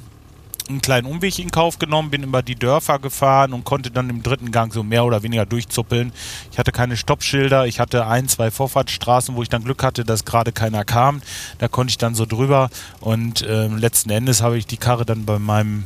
einen 0.69 0.81
kleinen 0.81 1.07
Umweg 1.07 1.39
in 1.39 1.51
Kauf 1.51 1.79
genommen, 1.79 2.09
bin 2.09 2.23
über 2.23 2.41
die 2.41 2.55
Dörfer 2.55 2.99
gefahren 2.99 3.53
und 3.53 3.65
konnte 3.65 3.91
dann 3.91 4.09
im 4.09 4.23
dritten 4.23 4.51
Gang 4.51 4.73
so 4.73 4.83
mehr 4.83 5.03
oder 5.03 5.23
weniger 5.23 5.45
durchzuppeln. 5.45 6.13
Ich 6.51 6.57
hatte 6.57 6.71
keine 6.71 6.95
Stoppschilder, 6.95 7.65
ich 7.67 7.79
hatte 7.79 8.07
ein, 8.07 8.29
zwei 8.29 8.51
Vorfahrtsstraßen, 8.51 9.35
wo 9.35 9.43
ich 9.43 9.49
dann 9.49 9.63
Glück 9.63 9.83
hatte, 9.83 10.05
dass 10.05 10.25
gerade 10.25 10.51
keiner 10.51 10.85
kam. 10.85 11.21
Da 11.57 11.67
konnte 11.67 11.91
ich 11.91 11.97
dann 11.97 12.15
so 12.15 12.25
drüber 12.25 12.69
und 13.01 13.41
äh, 13.41 13.67
letzten 13.67 14.09
Endes 14.09 14.41
habe 14.41 14.57
ich 14.57 14.65
die 14.65 14.77
Karre 14.77 15.05
dann 15.05 15.25
bei 15.25 15.39
meinem 15.39 15.85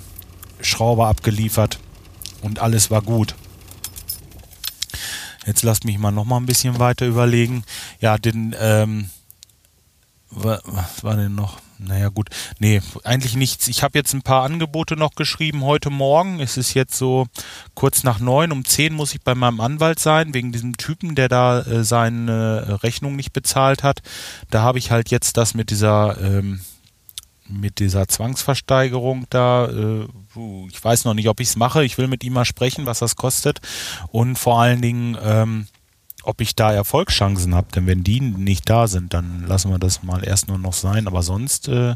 Schrauber 0.62 1.08
abgeliefert 1.08 1.80
und 2.42 2.60
alles 2.60 2.92
war 2.92 3.02
gut. 3.02 3.36
Jetzt 5.46 5.64
lasst 5.64 5.86
mich 5.86 5.98
mal 5.98 6.12
noch 6.12 6.26
mal 6.26 6.38
ein 6.38 6.46
bisschen 6.46 6.78
weiter 6.78 7.06
überlegen. 7.06 7.64
Ja, 8.02 8.18
den, 8.18 8.54
ähm, 8.60 9.10
was 10.30 11.04
war 11.04 11.16
denn 11.16 11.36
noch? 11.36 11.60
Naja, 11.80 12.10
gut. 12.10 12.30
Nee, 12.60 12.82
eigentlich 13.04 13.36
nichts. 13.36 13.68
Ich 13.68 13.84
habe 13.84 13.98
jetzt 13.98 14.14
ein 14.14 14.24
paar 14.24 14.44
Angebote 14.44 14.96
noch 14.96 15.14
geschrieben 15.14 15.64
heute 15.64 15.92
Morgen. 15.92 16.40
Es 16.40 16.58
ist 16.58 16.74
jetzt 16.74 16.98
so 16.98 17.28
kurz 17.76 18.04
nach 18.04 18.20
neun. 18.20 18.52
Um 18.52 18.66
zehn 18.66 18.94
muss 18.94 19.14
ich 19.14 19.22
bei 19.22 19.36
meinem 19.36 19.60
Anwalt 19.60 20.00
sein, 20.00 20.34
wegen 20.34 20.52
diesem 20.52 20.78
Typen, 20.78 21.14
der 21.14 21.30
da 21.30 21.62
äh, 21.62 21.84
seine 21.84 22.80
Rechnung 22.82 23.16
nicht 23.16 23.32
bezahlt 23.32 23.84
hat. 23.84 24.02
Da 24.50 24.64
habe 24.64 24.80
ich 24.80 24.90
halt 24.90 25.12
jetzt 25.12 25.38
das 25.38 25.54
mit 25.54 25.70
dieser, 25.70 26.20
ähm, 26.20 26.62
mit 27.48 27.78
dieser 27.78 28.08
Zwangsversteigerung 28.08 29.28
da. 29.30 29.68
Äh, 29.68 30.08
ich 30.72 30.84
weiß 30.84 31.06
noch 31.06 31.14
nicht, 31.14 31.30
ob 31.30 31.40
ich 31.40 31.50
es 31.50 31.56
mache. 31.58 31.84
Ich 31.84 32.00
will 32.00 32.08
mit 32.08 32.24
ihm 32.24 32.34
mal 32.34 32.46
sprechen, 32.46 32.88
was 32.88 33.00
das 33.00 33.16
kostet. 33.16 33.60
Und 34.12 34.36
vor 34.38 34.60
allen 34.60 34.82
Dingen, 34.82 35.16
ähm, 35.22 35.68
ob 36.28 36.42
ich 36.42 36.56
da 36.56 36.74
Erfolgschancen 36.74 37.56
habe. 37.56 37.68
Denn 37.74 37.88
wenn 37.88 38.04
die 38.04 38.20
nicht 38.20 38.70
da 38.70 38.88
sind, 38.88 39.14
dann 39.14 39.46
lassen 39.48 39.72
wir 39.72 39.80
das 39.80 40.04
mal 40.04 40.24
erst 40.24 40.48
nur 40.48 40.58
noch 40.58 40.74
sein. 40.74 41.08
Aber 41.08 41.24
sonst 41.24 41.68
äh, 41.70 41.96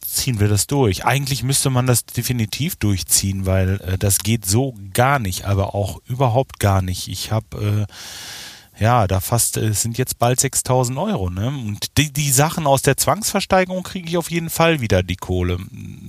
ziehen 0.00 0.40
wir 0.40 0.48
das 0.48 0.66
durch. 0.66 1.04
Eigentlich 1.04 1.42
müsste 1.42 1.70
man 1.70 1.86
das 1.86 2.04
definitiv 2.04 2.76
durchziehen, 2.76 3.44
weil 3.44 3.80
äh, 3.82 3.98
das 3.98 4.18
geht 4.18 4.46
so 4.46 4.74
gar 4.94 5.18
nicht, 5.18 5.44
aber 5.44 5.74
auch 5.74 6.00
überhaupt 6.06 6.60
gar 6.60 6.80
nicht. 6.80 7.08
Ich 7.08 7.30
habe 7.30 7.86
äh, 7.88 8.82
ja, 8.82 9.06
da 9.06 9.20
fast 9.20 9.58
äh, 9.58 9.74
sind 9.74 9.98
jetzt 9.98 10.18
bald 10.18 10.40
6000 10.40 10.98
Euro. 10.98 11.28
Ne? 11.28 11.48
Und 11.48 11.98
die, 11.98 12.10
die 12.12 12.30
Sachen 12.30 12.66
aus 12.66 12.80
der 12.80 12.96
Zwangsversteigerung 12.96 13.82
kriege 13.82 14.08
ich 14.08 14.16
auf 14.16 14.30
jeden 14.30 14.50
Fall 14.50 14.80
wieder 14.80 15.02
die 15.02 15.16
Kohle. 15.16 15.58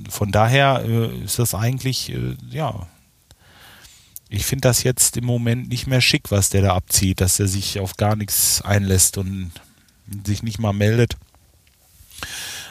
Von 0.10 0.32
daher 0.32 0.84
äh, 0.86 1.24
ist 1.24 1.40
das 1.40 1.56
eigentlich, 1.56 2.10
äh, 2.10 2.38
ja, 2.50 2.88
ich 4.34 4.48
finde 4.48 4.68
das 4.68 4.82
jetzt 4.82 5.16
im 5.16 5.26
Moment 5.26 5.70
nicht 5.70 5.86
mehr 5.86 6.02
schick, 6.02 6.32
was 6.32 6.50
der 6.50 6.64
da 6.64 6.76
abzieht, 6.76 7.22
dass 7.22 7.40
er 7.40 7.48
sich 7.48 7.80
auf 7.80 7.98
gar 7.98 8.16
nichts 8.16 8.64
einlässt 8.64 9.20
und 9.20 9.52
sich 10.26 10.42
nicht 10.42 10.58
mal 10.58 10.74
meldet. 10.74 11.18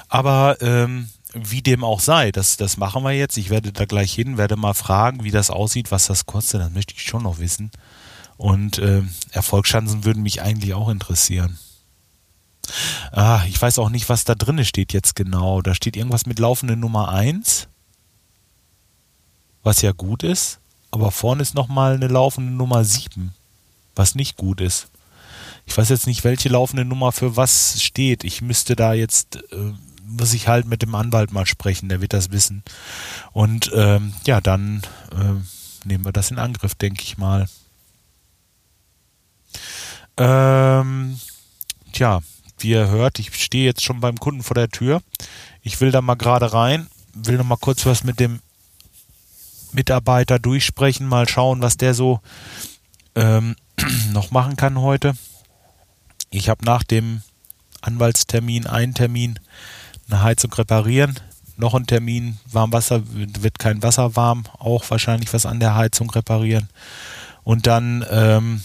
Aber 0.09 0.61
ähm, 0.61 1.09
wie 1.35 1.63
dem 1.63 1.85
auch 1.85 2.01
sei, 2.01 2.33
das, 2.33 2.57
das 2.57 2.79
machen 2.79 3.05
wir 3.05 3.13
jetzt. 3.13 3.37
Ich 3.37 3.49
werde 3.49 3.73
da 3.73 3.85
gleich 3.85 4.13
hin, 4.13 4.39
werde 4.39 4.57
mal 4.57 4.75
fragen, 4.75 5.23
wie 5.23 5.31
das 5.31 5.51
aussieht, 5.51 5.93
was 5.93 6.07
das 6.07 6.27
kostet. 6.27 6.61
Das 6.63 6.73
möchte 6.73 6.95
ich 6.95 7.03
schon 7.05 7.23
noch 7.23 7.39
wissen. 7.39 7.71
Und 8.37 8.79
äh, 8.79 9.03
Erfolgschancen 9.31 10.05
würden 10.05 10.25
mich 10.25 10.43
eigentlich 10.43 10.75
auch 10.75 10.89
interessieren. 10.89 11.61
Ah, 13.13 13.45
ich 13.47 13.63
weiß 13.63 13.79
auch 13.79 13.89
nicht, 13.89 14.09
was 14.09 14.25
da 14.25 14.35
drin 14.35 14.65
steht 14.65 14.93
jetzt 14.93 15.15
genau. 15.15 15.63
Da 15.63 15.77
steht 15.77 15.97
irgendwas 15.97 16.27
mit 16.27 16.41
laufende 16.41 16.77
Nummer 16.77 17.11
1, 17.11 17.69
was 19.63 19.81
ja 19.83 19.93
gut 19.93 20.25
ist 20.25 20.59
aber 20.93 21.11
vorne 21.11 21.43
ist 21.43 21.55
nochmal 21.55 21.95
eine 21.95 22.07
laufende 22.07 22.53
Nummer 22.53 22.85
7, 22.85 23.35
was 23.97 24.15
nicht 24.15 24.37
gut 24.37 24.61
ist. 24.61 24.89
Ich 25.65 25.77
weiß 25.77 25.89
jetzt 25.89 26.07
nicht, 26.07 26.23
welche 26.23 26.49
laufende 26.49 26.85
Nummer 26.85 27.13
für 27.13 27.37
was 27.37 27.83
steht. 27.83 28.25
Ich 28.25 28.43
müsste 28.43 28.77
da 28.77 28.93
jetzt, 28.93 29.37
äh, 29.53 29.73
muss 30.07 30.35
ich 30.35 30.49
halt 30.49 30.67
mit 30.67 30.83
dem 30.83 30.95
Anwalt 30.95 31.33
mal 31.33 31.47
sprechen, 31.47 31.89
der 31.89 32.01
wird 32.01 32.13
das 32.13 32.31
wissen. 32.31 32.63
Und 33.33 33.71
ähm, 33.75 34.13
ja, 34.27 34.41
dann 34.41 34.83
äh, 35.13 35.87
nehmen 35.87 36.05
wir 36.05 36.13
das 36.13 36.31
in 36.31 36.39
Angriff, 36.39 36.75
denke 36.75 37.03
ich 37.03 37.17
mal. 37.17 37.49
Ähm, 40.19 41.19
tja, 41.93 42.21
wie 42.59 42.71
ihr 42.71 42.89
hört, 42.89 43.19
ich 43.19 43.35
stehe 43.43 43.65
jetzt 43.65 43.83
schon 43.83 44.01
beim 44.01 44.19
Kunden 44.19 44.43
vor 44.43 44.55
der 44.55 44.69
Tür. 44.69 45.03
Ich 45.63 45.81
will 45.81 45.91
da 45.91 46.03
mal 46.03 46.17
gerade 46.17 46.53
rein, 46.53 46.89
will 47.15 47.39
noch 47.39 47.47
mal 47.47 47.57
kurz 47.57 47.87
was 47.87 48.05
mit 48.05 48.21
dem 48.21 48.41
Mitarbeiter 49.73 50.39
durchsprechen, 50.39 51.07
mal 51.07 51.29
schauen, 51.29 51.63
was 51.63 51.77
der 51.77 51.95
so 51.95 52.21
ähm, 53.15 53.57
noch 54.13 54.31
machen 54.31 54.57
kann 54.57 54.81
heute. 54.81 55.15
Ich 56.31 56.49
habe 56.49 56.65
nach 56.65 56.83
dem 56.83 57.23
Anwaltstermin 57.83 58.67
einen 58.67 58.95
Termin, 58.95 59.39
eine 60.09 60.23
Heizung 60.23 60.53
reparieren, 60.53 61.19
noch 61.57 61.75
einen 61.75 61.87
Termin, 61.87 62.39
Warmwasser, 62.51 63.03
wird 63.07 63.59
kein 63.59 63.83
Wasser 63.83 64.17
warm, 64.17 64.45
auch 64.59 64.89
wahrscheinlich 64.89 65.33
was 65.33 65.47
an 65.47 65.61
der 65.61 65.75
Heizung 65.75 66.11
reparieren 66.11 66.69
und 67.45 67.67
dann 67.67 68.05
ähm, 68.11 68.63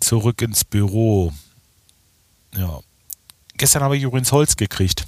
zurück 0.00 0.42
ins 0.42 0.64
Büro. 0.64 1.32
Ja. 2.56 2.80
Gestern 3.56 3.82
habe 3.82 3.96
ich 3.96 4.02
übrigens 4.04 4.32
Holz 4.32 4.56
gekriegt. 4.56 5.06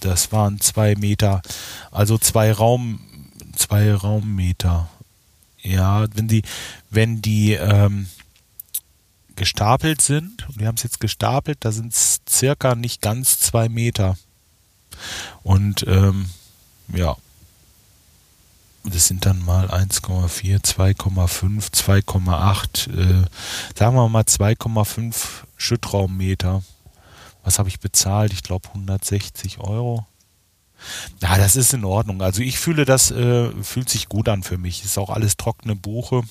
Das 0.00 0.32
waren 0.32 0.60
zwei 0.60 0.94
Meter, 0.96 1.42
also 1.90 2.18
zwei 2.18 2.52
Raum, 2.52 3.00
zwei 3.58 3.92
Raummeter. 3.92 4.88
Ja, 5.60 6.06
wenn 6.14 6.28
die, 6.28 6.42
wenn 6.90 7.20
die 7.20 7.52
ähm, 7.52 8.08
gestapelt 9.36 10.00
sind, 10.00 10.48
und 10.48 10.58
wir 10.58 10.66
haben 10.66 10.76
es 10.76 10.82
jetzt 10.82 11.00
gestapelt, 11.00 11.58
da 11.60 11.72
sind 11.72 11.92
es 11.92 12.20
circa 12.28 12.74
nicht 12.74 13.02
ganz 13.02 13.40
zwei 13.40 13.68
Meter. 13.68 14.16
Und 15.42 15.84
ähm, 15.86 16.30
ja, 16.88 17.16
das 18.84 19.06
sind 19.08 19.26
dann 19.26 19.44
mal 19.44 19.68
1,4, 19.68 20.62
2,5, 20.64 21.72
2,8, 21.72 22.90
äh, 22.90 23.26
sagen 23.74 23.96
wir 23.96 24.08
mal 24.08 24.22
2,5 24.22 25.14
Schüttraummeter. 25.56 26.62
Was 27.44 27.58
habe 27.58 27.68
ich 27.68 27.80
bezahlt? 27.80 28.32
Ich 28.32 28.42
glaube 28.42 28.68
160 28.68 29.58
Euro. 29.58 30.06
Ja, 31.20 31.36
das 31.38 31.56
ist 31.56 31.74
in 31.74 31.84
Ordnung. 31.84 32.22
Also 32.22 32.42
ich 32.42 32.58
fühle, 32.58 32.84
das 32.84 33.10
äh, 33.10 33.50
fühlt 33.62 33.88
sich 33.88 34.08
gut 34.08 34.28
an 34.28 34.42
für 34.42 34.58
mich. 34.58 34.84
Ist 34.84 34.98
auch 34.98 35.10
alles 35.10 35.36
trockene 35.36 35.74
Buche. 35.74 36.22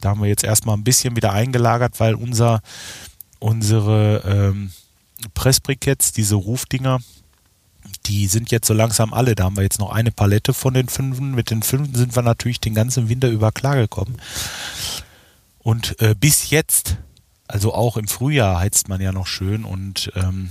Da 0.00 0.10
haben 0.10 0.20
wir 0.20 0.28
jetzt 0.28 0.44
erstmal 0.44 0.76
ein 0.76 0.84
bisschen 0.84 1.16
wieder 1.16 1.32
eingelagert, 1.32 1.98
weil 2.00 2.14
unser, 2.14 2.60
unsere 3.38 4.22
ähm, 4.26 4.72
Pressbriketts, 5.34 6.12
diese 6.12 6.34
Rufdinger, 6.34 7.00
die 8.06 8.26
sind 8.26 8.50
jetzt 8.50 8.66
so 8.66 8.74
langsam 8.74 9.12
alle. 9.12 9.34
Da 9.34 9.44
haben 9.44 9.56
wir 9.56 9.62
jetzt 9.62 9.78
noch 9.78 9.90
eine 9.90 10.12
Palette 10.12 10.52
von 10.54 10.74
den 10.74 10.88
fünfen. 10.88 11.34
Mit 11.34 11.50
den 11.50 11.62
fünften 11.62 11.94
sind 11.94 12.14
wir 12.14 12.22
natürlich 12.22 12.60
den 12.60 12.74
ganzen 12.74 13.08
Winter 13.08 13.28
über 13.28 13.52
klargekommen. 13.52 14.20
Und 15.58 16.00
äh, 16.00 16.14
bis 16.14 16.50
jetzt, 16.50 16.96
also 17.48 17.74
auch 17.74 17.96
im 17.96 18.08
Frühjahr 18.08 18.60
heizt 18.60 18.88
man 18.88 19.00
ja 19.00 19.12
noch 19.12 19.26
schön 19.26 19.64
und 19.64 20.12
ähm, 20.14 20.50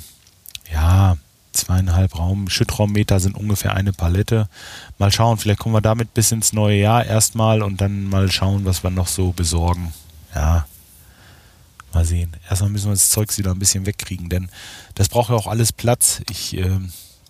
ja, 0.71 1.17
zweieinhalb 1.55 2.17
Raum, 2.17 2.49
Schüttraummeter 2.49 3.19
sind 3.19 3.35
ungefähr 3.35 3.73
eine 3.73 3.93
Palette. 3.93 4.47
Mal 4.97 5.11
schauen, 5.11 5.37
vielleicht 5.37 5.59
kommen 5.59 5.75
wir 5.75 5.81
damit 5.81 6.13
bis 6.13 6.31
ins 6.31 6.53
neue 6.53 6.77
Jahr 6.77 7.05
erstmal 7.05 7.61
und 7.61 7.81
dann 7.81 8.05
mal 8.05 8.31
schauen, 8.31 8.65
was 8.65 8.83
wir 8.83 8.89
noch 8.89 9.07
so 9.07 9.31
besorgen. 9.31 9.93
Ja, 10.33 10.65
mal 11.93 12.05
sehen. 12.05 12.35
Erstmal 12.49 12.69
müssen 12.69 12.87
wir 12.87 12.93
das 12.93 13.09
Zeug 13.09 13.35
wieder 13.37 13.51
ein 13.51 13.59
bisschen 13.59 13.85
wegkriegen, 13.85 14.29
denn 14.29 14.49
das 14.95 15.09
braucht 15.09 15.29
ja 15.29 15.35
auch 15.35 15.47
alles 15.47 15.71
Platz. 15.71 16.21
Ich 16.29 16.55
äh, 16.57 16.79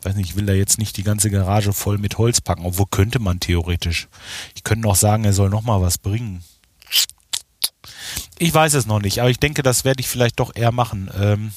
weiß 0.01 0.15
nicht, 0.15 0.31
ich 0.31 0.35
will 0.35 0.45
da 0.45 0.53
jetzt 0.53 0.77
nicht 0.77 0.97
die 0.97 1.03
ganze 1.03 1.29
Garage 1.29 1.73
voll 1.73 1.97
mit 1.97 2.17
Holz 2.17 2.41
packen, 2.41 2.65
obwohl 2.65 2.87
könnte 2.89 3.19
man 3.19 3.39
theoretisch. 3.39 4.07
Ich 4.55 4.63
könnte 4.63 4.87
noch 4.87 4.95
sagen, 4.95 5.23
er 5.25 5.33
soll 5.33 5.49
noch 5.49 5.63
mal 5.63 5.81
was 5.81 5.97
bringen. 5.97 6.43
Ich 8.37 8.53
weiß 8.53 8.73
es 8.73 8.85
noch 8.85 8.99
nicht, 8.99 9.19
aber 9.19 9.29
ich 9.29 9.39
denke, 9.39 9.63
das 9.63 9.85
werde 9.85 10.01
ich 10.01 10.07
vielleicht 10.07 10.39
doch 10.39 10.55
eher 10.55 10.71
machen. 10.71 11.09
Ähm, 11.17 11.51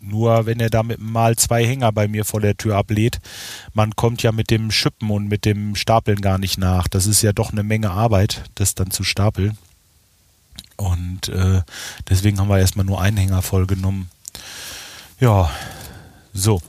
nur 0.00 0.46
wenn 0.46 0.60
er 0.60 0.70
damit 0.70 1.00
mal 1.00 1.36
zwei 1.36 1.66
Hänger 1.66 1.92
bei 1.92 2.08
mir 2.08 2.24
vor 2.24 2.40
der 2.40 2.56
Tür 2.56 2.76
ablädt, 2.76 3.20
man 3.74 3.96
kommt 3.96 4.22
ja 4.22 4.32
mit 4.32 4.50
dem 4.50 4.70
Schippen 4.70 5.10
und 5.10 5.28
mit 5.28 5.44
dem 5.44 5.76
Stapeln 5.76 6.20
gar 6.20 6.38
nicht 6.38 6.58
nach. 6.58 6.88
Das 6.88 7.06
ist 7.06 7.22
ja 7.22 7.32
doch 7.32 7.52
eine 7.52 7.62
Menge 7.62 7.90
Arbeit, 7.90 8.44
das 8.54 8.74
dann 8.74 8.90
zu 8.90 9.04
stapeln. 9.04 9.58
Und 10.76 11.28
äh, 11.28 11.62
deswegen 12.08 12.38
haben 12.38 12.48
wir 12.48 12.58
erstmal 12.58 12.86
nur 12.86 13.00
einen 13.00 13.18
Hänger 13.18 13.42
voll 13.42 13.66
genommen. 13.66 14.08
Ja, 15.20 15.50
so 16.32 16.60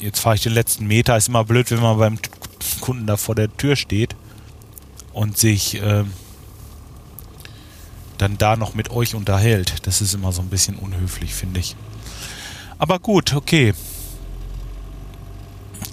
jetzt 0.00 0.20
fahre 0.20 0.36
ich 0.36 0.42
den 0.42 0.52
letzten 0.52 0.86
Meter. 0.86 1.16
Ist 1.16 1.28
immer 1.28 1.44
blöd, 1.44 1.70
wenn 1.70 1.80
man 1.80 1.98
beim 1.98 2.18
Kunden 2.80 3.06
da 3.06 3.16
vor 3.16 3.34
der 3.34 3.54
Tür 3.56 3.76
steht 3.76 4.14
und 5.12 5.36
sich 5.36 5.80
äh, 5.80 6.04
dann 8.18 8.38
da 8.38 8.56
noch 8.56 8.74
mit 8.74 8.90
euch 8.90 9.14
unterhält. 9.14 9.86
Das 9.86 10.00
ist 10.00 10.14
immer 10.14 10.32
so 10.32 10.42
ein 10.42 10.48
bisschen 10.48 10.76
unhöflich, 10.76 11.34
finde 11.34 11.60
ich. 11.60 11.76
Aber 12.78 12.98
gut, 12.98 13.34
okay. 13.34 13.74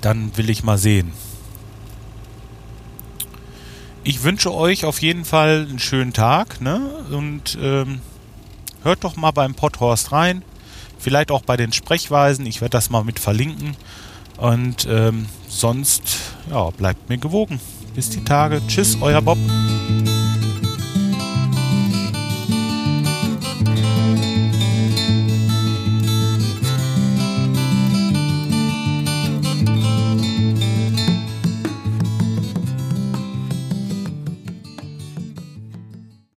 Dann 0.02 0.36
will 0.38 0.50
ich 0.50 0.64
mal 0.64 0.78
sehen. 0.78 1.12
Ich 4.04 4.22
wünsche 4.24 4.54
euch 4.54 4.86
auf 4.86 5.02
jeden 5.02 5.26
Fall 5.26 5.66
einen 5.68 5.80
schönen 5.80 6.14
Tag, 6.14 6.62
ne? 6.62 6.80
Und 7.10 7.58
ähm, 7.60 8.02
hört 8.84 9.04
doch 9.04 9.16
mal 9.16 9.32
beim 9.32 9.56
Podhorst 9.56 10.12
rein. 10.12 10.44
Vielleicht 11.00 11.32
auch 11.32 11.42
bei 11.42 11.58
den 11.58 11.74
Sprechweisen. 11.74 12.46
Ich 12.46 12.62
werde 12.62 12.72
das 12.72 12.92
mal 12.92 13.04
mit 13.04 13.20
verlinken. 13.20 13.76
Und 14.38 14.86
ähm, 14.88 15.26
sonst, 15.48 16.04
ja, 16.52 16.70
bleibt 16.70 17.10
mir 17.10 17.18
gewogen. 17.18 17.60
Bis 17.96 18.10
die 18.12 18.24
Tage. 18.24 18.62
Tschüss, 18.68 18.98
euer 19.02 19.22
Bob. 19.22 19.40